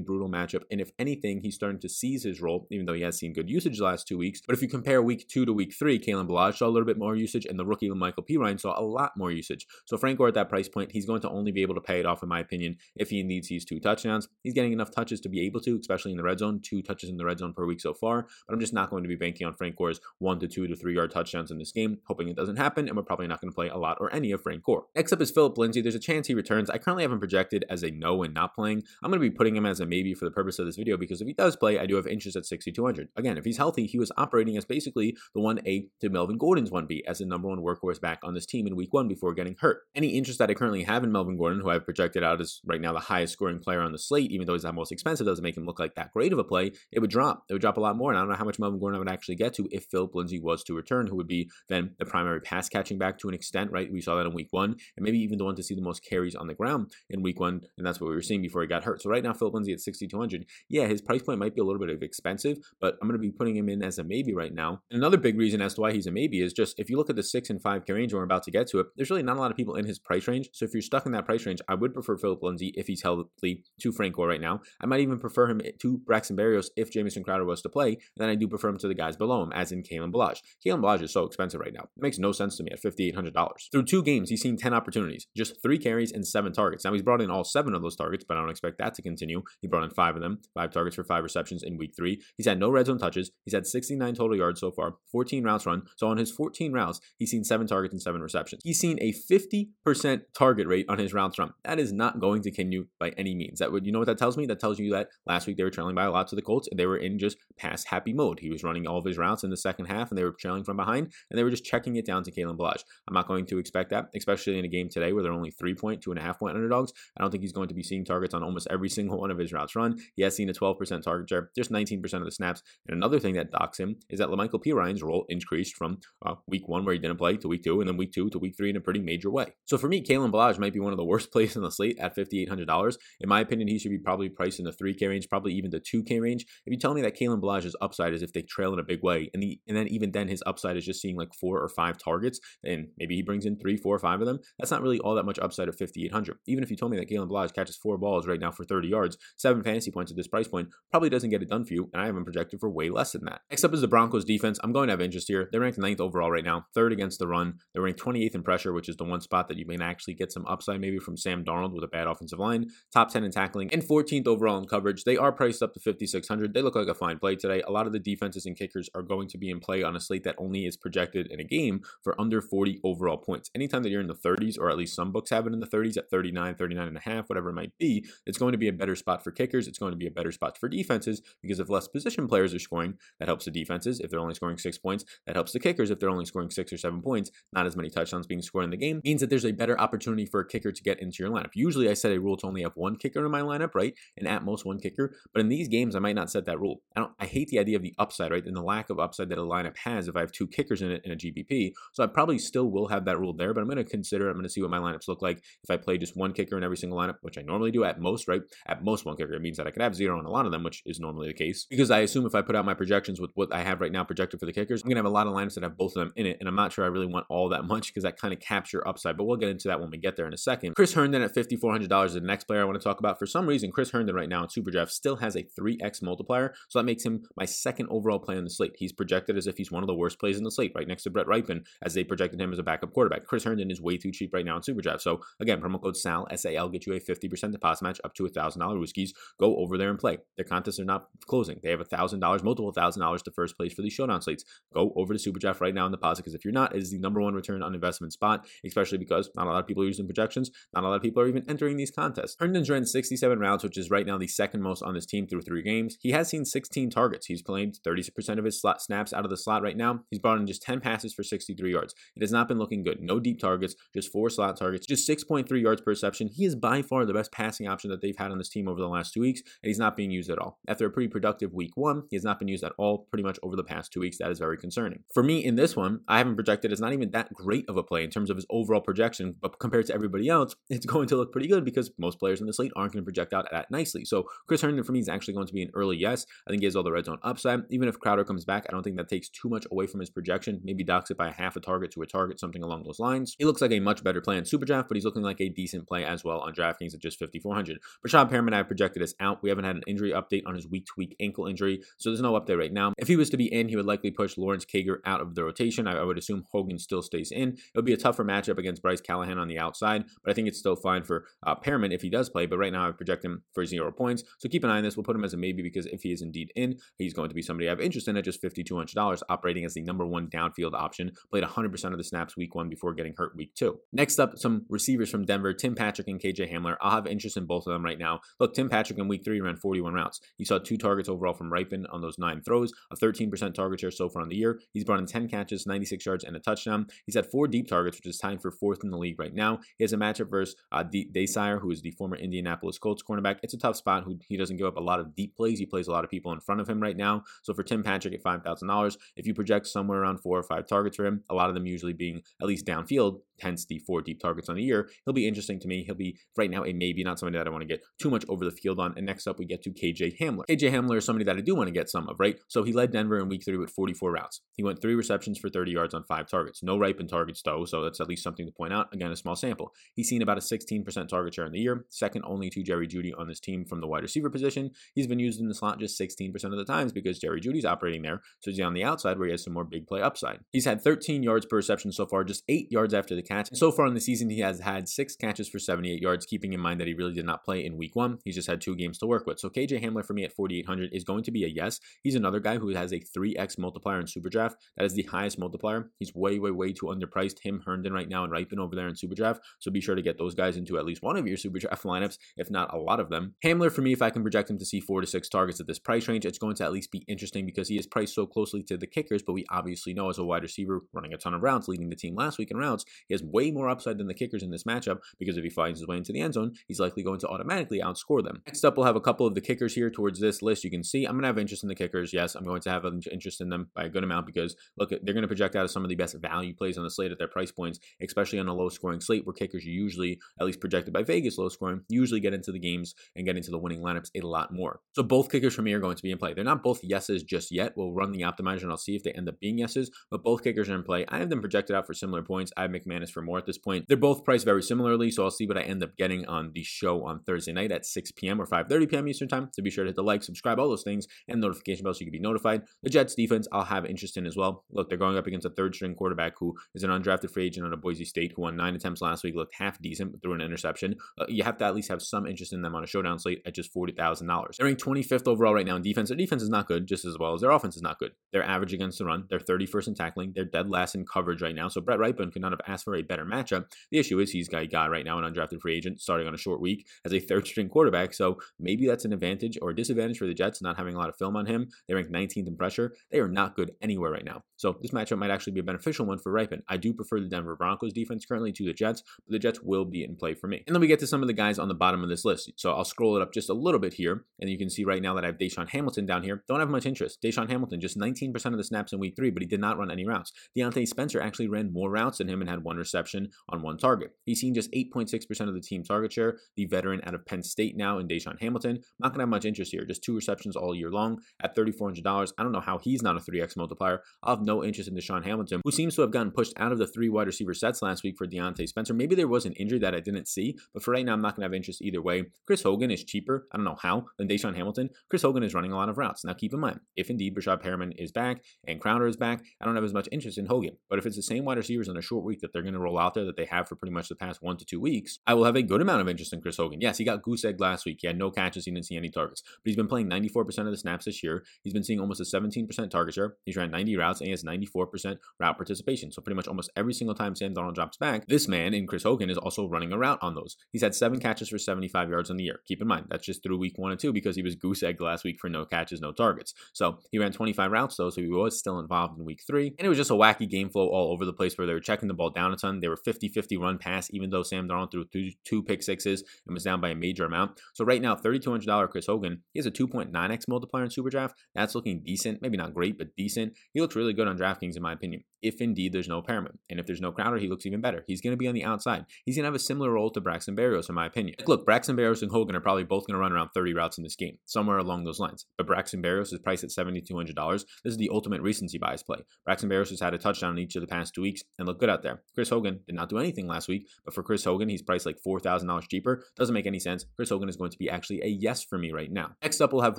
brutal 0.00 0.28
matchup. 0.28 0.62
And 0.70 0.80
if 0.80 0.90
anything, 0.98 1.40
he's 1.40 1.54
starting 1.54 1.80
to 1.80 1.88
seize 1.88 2.22
his 2.24 2.40
role, 2.40 2.66
even 2.70 2.86
though 2.86 2.92
he 2.92 3.02
has 3.02 3.18
seen 3.18 3.32
good 3.32 3.50
usage 3.50 3.78
the 3.78 3.84
last 3.84 4.06
two 4.08 4.18
weeks. 4.18 4.40
But 4.46 4.54
if 4.54 4.61
you 4.62 4.68
compare 4.68 5.02
week 5.02 5.28
two 5.28 5.44
to 5.44 5.52
week 5.52 5.74
three, 5.74 5.98
Kalen 5.98 6.28
Ballage 6.28 6.56
saw 6.56 6.66
a 6.66 6.70
little 6.70 6.86
bit 6.86 6.98
more 6.98 7.16
usage, 7.16 7.44
and 7.44 7.58
the 7.58 7.66
rookie 7.66 7.90
Michael 7.90 8.22
Perine 8.22 8.60
saw 8.60 8.78
a 8.78 8.82
lot 8.82 9.12
more 9.16 9.30
usage. 9.30 9.66
So 9.84 9.98
Frank 9.98 10.18
Gore 10.18 10.28
at 10.28 10.34
that 10.34 10.48
price 10.48 10.68
point, 10.68 10.92
he's 10.92 11.06
going 11.06 11.20
to 11.22 11.30
only 11.30 11.52
be 11.52 11.62
able 11.62 11.74
to 11.74 11.80
pay 11.80 12.00
it 12.00 12.06
off, 12.06 12.22
in 12.22 12.28
my 12.28 12.40
opinion, 12.40 12.76
if 12.96 13.10
he 13.10 13.22
needs 13.22 13.48
these 13.48 13.64
two 13.64 13.80
touchdowns. 13.80 14.28
He's 14.42 14.54
getting 14.54 14.72
enough 14.72 14.90
touches 14.90 15.20
to 15.20 15.28
be 15.28 15.44
able 15.46 15.60
to, 15.60 15.78
especially 15.78 16.12
in 16.12 16.16
the 16.16 16.22
red 16.22 16.38
zone, 16.38 16.60
two 16.62 16.82
touches 16.82 17.10
in 17.10 17.16
the 17.16 17.24
red 17.24 17.38
zone 17.38 17.52
per 17.52 17.66
week 17.66 17.80
so 17.80 17.92
far. 17.92 18.26
But 18.46 18.54
I'm 18.54 18.60
just 18.60 18.72
not 18.72 18.90
going 18.90 19.02
to 19.02 19.08
be 19.08 19.16
banking 19.16 19.46
on 19.46 19.54
Frank 19.54 19.76
Gore's 19.76 20.00
one 20.18 20.38
to 20.40 20.48
two 20.48 20.66
to 20.66 20.76
three 20.76 20.94
yard 20.94 21.10
touchdowns 21.10 21.50
in 21.50 21.58
this 21.58 21.72
game, 21.72 21.98
hoping 22.06 22.28
it 22.28 22.36
doesn't 22.36 22.56
happen, 22.56 22.88
and 22.88 22.96
we're 22.96 23.02
probably 23.02 23.26
not 23.26 23.40
going 23.40 23.50
to 23.50 23.54
play 23.54 23.68
a 23.68 23.76
lot 23.76 23.98
or 24.00 24.12
any 24.14 24.32
of 24.32 24.42
Frank 24.42 24.62
Gore. 24.62 24.86
Next 24.94 25.12
up 25.12 25.20
is 25.20 25.30
Phillip 25.30 25.58
Lindsay. 25.58 25.80
There's 25.80 25.94
a 25.94 26.00
chance 26.00 26.26
he 26.26 26.34
returns. 26.34 26.70
I 26.70 26.78
currently 26.78 27.02
have 27.02 27.12
him 27.12 27.18
projected 27.18 27.64
as 27.68 27.82
a 27.82 27.90
no 27.90 28.22
and 28.22 28.34
not 28.34 28.54
playing. 28.54 28.82
I'm 29.02 29.10
going 29.10 29.20
to 29.20 29.30
be 29.30 29.34
putting 29.34 29.56
him 29.56 29.66
as 29.66 29.80
a 29.80 29.86
maybe 29.86 30.14
for 30.14 30.24
the 30.24 30.30
purpose 30.30 30.58
of 30.58 30.66
this 30.66 30.76
video 30.76 30.96
because 30.96 31.20
if 31.20 31.26
he 31.26 31.34
does 31.34 31.56
play, 31.56 31.78
I 31.78 31.86
do 31.86 31.96
have 31.96 32.06
interest 32.06 32.36
at 32.36 32.46
6,200. 32.46 33.08
Again, 33.16 33.36
if 33.36 33.44
he's 33.44 33.56
healthy, 33.56 33.86
he 33.86 33.98
was 33.98 34.12
operating 34.16 34.51
as 34.56 34.64
basically 34.64 35.16
the 35.34 35.40
1A 35.40 35.88
to 36.00 36.08
Melvin 36.08 36.38
Gordon's 36.38 36.70
1B 36.70 37.00
as 37.06 37.18
the 37.18 37.26
number 37.26 37.48
one 37.48 37.60
workhorse 37.60 38.00
back 38.00 38.20
on 38.22 38.34
this 38.34 38.46
team 38.46 38.66
in 38.66 38.76
week 38.76 38.92
one 38.92 39.08
before 39.08 39.34
getting 39.34 39.56
hurt. 39.60 39.82
Any 39.94 40.10
interest 40.10 40.38
that 40.38 40.50
I 40.50 40.54
currently 40.54 40.84
have 40.84 41.04
in 41.04 41.12
Melvin 41.12 41.36
Gordon, 41.36 41.60
who 41.60 41.70
I've 41.70 41.84
projected 41.84 42.22
out 42.22 42.40
as 42.40 42.60
right 42.64 42.80
now 42.80 42.92
the 42.92 43.00
highest 43.00 43.34
scoring 43.34 43.58
player 43.58 43.80
on 43.80 43.92
the 43.92 43.98
slate, 43.98 44.30
even 44.30 44.46
though 44.46 44.54
he's 44.54 44.62
the 44.62 44.72
most 44.72 44.92
expensive, 44.92 45.26
doesn't 45.26 45.42
make 45.42 45.56
him 45.56 45.66
look 45.66 45.78
like 45.78 45.94
that 45.94 46.12
great 46.12 46.32
of 46.32 46.38
a 46.38 46.44
play, 46.44 46.72
it 46.90 47.00
would 47.00 47.10
drop. 47.10 47.44
It 47.48 47.52
would 47.52 47.62
drop 47.62 47.76
a 47.76 47.80
lot 47.80 47.96
more. 47.96 48.10
And 48.10 48.18
I 48.18 48.22
don't 48.22 48.30
know 48.30 48.36
how 48.36 48.44
much 48.44 48.58
Melvin 48.58 48.80
Gordon 48.80 48.96
I 48.96 48.98
would 48.98 49.08
actually 49.08 49.36
get 49.36 49.54
to 49.54 49.68
if 49.70 49.84
Phillip 49.84 50.14
Lindsay 50.14 50.40
was 50.40 50.62
to 50.64 50.74
return, 50.74 51.06
who 51.06 51.16
would 51.16 51.28
be 51.28 51.50
then 51.68 51.94
the 51.98 52.04
primary 52.04 52.40
pass 52.40 52.68
catching 52.68 52.98
back 52.98 53.18
to 53.18 53.28
an 53.28 53.34
extent, 53.34 53.70
right? 53.70 53.92
We 53.92 54.00
saw 54.00 54.16
that 54.16 54.26
in 54.26 54.34
week 54.34 54.48
one, 54.50 54.76
and 54.96 55.04
maybe 55.04 55.18
even 55.18 55.38
the 55.38 55.44
one 55.44 55.56
to 55.56 55.62
see 55.62 55.74
the 55.74 55.82
most 55.82 56.04
carries 56.04 56.34
on 56.34 56.46
the 56.46 56.54
ground 56.54 56.92
in 57.10 57.22
week 57.22 57.40
one, 57.40 57.62
and 57.76 57.86
that's 57.86 58.00
what 58.00 58.08
we 58.08 58.14
were 58.14 58.22
seeing 58.22 58.42
before 58.42 58.62
he 58.62 58.68
got 58.68 58.84
hurt. 58.84 59.02
So 59.02 59.10
right 59.10 59.22
now, 59.22 59.32
Phillip 59.32 59.54
Lindsay 59.54 59.72
at 59.72 59.80
6,200, 59.80 60.46
yeah, 60.68 60.86
his 60.86 61.00
price 61.00 61.22
point 61.22 61.38
might 61.38 61.54
be 61.54 61.60
a 61.60 61.64
little 61.64 61.80
bit 61.80 61.90
of 61.90 62.02
expensive, 62.02 62.58
but 62.80 62.96
I'm 63.00 63.08
going 63.08 63.20
to 63.20 63.22
be 63.22 63.30
putting 63.30 63.56
him 63.56 63.68
in 63.68 63.82
as 63.82 63.98
a 63.98 64.04
maybe 64.04 64.34
right 64.34 64.41
right 64.42 64.54
now. 64.54 64.82
Another 64.90 65.16
big 65.16 65.38
reason 65.38 65.62
as 65.62 65.74
to 65.74 65.80
why 65.80 65.92
he's 65.92 66.06
a 66.06 66.10
maybe 66.10 66.40
is 66.40 66.52
just 66.52 66.78
if 66.78 66.90
you 66.90 66.96
look 66.96 67.10
at 67.10 67.16
the 67.16 67.22
six 67.22 67.48
and 67.50 67.62
five 67.62 67.86
K 67.86 67.92
range, 67.92 68.12
we're 68.12 68.22
about 68.22 68.42
to 68.44 68.50
get 68.50 68.66
to 68.68 68.80
it, 68.80 68.86
there's 68.96 69.10
really 69.10 69.22
not 69.22 69.36
a 69.36 69.40
lot 69.40 69.50
of 69.50 69.56
people 69.56 69.76
in 69.76 69.86
his 69.86 69.98
price 69.98 70.26
range. 70.26 70.48
So 70.52 70.64
if 70.64 70.72
you're 70.74 70.82
stuck 70.82 71.06
in 71.06 71.12
that 71.12 71.26
price 71.26 71.46
range, 71.46 71.60
I 71.68 71.74
would 71.74 71.94
prefer 71.94 72.16
Philip 72.16 72.42
Lindsay 72.42 72.72
if 72.76 72.86
he's 72.86 73.02
healthy 73.02 73.64
to 73.80 73.92
Franco 73.92 74.24
right 74.24 74.40
now. 74.40 74.60
I 74.80 74.86
might 74.86 75.00
even 75.00 75.18
prefer 75.18 75.48
him 75.48 75.62
to 75.80 75.98
Braxton 75.98 76.36
Berrios 76.36 76.66
if 76.76 76.90
Jamison 76.92 77.22
Crowder 77.22 77.44
was 77.44 77.62
to 77.62 77.68
play. 77.68 77.98
Then 78.16 78.28
I 78.28 78.34
do 78.34 78.48
prefer 78.48 78.68
him 78.68 78.78
to 78.78 78.88
the 78.88 78.94
guys 78.94 79.16
below 79.16 79.42
him, 79.42 79.52
as 79.52 79.70
in 79.72 79.82
Kalen 79.82 80.12
Ballage. 80.12 80.40
Kalen 80.64 80.80
Ballage 80.80 81.02
is 81.02 81.12
so 81.12 81.24
expensive 81.24 81.60
right 81.60 81.72
now. 81.72 81.84
It 81.96 82.02
makes 82.02 82.18
no 82.18 82.32
sense 82.32 82.56
to 82.56 82.64
me 82.64 82.72
at 82.72 82.82
$5,800. 82.82 83.70
Through 83.70 83.84
two 83.84 84.02
games, 84.02 84.30
he's 84.30 84.42
seen 84.42 84.56
10 84.56 84.74
opportunities, 84.74 85.26
just 85.36 85.62
three 85.62 85.78
carries 85.78 86.12
and 86.12 86.26
seven 86.26 86.52
targets. 86.52 86.84
Now 86.84 86.92
he's 86.92 87.02
brought 87.02 87.20
in 87.20 87.30
all 87.30 87.44
seven 87.44 87.74
of 87.74 87.82
those 87.82 87.96
targets, 87.96 88.24
but 88.26 88.36
I 88.36 88.40
don't 88.40 88.50
expect 88.50 88.78
that 88.78 88.94
to 88.94 89.02
continue. 89.02 89.42
He 89.60 89.68
brought 89.68 89.84
in 89.84 89.90
five 89.90 90.16
of 90.16 90.22
them, 90.22 90.40
five 90.54 90.72
targets 90.72 90.96
for 90.96 91.04
five 91.04 91.22
receptions 91.22 91.62
in 91.62 91.78
week 91.78 91.92
three. 91.96 92.20
He's 92.36 92.46
had 92.46 92.58
no 92.58 92.70
red 92.70 92.86
zone 92.86 92.98
touches. 92.98 93.30
He's 93.44 93.54
had 93.54 93.66
69 93.66 94.14
total 94.14 94.31
yards 94.36 94.60
so 94.60 94.70
far, 94.70 94.96
14 95.10 95.44
routes 95.44 95.66
run. 95.66 95.82
So 95.96 96.08
on 96.08 96.16
his 96.16 96.30
14 96.30 96.72
routes, 96.72 97.00
he's 97.18 97.30
seen 97.30 97.44
seven 97.44 97.66
targets 97.66 97.92
and 97.92 98.02
seven 98.02 98.22
receptions. 98.22 98.62
He's 98.64 98.78
seen 98.78 98.98
a 99.00 99.12
50% 99.12 100.22
target 100.36 100.66
rate 100.66 100.86
on 100.88 100.98
his 100.98 101.12
routes 101.12 101.38
run. 101.38 101.52
That 101.64 101.78
is 101.78 101.92
not 101.92 102.20
going 102.20 102.42
to 102.42 102.50
continue 102.50 102.86
by 102.98 103.10
any 103.10 103.34
means. 103.34 103.58
That 103.58 103.72
would, 103.72 103.86
you 103.86 103.92
know 103.92 103.98
what 103.98 104.06
that 104.06 104.18
tells 104.18 104.36
me? 104.36 104.46
That 104.46 104.60
tells 104.60 104.78
you 104.78 104.90
that 104.92 105.08
last 105.26 105.46
week 105.46 105.56
they 105.56 105.64
were 105.64 105.70
trailing 105.70 105.94
by 105.94 106.04
a 106.04 106.10
lot 106.10 106.28
to 106.28 106.36
the 106.36 106.42
Colts 106.42 106.68
and 106.70 106.78
they 106.78 106.86
were 106.86 106.96
in 106.96 107.18
just 107.18 107.36
pass 107.56 107.84
happy 107.84 108.12
mode. 108.12 108.40
He 108.40 108.50
was 108.50 108.64
running 108.64 108.86
all 108.86 108.98
of 108.98 109.04
his 109.04 109.18
routes 109.18 109.44
in 109.44 109.50
the 109.50 109.56
second 109.56 109.86
half 109.86 110.10
and 110.10 110.18
they 110.18 110.24
were 110.24 110.32
trailing 110.32 110.64
from 110.64 110.76
behind 110.76 111.12
and 111.30 111.38
they 111.38 111.44
were 111.44 111.50
just 111.50 111.64
checking 111.64 111.96
it 111.96 112.06
down 112.06 112.24
to 112.24 112.32
Kalen 112.32 112.56
Ballage. 112.56 112.84
I'm 113.08 113.14
not 113.14 113.28
going 113.28 113.46
to 113.46 113.58
expect 113.58 113.90
that, 113.90 114.08
especially 114.14 114.58
in 114.58 114.64
a 114.64 114.68
game 114.68 114.88
today 114.88 115.12
where 115.12 115.22
they're 115.22 115.32
only 115.32 115.50
three 115.50 115.74
point, 115.74 116.02
two 116.02 116.10
and 116.10 116.18
a 116.18 116.22
half 116.22 116.38
point 116.38 116.54
underdogs. 116.54 116.92
I 117.16 117.22
don't 117.22 117.30
think 117.30 117.42
he's 117.42 117.52
going 117.52 117.68
to 117.68 117.74
be 117.74 117.82
seeing 117.82 118.04
targets 118.04 118.34
on 118.34 118.42
almost 118.42 118.68
every 118.70 118.88
single 118.92 119.18
one 119.18 119.30
of 119.30 119.38
his 119.38 119.52
routes 119.52 119.76
run. 119.76 119.98
He 120.14 120.22
has 120.22 120.36
seen 120.36 120.48
a 120.48 120.52
12% 120.52 121.02
target 121.02 121.28
share, 121.28 121.50
just 121.56 121.70
19% 121.70 122.12
of 122.14 122.24
the 122.24 122.30
snaps. 122.30 122.62
And 122.86 122.96
another 122.96 123.18
thing 123.18 123.34
that 123.34 123.50
docks 123.50 123.78
him 123.78 123.96
is 124.12 124.18
that 124.18 124.28
La'Mical 124.28 124.62
Perine's 124.62 125.02
role 125.02 125.24
increased 125.28 125.74
from 125.74 125.98
uh, 126.24 126.34
week 126.46 126.68
one 126.68 126.84
where 126.84 126.92
he 126.92 127.00
didn't 127.00 127.16
play 127.16 127.36
to 127.36 127.48
week 127.48 127.64
two, 127.64 127.80
and 127.80 127.88
then 127.88 127.96
week 127.96 128.12
two 128.12 128.30
to 128.30 128.38
week 128.38 128.54
three 128.56 128.70
in 128.70 128.76
a 128.76 128.80
pretty 128.80 129.00
major 129.00 129.30
way. 129.30 129.46
So 129.64 129.78
for 129.78 129.88
me, 129.88 130.02
Kalen 130.02 130.30
Ballage 130.30 130.58
might 130.58 130.72
be 130.72 130.80
one 130.80 130.92
of 130.92 130.98
the 130.98 131.04
worst 131.04 131.32
plays 131.32 131.56
in 131.56 131.62
the 131.62 131.70
slate 131.70 131.98
at 131.98 132.14
$5,800. 132.16 132.96
In 133.20 133.28
my 133.28 133.40
opinion, 133.40 133.68
he 133.68 133.78
should 133.78 133.90
be 133.90 133.98
probably 133.98 134.28
priced 134.28 134.58
in 134.58 134.64
the 134.64 134.72
3K 134.72 135.08
range, 135.08 135.28
probably 135.28 135.54
even 135.54 135.70
the 135.70 135.80
2K 135.80 136.20
range. 136.20 136.44
If 136.66 136.72
you 136.72 136.78
tell 136.78 136.94
me 136.94 137.02
that 137.02 137.18
Kalen 137.18 137.40
Ballage's 137.40 137.76
upside 137.80 138.12
is 138.12 138.22
if 138.22 138.32
they 138.32 138.42
trail 138.42 138.72
in 138.72 138.78
a 138.78 138.84
big 138.84 139.02
way, 139.02 139.30
and 139.32 139.42
the 139.42 139.60
and 139.66 139.76
then 139.76 139.88
even 139.88 140.12
then 140.12 140.28
his 140.28 140.42
upside 140.46 140.76
is 140.76 140.84
just 140.84 141.00
seeing 141.00 141.16
like 141.16 141.34
four 141.34 141.60
or 141.60 141.68
five 141.68 141.98
targets, 141.98 142.38
and 142.62 142.88
maybe 142.98 143.16
he 143.16 143.22
brings 143.22 143.46
in 143.46 143.58
three, 143.58 143.76
four, 143.76 143.96
or 143.96 143.98
five 143.98 144.20
of 144.20 144.26
them. 144.26 144.38
That's 144.58 144.70
not 144.70 144.82
really 144.82 144.98
all 144.98 145.14
that 145.14 145.24
much 145.24 145.38
upside 145.38 145.68
of 145.68 145.76
5,800. 145.76 146.36
Even 146.46 146.62
if 146.62 146.70
you 146.70 146.76
told 146.76 146.92
me 146.92 146.98
that 146.98 147.08
Kalen 147.08 147.28
Ballage 147.28 147.54
catches 147.54 147.76
four 147.76 147.98
balls 147.98 148.26
right 148.26 148.40
now 148.40 148.50
for 148.50 148.64
30 148.64 148.88
yards, 148.88 149.16
seven 149.36 149.62
fantasy 149.62 149.90
points 149.90 150.10
at 150.10 150.16
this 150.16 150.28
price 150.28 150.48
point, 150.48 150.68
probably 150.90 151.08
doesn't 151.08 151.30
get 151.30 151.42
it 151.42 151.48
done 151.48 151.64
for 151.64 151.74
you, 151.74 151.88
and 151.92 152.02
I 152.02 152.06
have 152.06 152.16
him 152.16 152.24
projected 152.24 152.60
for 152.60 152.68
way 152.68 152.90
less 152.90 153.12
than 153.12 153.24
that. 153.24 153.40
Next 153.50 153.64
up 153.64 153.72
is 153.72 153.80
the 153.80 153.88
Broncos 153.88 154.01
defense. 154.10 154.58
I'm 154.62 154.72
going 154.72 154.88
to 154.88 154.92
have 154.92 155.00
interest 155.00 155.28
here. 155.28 155.48
They're 155.50 155.60
ranked 155.60 155.78
ninth 155.78 156.00
overall 156.00 156.30
right 156.30 156.44
now, 156.44 156.66
third 156.74 156.92
against 156.92 157.18
the 157.18 157.26
run. 157.26 157.58
They're 157.72 157.82
ranked 157.82 158.00
28th 158.00 158.34
in 158.34 158.42
pressure, 158.42 158.72
which 158.72 158.88
is 158.88 158.96
the 158.96 159.04
one 159.04 159.20
spot 159.20 159.48
that 159.48 159.58
you 159.58 159.66
may 159.66 159.76
actually 159.82 160.14
get 160.14 160.32
some 160.32 160.46
upside 160.46 160.80
maybe 160.80 160.98
from 160.98 161.16
Sam 161.16 161.44
Darnold 161.44 161.72
with 161.72 161.84
a 161.84 161.88
bad 161.88 162.06
offensive 162.06 162.38
line. 162.38 162.66
Top 162.92 163.12
10 163.12 163.24
in 163.24 163.30
tackling 163.30 163.72
and 163.72 163.82
14th 163.82 164.26
overall 164.26 164.58
in 164.58 164.66
coverage. 164.66 165.04
They 165.04 165.16
are 165.16 165.32
priced 165.32 165.62
up 165.62 165.74
to 165.74 165.80
5,600. 165.80 166.54
They 166.54 166.62
look 166.62 166.76
like 166.76 166.88
a 166.88 166.94
fine 166.94 167.18
play 167.18 167.36
today. 167.36 167.62
A 167.62 167.70
lot 167.70 167.86
of 167.86 167.92
the 167.92 167.98
defenses 167.98 168.46
and 168.46 168.56
kickers 168.56 168.88
are 168.94 169.02
going 169.02 169.28
to 169.28 169.38
be 169.38 169.50
in 169.50 169.60
play 169.60 169.82
on 169.82 169.96
a 169.96 170.00
slate 170.00 170.24
that 170.24 170.36
only 170.38 170.66
is 170.66 170.76
projected 170.76 171.26
in 171.30 171.40
a 171.40 171.44
game 171.44 171.80
for 172.02 172.20
under 172.20 172.40
40 172.40 172.80
overall 172.84 173.16
points. 173.16 173.50
Anytime 173.54 173.82
that 173.82 173.90
you're 173.90 174.00
in 174.00 174.08
the 174.08 174.14
30s, 174.14 174.58
or 174.58 174.70
at 174.70 174.76
least 174.76 174.96
some 174.96 175.12
books 175.12 175.30
have 175.30 175.46
it 175.46 175.52
in 175.52 175.60
the 175.60 175.66
30s 175.66 175.96
at 175.96 176.10
39, 176.10 176.54
39 176.54 176.88
and 176.88 176.96
a 176.96 177.00
half, 177.00 177.28
whatever 177.28 177.50
it 177.50 177.54
might 177.54 177.76
be, 177.78 178.04
it's 178.26 178.38
going 178.38 178.52
to 178.52 178.58
be 178.58 178.68
a 178.68 178.72
better 178.72 178.96
spot 178.96 179.22
for 179.22 179.30
kickers. 179.30 179.66
It's 179.66 179.78
going 179.78 179.92
to 179.92 179.98
be 179.98 180.06
a 180.06 180.10
better 180.10 180.32
spot 180.32 180.58
for 180.58 180.68
defenses 180.68 181.22
because 181.40 181.60
if 181.60 181.68
less 181.68 181.88
position 181.88 182.28
players 182.28 182.54
are 182.54 182.58
scoring, 182.58 182.98
that 183.18 183.28
helps 183.28 183.44
the 183.44 183.50
defenses. 183.50 183.91
If 184.00 184.10
they're 184.10 184.20
only 184.20 184.34
scoring 184.34 184.58
six 184.58 184.78
points, 184.78 185.04
that 185.26 185.36
helps 185.36 185.52
the 185.52 185.60
kickers. 185.60 185.90
If 185.90 186.00
they're 186.00 186.10
only 186.10 186.24
scoring 186.24 186.50
six 186.50 186.72
or 186.72 186.78
seven 186.78 187.02
points, 187.02 187.30
not 187.52 187.66
as 187.66 187.76
many 187.76 187.90
touchdowns 187.90 188.26
being 188.26 188.42
scored 188.42 188.64
in 188.64 188.70
the 188.70 188.76
game, 188.76 189.00
means 189.04 189.20
that 189.20 189.30
there's 189.30 189.44
a 189.44 189.52
better 189.52 189.78
opportunity 189.80 190.26
for 190.26 190.40
a 190.40 190.46
kicker 190.46 190.72
to 190.72 190.82
get 190.82 191.00
into 191.00 191.22
your 191.22 191.30
lineup. 191.30 191.50
Usually 191.54 191.88
I 191.88 191.94
set 191.94 192.12
a 192.12 192.18
rule 192.18 192.36
to 192.38 192.46
only 192.46 192.62
have 192.62 192.72
one 192.74 192.96
kicker 192.96 193.24
in 193.24 193.30
my 193.30 193.40
lineup, 193.40 193.74
right? 193.74 193.94
And 194.16 194.28
at 194.28 194.44
most 194.44 194.64
one 194.64 194.78
kicker. 194.78 195.14
But 195.32 195.40
in 195.40 195.48
these 195.48 195.68
games, 195.68 195.94
I 195.94 195.98
might 195.98 196.14
not 196.14 196.30
set 196.30 196.46
that 196.46 196.60
rule. 196.60 196.82
I 196.96 197.00
don't 197.00 197.12
I 197.18 197.26
hate 197.26 197.48
the 197.48 197.58
idea 197.58 197.76
of 197.76 197.82
the 197.82 197.94
upside, 197.98 198.30
right? 198.30 198.44
And 198.44 198.56
the 198.56 198.62
lack 198.62 198.90
of 198.90 198.98
upside 198.98 199.28
that 199.30 199.38
a 199.38 199.42
lineup 199.42 199.76
has 199.84 200.08
if 200.08 200.16
I 200.16 200.20
have 200.20 200.32
two 200.32 200.46
kickers 200.46 200.82
in 200.82 200.90
it 200.90 201.02
in 201.04 201.12
a 201.12 201.16
GPP. 201.16 201.72
So 201.92 202.02
I 202.02 202.06
probably 202.06 202.38
still 202.38 202.70
will 202.70 202.88
have 202.88 203.04
that 203.04 203.18
rule 203.18 203.32
there, 203.32 203.54
but 203.54 203.60
I'm 203.60 203.66
going 203.66 203.76
to 203.76 203.84
consider, 203.84 204.28
I'm 204.28 204.34
going 204.34 204.44
to 204.44 204.50
see 204.50 204.62
what 204.62 204.70
my 204.70 204.78
lineups 204.78 205.08
look 205.08 205.22
like 205.22 205.42
if 205.62 205.70
I 205.70 205.76
play 205.76 205.98
just 205.98 206.16
one 206.16 206.32
kicker 206.32 206.56
in 206.56 206.64
every 206.64 206.76
single 206.76 206.98
lineup, 206.98 207.16
which 207.22 207.38
I 207.38 207.42
normally 207.42 207.70
do 207.70 207.84
at 207.84 208.00
most, 208.00 208.28
right? 208.28 208.42
At 208.66 208.84
most 208.84 209.04
one 209.04 209.16
kicker. 209.16 209.34
It 209.34 209.42
means 209.42 209.56
that 209.58 209.66
I 209.66 209.70
could 209.70 209.82
have 209.82 209.94
zero 209.94 210.18
on 210.18 210.24
a 210.24 210.30
lot 210.30 210.46
of 210.46 210.52
them, 210.52 210.64
which 210.64 210.82
is 210.86 211.00
normally 211.00 211.28
the 211.28 211.34
case. 211.34 211.66
Because 211.68 211.90
I 211.90 212.00
assume 212.00 212.26
if 212.26 212.34
I 212.34 212.42
put 212.42 212.56
out 212.56 212.64
my 212.64 212.74
projections 212.74 213.20
with 213.20 213.30
what 213.34 213.52
I 213.52 213.62
have 213.62 213.80
right 213.82 213.92
now 213.92 214.04
projected 214.04 214.40
for 214.40 214.46
the 214.46 214.52
kickers, 214.52 214.82
I'm 214.82 214.88
going 214.88 214.96
to 214.96 215.00
have 215.00 215.06
a 215.06 215.10
lot 215.10 215.26
of 215.26 215.34
lineups 215.34 215.54
that 215.54 215.62
have 215.62 215.76
both 215.76 215.96
of 215.96 216.00
them 216.00 216.12
in 216.16 216.26
it. 216.26 216.38
And 216.40 216.48
I'm 216.48 216.54
not 216.54 216.72
sure 216.72 216.84
I 216.84 216.88
really 216.88 217.06
want 217.06 217.26
all 217.28 217.50
that 217.50 217.64
much 217.64 217.88
because 217.88 218.04
that 218.04 218.18
kind 218.18 218.32
of 218.32 218.40
caps 218.40 218.72
your 218.72 218.86
upside, 218.88 219.16
but 219.16 219.24
we'll 219.24 219.36
get 219.36 219.50
into 219.50 219.68
that 219.68 219.80
when 219.80 219.90
we 219.90 219.98
get 219.98 220.16
there 220.16 220.26
in 220.26 220.32
a 220.32 220.38
second. 220.38 220.74
Chris 220.74 220.94
Herndon 220.94 221.22
at 221.22 221.34
$5,400 221.34 222.06
is 222.06 222.14
the 222.14 222.20
next 222.20 222.44
player 222.44 222.62
I 222.62 222.64
want 222.64 222.78
to 222.78 222.84
talk 222.84 223.00
about. 223.00 223.18
For 223.18 223.26
some 223.26 223.46
reason, 223.46 223.70
Chris 223.70 223.90
Herndon 223.90 224.14
right 224.14 224.28
now 224.28 224.42
in 224.42 224.48
Superdraft 224.48 224.90
still 224.90 225.16
has 225.16 225.36
a 225.36 225.42
3x 225.42 226.02
multiplier. 226.02 226.54
So 226.68 226.78
that 226.78 226.84
makes 226.84 227.04
him 227.04 227.24
my 227.36 227.44
second 227.44 227.88
overall 227.90 228.18
play 228.18 228.36
on 228.36 228.44
the 228.44 228.50
slate. 228.50 228.72
He's 228.78 228.92
projected 228.92 229.36
as 229.36 229.46
if 229.46 229.56
he's 229.56 229.70
one 229.70 229.82
of 229.82 229.88
the 229.88 229.94
worst 229.94 230.18
plays 230.18 230.38
in 230.38 230.44
the 230.44 230.50
slate, 230.50 230.72
right 230.74 230.88
next 230.88 231.02
to 231.04 231.10
Brett 231.10 231.26
Rypien, 231.26 231.66
as 231.82 231.94
they 231.94 232.04
projected 232.04 232.40
him 232.40 232.52
as 232.52 232.58
a 232.58 232.62
backup 232.62 232.92
quarterback. 232.92 233.26
Chris 233.26 233.44
Herndon 233.44 233.70
is 233.70 233.80
way 233.80 233.96
too 233.96 234.12
cheap 234.12 234.32
right 234.32 234.44
now 234.44 234.56
in 234.56 234.62
Superdraft. 234.62 235.00
So 235.00 235.20
again, 235.40 235.60
promo 235.60 235.82
code 235.82 235.96
SAL, 235.96 236.28
S-A-L, 236.30 236.68
get 236.68 236.86
you 236.86 236.92
a 236.94 237.00
50% 237.00 237.52
deposit 237.52 237.82
match 237.84 238.00
up 238.04 238.14
to 238.14 238.24
$1,000 238.24 238.56
Rooskies. 238.56 239.10
Go 239.38 239.56
over 239.56 239.76
there 239.76 239.90
and 239.90 239.98
play. 239.98 240.18
Their 240.36 240.44
contests 240.44 240.78
are 240.78 240.84
not 240.84 241.08
closing. 241.26 241.60
They 241.62 241.70
have 241.70 241.80
$1,000, 241.80 242.20
multiple 242.42 242.72
$1,000 242.72 243.22
to 243.22 243.30
first 243.30 243.56
place 243.56 243.71
for 243.74 243.82
these 243.82 243.92
showdown 243.92 244.22
slates. 244.22 244.44
Go 244.74 244.92
over 244.96 245.14
to 245.14 245.32
Superdraft 245.32 245.60
right 245.60 245.74
now 245.74 245.86
and 245.86 245.92
deposit 245.92 246.22
because 246.22 246.34
if 246.34 246.44
you're 246.44 246.52
not, 246.52 246.74
it 246.74 246.82
is 246.82 246.90
the 246.90 246.98
number 246.98 247.20
one 247.20 247.34
return 247.34 247.62
on 247.62 247.74
investment 247.74 248.12
spot, 248.12 248.46
especially 248.64 248.98
because 248.98 249.30
not 249.34 249.46
a 249.46 249.50
lot 249.50 249.60
of 249.60 249.66
people 249.66 249.82
are 249.82 249.86
using 249.86 250.06
projections. 250.06 250.50
Not 250.74 250.84
a 250.84 250.88
lot 250.88 250.96
of 250.96 251.02
people 251.02 251.22
are 251.22 251.28
even 251.28 251.48
entering 251.48 251.76
these 251.76 251.90
contests. 251.90 252.36
Herndon's 252.38 252.70
ran 252.70 252.86
67 252.86 253.38
rounds, 253.38 253.64
which 253.64 253.78
is 253.78 253.90
right 253.90 254.06
now 254.06 254.18
the 254.18 254.28
second 254.28 254.62
most 254.62 254.82
on 254.82 254.94
this 254.94 255.06
team 255.06 255.26
through 255.26 255.42
three 255.42 255.62
games. 255.62 255.96
He 256.00 256.10
has 256.12 256.28
seen 256.28 256.44
16 256.44 256.90
targets. 256.90 257.26
He's 257.26 257.42
claimed 257.42 257.78
30% 257.86 258.38
of 258.38 258.44
his 258.44 258.60
slot 258.60 258.82
snaps 258.82 259.12
out 259.12 259.24
of 259.24 259.30
the 259.30 259.36
slot 259.36 259.62
right 259.62 259.76
now. 259.76 260.00
He's 260.10 260.20
brought 260.20 260.38
in 260.38 260.46
just 260.46 260.62
10 260.62 260.80
passes 260.80 261.12
for 261.12 261.22
63 261.22 261.70
yards. 261.72 261.94
It 262.16 262.22
has 262.22 262.32
not 262.32 262.48
been 262.48 262.58
looking 262.58 262.82
good. 262.82 263.00
No 263.00 263.20
deep 263.20 263.38
targets, 263.40 263.74
just 263.94 264.12
four 264.12 264.30
slot 264.30 264.56
targets, 264.56 264.86
just 264.86 265.08
6.3 265.08 265.60
yards 265.60 265.80
per 265.80 265.90
reception. 265.90 266.28
He 266.28 266.44
is 266.44 266.54
by 266.54 266.82
far 266.82 267.04
the 267.04 267.14
best 267.14 267.32
passing 267.32 267.68
option 267.68 267.90
that 267.90 268.00
they've 268.00 268.16
had 268.16 268.30
on 268.30 268.38
this 268.38 268.48
team 268.48 268.68
over 268.68 268.80
the 268.80 268.88
last 268.88 269.12
two 269.12 269.20
weeks, 269.20 269.40
and 269.40 269.68
he's 269.68 269.78
not 269.78 269.96
being 269.96 270.10
used 270.10 270.30
at 270.30 270.38
all. 270.38 270.58
After 270.68 270.86
a 270.86 270.90
pretty 270.90 271.08
productive 271.08 271.52
week 271.52 271.76
one, 271.76 272.04
he 272.10 272.16
has 272.16 272.24
not 272.24 272.38
been 272.38 272.48
used 272.48 272.64
at 272.64 272.72
all 272.78 273.06
pretty 273.10 273.22
much 273.22 273.38
over 273.42 273.56
the 273.56 273.61
past 273.64 273.92
two 273.92 274.00
weeks. 274.00 274.18
That 274.18 274.30
is 274.30 274.38
very 274.38 274.56
concerning. 274.56 275.04
For 275.12 275.22
me, 275.22 275.44
in 275.44 275.56
this 275.56 275.76
one, 275.76 276.00
I 276.08 276.18
haven't 276.18 276.34
projected 276.34 276.72
as 276.72 276.80
not 276.80 276.92
even 276.92 277.10
that 277.10 277.32
great 277.32 277.68
of 277.68 277.76
a 277.76 277.82
play 277.82 278.04
in 278.04 278.10
terms 278.10 278.30
of 278.30 278.36
his 278.36 278.46
overall 278.50 278.80
projection, 278.80 279.34
but 279.40 279.58
compared 279.58 279.86
to 279.86 279.94
everybody 279.94 280.28
else, 280.28 280.54
it's 280.70 280.86
going 280.86 281.08
to 281.08 281.16
look 281.16 281.32
pretty 281.32 281.48
good 281.48 281.64
because 281.64 281.90
most 281.98 282.18
players 282.18 282.40
in 282.40 282.46
the 282.46 282.52
slate 282.52 282.72
aren't 282.76 282.92
going 282.92 283.02
to 283.02 283.06
project 283.06 283.32
out 283.32 283.46
that 283.50 283.70
nicely. 283.70 284.04
So 284.04 284.26
Chris 284.46 284.60
Herndon 284.60 284.84
for 284.84 284.92
me 284.92 285.00
is 285.00 285.08
actually 285.08 285.34
going 285.34 285.46
to 285.46 285.52
be 285.52 285.62
an 285.62 285.70
early 285.74 285.96
yes. 285.96 286.26
I 286.46 286.50
think 286.50 286.62
he 286.62 286.66
has 286.66 286.76
all 286.76 286.82
the 286.82 286.92
red 286.92 287.04
zone 287.04 287.18
upside. 287.22 287.60
Even 287.70 287.88
if 287.88 287.98
Crowder 287.98 288.24
comes 288.24 288.44
back, 288.44 288.66
I 288.68 288.72
don't 288.72 288.82
think 288.82 288.96
that 288.96 289.08
takes 289.08 289.28
too 289.28 289.48
much 289.48 289.66
away 289.70 289.86
from 289.86 290.00
his 290.00 290.10
projection. 290.10 290.60
Maybe 290.64 290.84
docks 290.84 291.10
it 291.10 291.16
by 291.16 291.28
a 291.28 291.32
half 291.32 291.56
a 291.56 291.60
target 291.60 291.92
to 291.92 292.02
a 292.02 292.06
target, 292.06 292.40
something 292.40 292.62
along 292.62 292.84
those 292.84 292.98
lines. 292.98 293.36
He 293.38 293.44
looks 293.44 293.60
like 293.60 293.72
a 293.72 293.80
much 293.80 294.04
better 294.04 294.20
play 294.20 294.36
in 294.36 294.44
Super 294.44 294.64
Draft, 294.64 294.88
but 294.88 294.96
he's 294.96 295.04
looking 295.04 295.22
like 295.22 295.40
a 295.40 295.48
decent 295.48 295.86
play 295.86 296.04
as 296.04 296.24
well 296.24 296.40
on 296.40 296.54
DraftKings 296.54 296.94
at 296.94 297.00
just 297.00 297.18
5,400. 297.18 297.78
Breshad 298.04 298.30
Perriman, 298.30 298.54
I 298.54 298.62
projected 298.62 299.02
as 299.02 299.14
out. 299.20 299.42
We 299.42 299.48
haven't 299.48 299.64
had 299.64 299.76
an 299.76 299.82
injury 299.86 300.12
update 300.12 300.42
on 300.46 300.54
his 300.54 300.68
week 300.68 300.86
to 300.86 300.92
week 300.96 301.16
ankle 301.20 301.46
injury, 301.46 301.82
so 301.98 302.10
there's 302.10 302.20
no 302.20 302.38
update 302.38 302.58
right 302.58 302.72
now. 302.72 302.92
If 302.98 303.08
he 303.08 303.16
was 303.16 303.30
to 303.30 303.36
be 303.36 303.51
in, 303.52 303.68
he 303.68 303.76
would 303.76 303.86
likely 303.86 304.10
push 304.10 304.36
Lawrence 304.36 304.64
Cager 304.64 304.98
out 305.04 305.20
of 305.20 305.34
the 305.34 305.44
rotation. 305.44 305.86
I, 305.86 305.98
I 305.98 306.04
would 306.04 306.18
assume 306.18 306.44
Hogan 306.50 306.78
still 306.78 307.02
stays 307.02 307.30
in. 307.30 307.50
It 307.50 307.76
would 307.76 307.84
be 307.84 307.92
a 307.92 307.96
tougher 307.96 308.24
matchup 308.24 308.58
against 308.58 308.82
Bryce 308.82 309.00
Callahan 309.00 309.38
on 309.38 309.48
the 309.48 309.58
outside, 309.58 310.04
but 310.22 310.30
I 310.30 310.34
think 310.34 310.48
it's 310.48 310.58
still 310.58 310.76
fine 310.76 311.04
for 311.04 311.26
uh, 311.46 311.54
Perriman 311.54 311.92
if 311.92 312.02
he 312.02 312.10
does 312.10 312.28
play. 312.28 312.46
But 312.46 312.58
right 312.58 312.72
now, 312.72 312.88
I 312.88 312.92
project 312.92 313.24
him 313.24 313.42
for 313.52 313.64
zero 313.64 313.92
points. 313.92 314.24
So 314.38 314.48
keep 314.48 314.64
an 314.64 314.70
eye 314.70 314.78
on 314.78 314.82
this. 314.82 314.96
We'll 314.96 315.04
put 315.04 315.16
him 315.16 315.24
as 315.24 315.34
a 315.34 315.36
maybe 315.36 315.62
because 315.62 315.86
if 315.86 316.02
he 316.02 316.12
is 316.12 316.22
indeed 316.22 316.52
in, 316.56 316.78
he's 316.96 317.14
going 317.14 317.28
to 317.28 317.34
be 317.34 317.42
somebody 317.42 317.68
I 317.68 317.70
have 317.70 317.80
interest 317.80 318.08
in 318.08 318.16
at 318.16 318.24
just 318.24 318.42
$5,200, 318.42 319.22
operating 319.28 319.64
as 319.64 319.74
the 319.74 319.82
number 319.82 320.06
one 320.06 320.28
downfield 320.28 320.74
option. 320.74 321.12
Played 321.30 321.44
100% 321.44 321.84
of 321.92 321.98
the 321.98 322.04
snaps 322.04 322.36
week 322.36 322.54
one 322.54 322.68
before 322.68 322.94
getting 322.94 323.14
hurt 323.16 323.36
week 323.36 323.54
two. 323.54 323.78
Next 323.92 324.18
up, 324.18 324.38
some 324.38 324.64
receivers 324.68 325.10
from 325.10 325.24
Denver, 325.24 325.52
Tim 325.52 325.74
Patrick 325.74 326.08
and 326.08 326.20
KJ 326.20 326.52
Hamler. 326.52 326.76
I'll 326.80 326.92
have 326.92 327.06
interest 327.06 327.36
in 327.36 327.46
both 327.46 327.66
of 327.66 327.72
them 327.72 327.84
right 327.84 327.98
now. 327.98 328.20
Look, 328.40 328.54
Tim 328.54 328.68
Patrick 328.68 328.98
in 328.98 329.08
week 329.08 329.24
three 329.24 329.40
ran 329.40 329.56
41 329.56 329.94
routes. 329.94 330.20
He 330.36 330.44
saw 330.44 330.58
two 330.58 330.76
targets 330.76 331.08
overall 331.08 331.34
from 331.34 331.50
Rypien 331.50 331.84
on 331.90 332.00
those 332.00 332.18
nine 332.18 332.42
throws, 332.42 332.72
a 332.90 332.96
13% 332.96 333.41
target 333.50 333.80
share 333.80 333.90
so 333.90 334.08
far 334.08 334.22
on 334.22 334.28
the 334.28 334.36
year. 334.36 334.60
He's 334.72 334.84
brought 334.84 335.00
in 335.00 335.06
10 335.06 335.28
catches, 335.28 335.66
96 335.66 336.06
yards, 336.06 336.24
and 336.24 336.36
a 336.36 336.40
touchdown. 336.40 336.86
He's 337.06 337.16
had 337.16 337.26
four 337.26 337.48
deep 337.48 337.68
targets, 337.68 337.98
which 337.98 338.06
is 338.06 338.18
tied 338.18 338.40
for 338.40 338.50
fourth 338.50 338.84
in 338.84 338.90
the 338.90 338.98
league 338.98 339.18
right 339.18 339.34
now. 339.34 339.58
He 339.78 339.84
has 339.84 339.92
a 339.92 339.96
matchup 339.96 340.30
versus 340.30 340.54
uh, 340.70 340.84
Desir, 340.84 341.58
who 341.58 341.70
is 341.70 341.82
the 341.82 341.90
former 341.92 342.16
Indianapolis 342.16 342.78
Colts 342.78 343.02
cornerback. 343.02 343.38
It's 343.42 343.54
a 343.54 343.58
tough 343.58 343.76
spot. 343.76 344.04
Who 344.04 344.18
he 344.28 344.36
doesn't 344.36 344.56
give 344.56 344.66
up 344.66 344.76
a 344.76 344.80
lot 344.80 345.00
of 345.00 345.14
deep 345.16 345.36
plays. 345.36 345.58
He 345.58 345.66
plays 345.66 345.88
a 345.88 345.92
lot 345.92 346.04
of 346.04 346.10
people 346.10 346.32
in 346.32 346.40
front 346.40 346.60
of 346.60 346.68
him 346.68 346.80
right 346.80 346.96
now. 346.96 347.24
So 347.42 347.54
for 347.54 347.62
Tim 347.62 347.82
Patrick 347.82 348.14
at 348.14 348.22
$5,000, 348.22 348.96
if 349.16 349.26
you 349.26 349.34
project 349.34 349.66
somewhere 349.66 350.02
around 350.02 350.18
four 350.18 350.38
or 350.38 350.42
five 350.42 350.66
targets 350.66 350.96
for 350.96 351.06
him, 351.06 351.24
a 351.30 351.34
lot 351.34 351.48
of 351.48 351.54
them 351.54 351.66
usually 351.66 351.92
being 351.92 352.22
at 352.40 352.46
least 352.46 352.66
downfield, 352.66 353.20
hence 353.40 353.66
the 353.66 353.78
four 353.80 354.02
deep 354.02 354.20
targets 354.20 354.48
on 354.48 354.56
the 354.56 354.62
year, 354.62 354.88
he'll 355.04 355.14
be 355.14 355.26
interesting 355.26 355.58
to 355.60 355.68
me. 355.68 355.82
He'll 355.84 355.94
be 355.94 356.18
right 356.36 356.50
now 356.50 356.64
a 356.64 356.72
maybe, 356.72 357.02
not 357.02 357.18
somebody 357.18 357.38
that 357.38 357.46
I 357.46 357.50
want 357.50 357.62
to 357.62 357.68
get 357.68 357.82
too 358.00 358.10
much 358.10 358.24
over 358.28 358.44
the 358.44 358.50
field 358.50 358.78
on. 358.78 358.94
And 358.96 359.06
next 359.06 359.26
up, 359.26 359.38
we 359.38 359.46
get 359.46 359.62
to 359.62 359.70
KJ 359.70 360.18
Hamler. 360.18 360.44
KJ 360.48 360.70
Hamler 360.72 360.98
is 360.98 361.04
somebody 361.04 361.24
that 361.24 361.36
I 361.36 361.40
do 361.40 361.54
want 361.54 361.68
to 361.68 361.72
get 361.72 361.88
some 361.88 362.08
of, 362.08 362.18
right? 362.18 362.36
So 362.48 362.62
he 362.62 362.72
led 362.72 362.92
Denver 362.92 363.21
in 363.22 363.28
week 363.28 363.44
three 363.44 363.56
with 363.56 363.70
44 363.70 364.12
routes. 364.12 364.40
He 364.56 364.62
went 364.62 364.80
three 364.80 364.94
receptions 364.94 365.38
for 365.38 365.48
30 365.48 365.72
yards 365.72 365.94
on 365.94 366.04
five 366.04 366.28
targets. 366.28 366.62
No 366.62 366.78
ripe 366.78 367.00
targets, 367.08 367.42
though, 367.42 367.64
so 367.64 367.82
that's 367.82 368.00
at 368.00 368.08
least 368.08 368.22
something 368.22 368.46
to 368.46 368.52
point 368.52 368.72
out. 368.72 368.92
Again, 368.92 369.10
a 369.10 369.16
small 369.16 369.36
sample. 369.36 369.72
He's 369.94 370.08
seen 370.08 370.22
about 370.22 370.38
a 370.38 370.40
16% 370.40 371.08
target 371.08 371.34
share 371.34 371.46
in 371.46 371.52
the 371.52 371.60
year, 371.60 371.84
second 371.88 372.24
only 372.26 372.50
to 372.50 372.62
Jerry 372.62 372.86
Jeudy 372.86 373.12
on 373.16 373.28
this 373.28 373.40
team 373.40 373.64
from 373.64 373.80
the 373.80 373.86
wide 373.86 374.02
receiver 374.02 374.30
position. 374.30 374.70
He's 374.94 375.06
been 375.06 375.18
used 375.18 375.40
in 375.40 375.48
the 375.48 375.54
slot 375.54 375.80
just 375.80 376.00
16% 376.00 376.32
of 376.44 376.56
the 376.56 376.64
times 376.64 376.92
because 376.92 377.18
Jerry 377.18 377.40
Jeudy's 377.40 377.64
operating 377.64 378.02
there, 378.02 378.22
so 378.40 378.50
he's 378.50 378.60
on 378.60 378.74
the 378.74 378.84
outside 378.84 379.18
where 379.18 379.26
he 379.26 379.32
has 379.32 379.44
some 379.44 379.52
more 379.52 379.64
big 379.64 379.86
play 379.86 380.02
upside. 380.02 380.40
He's 380.50 380.64
had 380.64 380.82
13 380.82 381.22
yards 381.22 381.46
per 381.46 381.56
reception 381.56 381.92
so 381.92 382.06
far, 382.06 382.24
just 382.24 382.44
eight 382.48 382.70
yards 382.70 382.94
after 382.94 383.14
the 383.14 383.22
catch. 383.22 383.48
And 383.48 383.58
so 383.58 383.72
far 383.72 383.86
in 383.86 383.94
the 383.94 384.00
season, 384.00 384.30
he 384.30 384.40
has 384.40 384.60
had 384.60 384.88
six 384.88 385.16
catches 385.16 385.48
for 385.48 385.58
78 385.58 386.00
yards, 386.00 386.26
keeping 386.26 386.52
in 386.52 386.60
mind 386.60 386.80
that 386.80 386.88
he 386.88 386.94
really 386.94 387.14
did 387.14 387.26
not 387.26 387.44
play 387.44 387.64
in 387.64 387.76
week 387.76 387.96
one. 387.96 388.18
He's 388.24 388.34
just 388.34 388.48
had 388.48 388.60
two 388.60 388.76
games 388.76 388.98
to 388.98 389.06
work 389.06 389.26
with. 389.26 389.38
So 389.38 389.48
KJ 389.48 389.82
Hamler 389.82 390.04
for 390.04 390.14
me 390.14 390.24
at 390.24 390.32
4,800 390.32 390.90
is 390.92 391.04
going 391.04 391.22
to 391.24 391.30
be 391.30 391.44
a 391.44 391.48
yes. 391.48 391.80
He's 392.02 392.14
another 392.14 392.40
guy 392.40 392.58
who 392.58 392.68
has 392.74 392.92
a 392.92 393.00
3x 393.16 393.58
multiplier 393.58 394.00
in 394.00 394.06
Superdraft. 394.06 394.54
That 394.76 394.84
is 394.84 394.94
the 394.94 395.02
highest 395.04 395.38
multiplier. 395.38 395.90
He's 395.98 396.14
way, 396.14 396.38
way, 396.38 396.50
way 396.50 396.72
too 396.72 396.86
underpriced. 396.86 397.40
Him, 397.42 397.62
Herndon 397.64 397.92
right 397.92 398.08
now, 398.08 398.24
and 398.24 398.32
Rypien 398.32 398.58
over 398.58 398.74
there 398.74 398.88
in 398.88 398.94
Superdraft. 398.94 399.38
So 399.58 399.70
be 399.70 399.80
sure 399.80 399.94
to 399.94 400.02
get 400.02 400.18
those 400.18 400.34
guys 400.34 400.56
into 400.56 400.78
at 400.78 400.84
least 400.84 401.02
one 401.02 401.16
of 401.16 401.26
your 401.26 401.36
Superdraft 401.36 401.82
lineups, 401.82 402.18
if 402.36 402.50
not 402.50 402.72
a 402.72 402.78
lot 402.78 403.00
of 403.00 403.10
them. 403.10 403.34
Hamler 403.44 403.70
for 403.70 403.82
me, 403.82 403.92
if 403.92 404.02
I 404.02 404.10
can 404.10 404.22
project 404.22 404.50
him 404.50 404.58
to 404.58 404.64
see 404.64 404.80
four 404.80 405.00
to 405.00 405.06
six 405.06 405.28
targets 405.28 405.60
at 405.60 405.66
this 405.66 405.78
price 405.78 406.08
range, 406.08 406.26
it's 406.26 406.38
going 406.38 406.56
to 406.56 406.64
at 406.64 406.72
least 406.72 406.90
be 406.90 407.04
interesting 407.08 407.46
because 407.46 407.68
he 407.68 407.78
is 407.78 407.86
priced 407.86 408.14
so 408.14 408.26
closely 408.26 408.62
to 408.64 408.76
the 408.76 408.86
kickers. 408.86 409.22
But 409.22 409.34
we 409.34 409.44
obviously 409.50 409.94
know 409.94 410.08
as 410.08 410.18
a 410.18 410.24
wide 410.24 410.42
receiver 410.42 410.82
running 410.92 411.12
a 411.12 411.18
ton 411.18 411.34
of 411.34 411.42
routes, 411.42 411.68
leading 411.68 411.90
the 411.90 411.96
team 411.96 412.14
last 412.14 412.38
week 412.38 412.50
in 412.50 412.56
routes, 412.56 412.84
he 413.08 413.14
has 413.14 413.22
way 413.22 413.50
more 413.50 413.68
upside 413.68 413.98
than 413.98 414.08
the 414.08 414.14
kickers 414.14 414.42
in 414.42 414.50
this 414.50 414.64
matchup 414.64 414.98
because 415.18 415.36
if 415.36 415.44
he 415.44 415.50
finds 415.50 415.80
his 415.80 415.88
way 415.88 415.96
into 415.96 416.12
the 416.12 416.20
end 416.20 416.34
zone, 416.34 416.52
he's 416.66 416.80
likely 416.80 417.02
going 417.02 417.20
to 417.20 417.28
automatically 417.28 417.80
outscore 417.80 418.22
them. 418.22 418.42
Next 418.46 418.64
up, 418.64 418.76
we'll 418.76 418.86
have 418.86 418.96
a 418.96 419.00
couple 419.00 419.26
of 419.26 419.34
the 419.34 419.40
kickers 419.40 419.74
here 419.74 419.90
towards 419.90 420.20
this 420.20 420.42
list. 420.42 420.64
You 420.64 420.70
can 420.70 420.84
see 420.84 421.04
I'm 421.04 421.12
going 421.12 421.22
to 421.22 421.28
have 421.28 421.38
interest 421.38 421.62
in 421.62 421.68
the 421.68 421.74
kickers. 421.74 422.12
Yes, 422.12 422.34
I'm 422.34 422.44
going 422.44 422.60
to 422.62 422.70
have 422.70 422.84
an 422.84 422.94
interest 423.10 423.40
in 423.40 423.48
them 423.48 423.68
by 423.74 423.84
a 423.84 423.88
good 423.88 424.04
amount 424.04 424.26
because 424.26 424.56
look, 424.76 424.90
they're 424.90 425.14
going 425.14 425.22
to 425.22 425.28
project 425.28 425.56
out 425.56 425.64
as 425.64 425.72
some 425.72 425.84
of 425.84 425.88
the 425.88 425.94
best 425.94 426.16
value 426.20 426.54
plays 426.54 426.78
on 426.78 426.84
the 426.84 426.90
slate 426.90 427.12
at 427.12 427.18
their 427.18 427.28
price 427.28 427.50
points, 427.50 427.78
especially 428.00 428.38
on 428.38 428.48
a 428.48 428.54
low 428.54 428.68
scoring 428.68 429.00
slate 429.00 429.26
where 429.26 429.32
kickers 429.32 429.64
usually, 429.64 430.18
at 430.40 430.46
least 430.46 430.60
projected 430.60 430.92
by 430.92 431.02
Vegas 431.02 431.38
low 431.38 431.48
scoring, 431.48 431.80
usually 431.88 432.20
get 432.20 432.34
into 432.34 432.52
the 432.52 432.58
games 432.58 432.94
and 433.16 433.26
get 433.26 433.36
into 433.36 433.50
the 433.50 433.58
winning 433.58 433.80
lineups 433.80 434.10
a 434.14 434.20
lot 434.20 434.52
more. 434.52 434.80
So 434.92 435.02
both 435.02 435.30
kickers 435.30 435.54
for 435.54 435.62
me 435.62 435.72
are 435.72 435.80
going 435.80 435.96
to 435.96 436.02
be 436.02 436.10
in 436.10 436.18
play. 436.18 436.34
They're 436.34 436.44
not 436.44 436.62
both 436.62 436.84
yeses 436.84 437.22
just 437.22 437.50
yet. 437.50 437.72
We'll 437.76 437.92
run 437.92 438.12
the 438.12 438.22
optimizer 438.22 438.62
and 438.62 438.70
I'll 438.70 438.76
see 438.76 438.96
if 438.96 439.02
they 439.02 439.12
end 439.12 439.28
up 439.28 439.40
being 439.40 439.58
yeses, 439.58 439.90
but 440.10 440.22
both 440.22 440.42
kickers 440.44 440.68
are 440.68 440.74
in 440.74 440.82
play. 440.82 441.04
I 441.08 441.18
have 441.18 441.30
them 441.30 441.40
projected 441.40 441.76
out 441.76 441.86
for 441.86 441.94
similar 441.94 442.22
points. 442.22 442.52
I 442.56 442.62
have 442.62 442.70
McManus 442.70 443.10
for 443.10 443.22
more 443.22 443.38
at 443.38 443.46
this 443.46 443.58
point. 443.58 443.86
They're 443.88 443.96
both 443.96 444.24
priced 444.24 444.44
very 444.44 444.62
similarly, 444.62 445.10
so 445.10 445.24
I'll 445.24 445.30
see 445.30 445.46
what 445.46 445.58
I 445.58 445.62
end 445.62 445.82
up 445.82 445.96
getting 445.96 446.26
on 446.26 446.52
the 446.54 446.62
show 446.62 447.04
on 447.04 447.20
Thursday 447.20 447.52
night 447.52 447.72
at 447.72 447.86
6 447.86 448.12
p.m. 448.12 448.40
or 448.40 448.46
5:30 448.46 448.90
p.m. 448.90 449.08
Eastern 449.08 449.28
time. 449.28 449.48
So 449.52 449.62
be 449.62 449.70
sure 449.70 449.84
to 449.84 449.88
hit 449.88 449.96
the 449.96 450.02
like, 450.02 450.22
subscribe, 450.22 450.58
all 450.58 450.68
those 450.68 450.82
things, 450.82 451.06
and 451.28 451.40
notification 451.40 451.84
bell 451.84 451.94
so 451.94 452.00
you 452.00 452.06
can 452.06 452.12
be 452.12 452.18
notified. 452.18 452.62
The 452.82 452.90
Jets 452.92 453.14
defense, 453.14 453.48
I'll 453.52 453.64
have 453.64 453.84
interest 453.84 454.16
in 454.16 454.26
as 454.26 454.36
well. 454.36 454.64
Look, 454.70 454.88
they're 454.88 454.98
going 454.98 455.16
up 455.16 455.26
against 455.26 455.46
a 455.46 455.50
third 455.50 455.74
string 455.74 455.94
quarterback 455.94 456.34
who 456.38 456.56
is 456.74 456.84
an 456.84 456.90
undrafted 456.90 457.30
free 457.30 457.46
agent 457.46 457.66
out 457.66 457.72
of 457.72 457.80
Boise 457.80 458.04
State 458.04 458.32
who 458.36 458.42
won 458.42 458.56
nine 458.56 458.74
attempts 458.74 459.00
last 459.00 459.24
week, 459.24 459.34
looked 459.34 459.54
half 459.54 459.80
decent 459.80 460.22
through 460.22 460.34
an 460.34 460.40
interception. 460.40 460.94
Uh, 461.18 461.24
you 461.28 461.42
have 461.42 461.56
to 461.58 461.64
at 461.64 461.74
least 461.74 461.88
have 461.88 462.02
some 462.02 462.26
interest 462.26 462.52
in 462.52 462.62
them 462.62 462.74
on 462.74 462.84
a 462.84 462.86
showdown 462.86 463.18
slate 463.18 463.42
at 463.46 463.54
just 463.54 463.74
$40,000. 463.74 464.56
They're 464.56 464.66
ranked 464.66 464.84
25th 464.84 465.26
overall 465.26 465.54
right 465.54 465.66
now 465.66 465.76
in 465.76 465.82
defense. 465.82 466.08
Their 466.08 466.18
defense 466.18 466.42
is 466.42 466.48
not 466.48 466.68
good, 466.68 466.86
just 466.86 467.04
as 467.04 467.18
well 467.18 467.34
as 467.34 467.40
their 467.40 467.50
offense 467.50 467.76
is 467.76 467.82
not 467.82 467.98
good. 467.98 468.12
They're 468.32 468.44
average 468.44 468.72
against 468.72 468.98
the 468.98 469.04
run. 469.04 469.24
They're 469.30 469.38
31st 469.38 469.88
in 469.88 469.94
tackling. 469.94 470.32
They're 470.34 470.44
dead 470.44 470.70
last 470.70 470.94
in 470.94 471.06
coverage 471.06 471.42
right 471.42 471.54
now. 471.54 471.68
So 471.68 471.80
Brett 471.80 471.98
Rypien 471.98 472.32
could 472.32 472.42
not 472.42 472.52
have 472.52 472.60
asked 472.66 472.84
for 472.84 472.96
a 472.96 473.02
better 473.02 473.24
matchup. 473.24 473.66
The 473.90 473.98
issue 473.98 474.18
is 474.18 474.30
he's 474.30 474.48
got 474.48 474.62
a 474.62 474.66
guy 474.66 474.88
right 474.88 475.04
now, 475.04 475.18
an 475.18 475.32
undrafted 475.32 475.60
free 475.60 475.76
agent, 475.76 476.00
starting 476.00 476.26
on 476.26 476.34
a 476.34 476.38
short 476.38 476.60
week 476.60 476.86
as 477.04 477.12
a 477.12 477.20
third 477.20 477.46
string 477.46 477.68
quarterback. 477.68 478.14
So 478.14 478.38
maybe 478.58 478.86
that's 478.86 479.04
an 479.04 479.12
advantage 479.12 479.58
or 479.62 479.70
a 479.70 479.76
disadvantage 479.76 480.18
for 480.18 480.26
the 480.26 480.34
Jets, 480.34 480.62
not 480.62 480.76
having 480.76 480.94
a 480.94 480.98
lot 480.98 481.08
of 481.08 481.16
film 481.16 481.36
on 481.36 481.46
him. 481.46 481.68
They 481.88 481.94
rank 481.94 482.10
19th 482.10 482.46
in 482.46 482.56
pressure. 482.56 482.81
They 483.10 483.20
are 483.20 483.28
not 483.28 483.56
good 483.56 483.72
anywhere 483.80 484.10
right 484.10 484.24
now. 484.24 484.42
So 484.56 484.76
this 484.80 484.92
matchup 484.92 485.18
might 485.18 485.30
actually 485.30 485.54
be 485.54 485.60
a 485.60 485.64
beneficial 485.64 486.06
one 486.06 486.18
for 486.18 486.32
Rypien. 486.32 486.62
I 486.68 486.76
do 486.76 486.92
prefer 486.92 487.20
the 487.20 487.28
Denver 487.28 487.56
Broncos 487.56 487.92
defense 487.92 488.24
currently 488.24 488.52
to 488.52 488.64
the 488.64 488.72
Jets, 488.72 489.02
but 489.26 489.32
the 489.32 489.38
Jets 489.38 489.60
will 489.60 489.84
be 489.84 490.04
in 490.04 490.14
play 490.14 490.34
for 490.34 490.46
me. 490.46 490.62
And 490.66 490.74
then 490.74 490.80
we 490.80 490.86
get 490.86 491.00
to 491.00 491.06
some 491.06 491.20
of 491.20 491.26
the 491.26 491.32
guys 491.32 491.58
on 491.58 491.68
the 491.68 491.74
bottom 491.74 492.02
of 492.02 492.08
this 492.08 492.24
list. 492.24 492.52
So 492.56 492.72
I'll 492.72 492.84
scroll 492.84 493.16
it 493.16 493.22
up 493.22 493.32
just 493.32 493.50
a 493.50 493.54
little 493.54 493.80
bit 493.80 493.94
here, 493.94 494.24
and 494.40 494.48
you 494.48 494.56
can 494.56 494.70
see 494.70 494.84
right 494.84 495.02
now 495.02 495.14
that 495.14 495.24
I 495.24 495.28
have 495.28 495.38
DaeSean 495.38 495.68
Hamilton 495.70 496.06
down 496.06 496.22
here. 496.22 496.44
Don't 496.46 496.60
have 496.60 496.70
much 496.70 496.86
interest. 496.86 497.20
DaeSean 497.22 497.50
Hamilton, 497.50 497.80
just 497.80 497.98
19% 497.98 498.46
of 498.46 498.56
the 498.56 498.64
snaps 498.64 498.92
in 498.92 499.00
week 499.00 499.14
three, 499.16 499.30
but 499.30 499.42
he 499.42 499.48
did 499.48 499.60
not 499.60 499.78
run 499.78 499.90
any 499.90 500.06
routes. 500.06 500.32
Diontae 500.56 500.86
Spencer 500.86 501.20
actually 501.20 501.48
ran 501.48 501.72
more 501.72 501.90
routes 501.90 502.18
than 502.18 502.28
him 502.28 502.40
and 502.40 502.48
had 502.48 502.62
one 502.62 502.76
reception 502.76 503.30
on 503.48 503.62
one 503.62 503.78
target. 503.78 504.12
He's 504.24 504.40
seen 504.40 504.54
just 504.54 504.70
8.6% 504.72 505.48
of 505.48 505.54
the 505.54 505.60
team 505.60 505.82
target 505.82 506.12
share. 506.12 506.38
The 506.56 506.66
veteran 506.66 507.00
out 507.04 507.14
of 507.14 507.26
Penn 507.26 507.42
State 507.42 507.76
now 507.76 507.98
in 507.98 508.06
DaeSean 508.06 508.40
Hamilton. 508.40 508.80
Not 509.00 509.08
going 509.08 509.18
to 509.18 509.22
have 509.22 509.28
much 509.28 509.44
interest 509.44 509.72
here. 509.72 509.84
Just 509.84 510.04
two 510.04 510.14
receptions 510.14 510.54
all 510.56 510.74
year 510.74 510.90
long 510.90 511.20
at 511.42 511.56
$3,400. 511.56 512.32
I 512.38 512.42
don't 512.42 512.52
know 512.52 512.60
how 512.60 512.71
he's 512.78 513.02
not 513.02 513.16
a 513.16 513.20
3x 513.20 513.56
multiplier. 513.56 514.02
I'll 514.22 514.36
have 514.36 514.44
no 514.44 514.64
interest 514.64 514.88
in 514.88 514.94
DaeSean 514.94 515.24
Hamilton, 515.24 515.60
who 515.64 515.70
seems 515.70 515.94
to 515.96 516.02
have 516.02 516.10
gotten 516.10 516.32
pushed 516.32 516.52
out 516.56 516.72
of 516.72 516.78
the 516.78 516.86
three 516.86 517.08
wide 517.08 517.26
receiver 517.26 517.54
sets 517.54 517.82
last 517.82 518.02
week 518.02 518.16
for 518.16 518.26
Diontae 518.26 518.68
Spencer. 518.68 518.94
Maybe 518.94 519.14
there 519.14 519.28
was 519.28 519.46
an 519.46 519.52
injury 519.54 519.78
that 519.80 519.94
I 519.94 520.00
didn't 520.00 520.28
see, 520.28 520.56
but 520.72 520.82
for 520.82 520.92
right 520.92 521.04
now, 521.04 521.12
I'm 521.12 521.22
not 521.22 521.36
going 521.36 521.42
to 521.42 521.46
have 521.46 521.54
interest 521.54 521.82
either 521.82 522.02
way. 522.02 522.24
Chris 522.46 522.62
Hogan 522.62 522.90
is 522.90 523.04
cheaper. 523.04 523.46
I 523.52 523.56
don't 523.56 523.64
know 523.64 523.78
how 523.80 524.06
than 524.18 524.28
DaeSean 524.28 524.56
Hamilton. 524.56 524.90
Chris 525.10 525.22
Hogan 525.22 525.42
is 525.42 525.54
running 525.54 525.72
a 525.72 525.76
lot 525.76 525.88
of 525.88 525.98
routes. 525.98 526.24
Now, 526.24 526.32
keep 526.32 526.52
in 526.52 526.60
mind, 526.60 526.80
if 526.96 527.10
indeed 527.10 527.34
Breshad 527.34 527.62
Perriman 527.62 527.92
is 527.98 528.12
back 528.12 528.42
and 528.66 528.80
Crowder 528.80 529.06
is 529.06 529.16
back, 529.16 529.42
I 529.60 529.64
don't 529.64 529.74
have 529.74 529.84
as 529.84 529.94
much 529.94 530.08
interest 530.12 530.38
in 530.38 530.46
Hogan. 530.46 530.76
But 530.88 530.98
if 530.98 531.06
it's 531.06 531.16
the 531.16 531.22
same 531.22 531.44
wide 531.44 531.58
receivers 531.58 531.88
in 531.88 531.96
a 531.96 532.02
short 532.02 532.24
week 532.24 532.40
that 532.40 532.52
they're 532.52 532.62
going 532.62 532.74
to 532.74 532.80
roll 532.80 532.98
out 532.98 533.14
there 533.14 533.24
that 533.24 533.36
they 533.36 533.46
have 533.46 533.68
for 533.68 533.76
pretty 533.76 533.92
much 533.92 534.08
the 534.08 534.14
past 534.14 534.42
one 534.42 534.56
to 534.56 534.64
two 534.64 534.80
weeks, 534.80 535.18
I 535.26 535.34
will 535.34 535.44
have 535.44 535.56
a 535.56 535.62
good 535.62 535.80
amount 535.80 536.00
of 536.00 536.08
interest 536.08 536.32
in 536.32 536.40
Chris 536.40 536.56
Hogan. 536.56 536.80
Yes, 536.80 536.98
he 536.98 537.04
got 537.04 537.22
goose 537.22 537.44
egg 537.44 537.60
last 537.60 537.84
week. 537.84 537.98
He 538.00 538.06
had 538.06 538.18
no 538.18 538.30
catches. 538.30 538.64
He 538.64 538.70
didn't 538.70 538.86
see 538.86 538.96
any 538.96 539.10
targets. 539.10 539.42
But 539.42 539.70
he's 539.70 539.76
been 539.76 539.88
playing 539.88 540.10
94% 540.10 540.58
of 540.58 540.66
the 540.66 540.76
snaps 540.76 541.04
this 541.04 541.22
year. 541.22 541.44
He's 541.62 541.72
been 541.72 541.84
seeing 541.84 542.00
almost 542.00 542.20
a 542.20 542.24
17% 542.24 542.61
target 542.90 543.14
share. 543.14 543.34
He's 543.44 543.56
ran 543.56 543.70
90 543.70 543.96
routes 543.96 544.20
and 544.20 544.26
he 544.26 544.30
has 544.30 544.44
94% 544.44 545.18
route 545.38 545.56
participation. 545.56 546.12
So 546.12 546.22
pretty 546.22 546.36
much 546.36 546.48
almost 546.48 546.70
every 546.76 546.94
single 546.94 547.14
time 547.14 547.34
Sam 547.34 547.54
Darnold 547.54 547.74
drops 547.74 547.96
back, 547.96 548.26
this 548.26 548.48
man 548.48 548.74
in 548.74 548.86
Chris 548.86 549.02
Hogan 549.02 549.30
is 549.30 549.38
also 549.38 549.68
running 549.68 549.92
a 549.92 549.98
route 549.98 550.18
on 550.22 550.34
those. 550.34 550.56
He's 550.70 550.82
had 550.82 550.94
seven 550.94 551.20
catches 551.20 551.48
for 551.48 551.58
75 551.58 552.08
yards 552.08 552.30
on 552.30 552.36
the 552.36 552.44
year. 552.44 552.60
Keep 552.66 552.82
in 552.82 552.88
mind, 552.88 553.06
that's 553.08 553.26
just 553.26 553.42
through 553.42 553.58
week 553.58 553.78
one 553.78 553.90
and 553.90 554.00
two 554.00 554.12
because 554.12 554.36
he 554.36 554.42
was 554.42 554.54
goose 554.54 554.82
egg 554.82 555.00
last 555.00 555.24
week 555.24 555.38
for 555.40 555.48
no 555.48 555.64
catches, 555.64 556.00
no 556.00 556.12
targets. 556.12 556.54
So 556.72 556.98
he 557.10 557.18
ran 557.18 557.32
25 557.32 557.70
routes 557.70 557.96
though, 557.96 558.10
so 558.10 558.20
he 558.20 558.28
was 558.28 558.58
still 558.58 558.78
involved 558.78 559.18
in 559.18 559.24
week 559.24 559.42
three. 559.46 559.74
And 559.78 559.86
it 559.86 559.88
was 559.88 559.98
just 559.98 560.10
a 560.10 560.14
wacky 560.14 560.48
game 560.48 560.70
flow 560.70 560.88
all 560.88 561.12
over 561.12 561.24
the 561.24 561.32
place 561.32 561.56
where 561.56 561.66
they 561.66 561.74
were 561.74 561.80
checking 561.80 562.08
the 562.08 562.14
ball 562.14 562.30
down 562.30 562.52
a 562.52 562.56
ton. 562.56 562.80
They 562.80 562.88
were 562.88 562.96
50 562.96 563.28
50 563.28 563.56
run 563.56 563.78
pass, 563.78 564.08
even 564.12 564.30
though 564.30 564.42
Sam 564.42 564.68
Darnold 564.68 564.90
threw 564.90 565.04
two, 565.04 565.30
two 565.44 565.62
pick 565.62 565.82
sixes 565.82 566.24
and 566.46 566.54
was 566.54 566.64
down 566.64 566.80
by 566.80 566.90
a 566.90 566.94
major 566.94 567.24
amount. 567.24 567.60
So 567.74 567.84
right 567.84 568.00
now, 568.00 568.14
$3,200 568.14 568.90
Chris 568.90 569.06
Hogan, 569.06 569.42
he 569.52 569.58
has 569.58 569.66
a 569.66 569.70
2.9x 569.70 570.48
multiplier 570.48 570.84
in 570.84 570.90
Superdraft. 570.90 571.32
That's 571.54 571.74
looking 571.74 572.02
decent. 572.04 572.42
Maybe 572.42 572.51
not 572.56 572.74
great, 572.74 572.98
but 572.98 573.14
decent. 573.16 573.54
He 573.72 573.80
looks 573.80 573.96
really 573.96 574.12
good 574.12 574.28
on 574.28 574.38
DraftKings, 574.38 574.76
in 574.76 574.82
my 574.82 574.92
opinion 574.92 575.24
if 575.42 575.60
indeed 575.60 575.92
there's 575.92 576.08
no 576.08 576.22
Perriman. 576.22 576.58
And 576.70 576.80
if 576.80 576.86
there's 576.86 577.00
no 577.00 577.12
Crowder, 577.12 577.38
he 577.38 577.48
looks 577.48 577.66
even 577.66 577.80
better. 577.80 578.04
He's 578.06 578.20
going 578.20 578.32
to 578.32 578.36
be 578.36 578.48
on 578.48 578.54
the 578.54 578.64
outside. 578.64 579.04
He's 579.24 579.36
going 579.36 579.44
to 579.44 579.48
have 579.48 579.54
a 579.54 579.58
similar 579.58 579.90
role 579.90 580.10
to 580.10 580.20
Braxton 580.20 580.56
Berrios, 580.56 580.88
in 580.88 580.94
my 580.94 581.06
opinion. 581.06 581.36
Look, 581.46 581.64
Braxton 581.64 581.96
Berrios 581.96 582.22
and 582.22 582.30
Hogan 582.30 582.56
are 582.56 582.60
probably 582.60 582.84
both 582.84 583.06
going 583.06 583.14
to 583.14 583.20
run 583.20 583.32
around 583.32 583.50
30 583.54 583.74
routes 583.74 583.98
in 583.98 584.04
this 584.04 584.16
game, 584.16 584.38
somewhere 584.46 584.78
along 584.78 585.04
those 585.04 585.18
lines. 585.18 585.46
But 585.56 585.66
Braxton 585.66 586.02
Berrios 586.02 586.32
is 586.32 586.38
priced 586.38 586.64
at 586.64 586.70
$7,200. 586.70 587.64
This 587.84 587.92
is 587.92 587.96
the 587.96 588.10
ultimate 588.12 588.42
recency 588.42 588.78
bias 588.78 589.02
play. 589.02 589.18
Braxton 589.44 589.68
Berrios 589.68 589.90
has 589.90 590.00
had 590.00 590.14
a 590.14 590.18
touchdown 590.18 590.52
in 590.52 590.58
each 590.58 590.76
of 590.76 590.80
the 590.80 590.86
past 590.86 591.14
two 591.14 591.22
weeks 591.22 591.42
and 591.58 591.66
looked 591.66 591.80
good 591.80 591.90
out 591.90 592.02
there. 592.02 592.22
Chris 592.34 592.50
Hogan 592.50 592.80
did 592.86 592.94
not 592.94 593.08
do 593.08 593.18
anything 593.18 593.46
last 593.46 593.68
week, 593.68 593.88
but 594.04 594.14
for 594.14 594.22
Chris 594.22 594.44
Hogan, 594.44 594.68
he's 594.68 594.82
priced 594.82 595.06
like 595.06 595.18
$4,000 595.26 595.88
cheaper. 595.88 596.24
Doesn't 596.36 596.54
make 596.54 596.66
any 596.66 596.78
sense. 596.78 597.04
Chris 597.16 597.30
Hogan 597.30 597.48
is 597.48 597.56
going 597.56 597.70
to 597.70 597.78
be 597.78 597.90
actually 597.90 598.22
a 598.22 598.28
yes 598.28 598.62
for 598.62 598.78
me 598.78 598.92
right 598.92 599.10
now. 599.10 599.32
Next 599.42 599.60
up, 599.60 599.72
we'll 599.72 599.82
have 599.82 599.98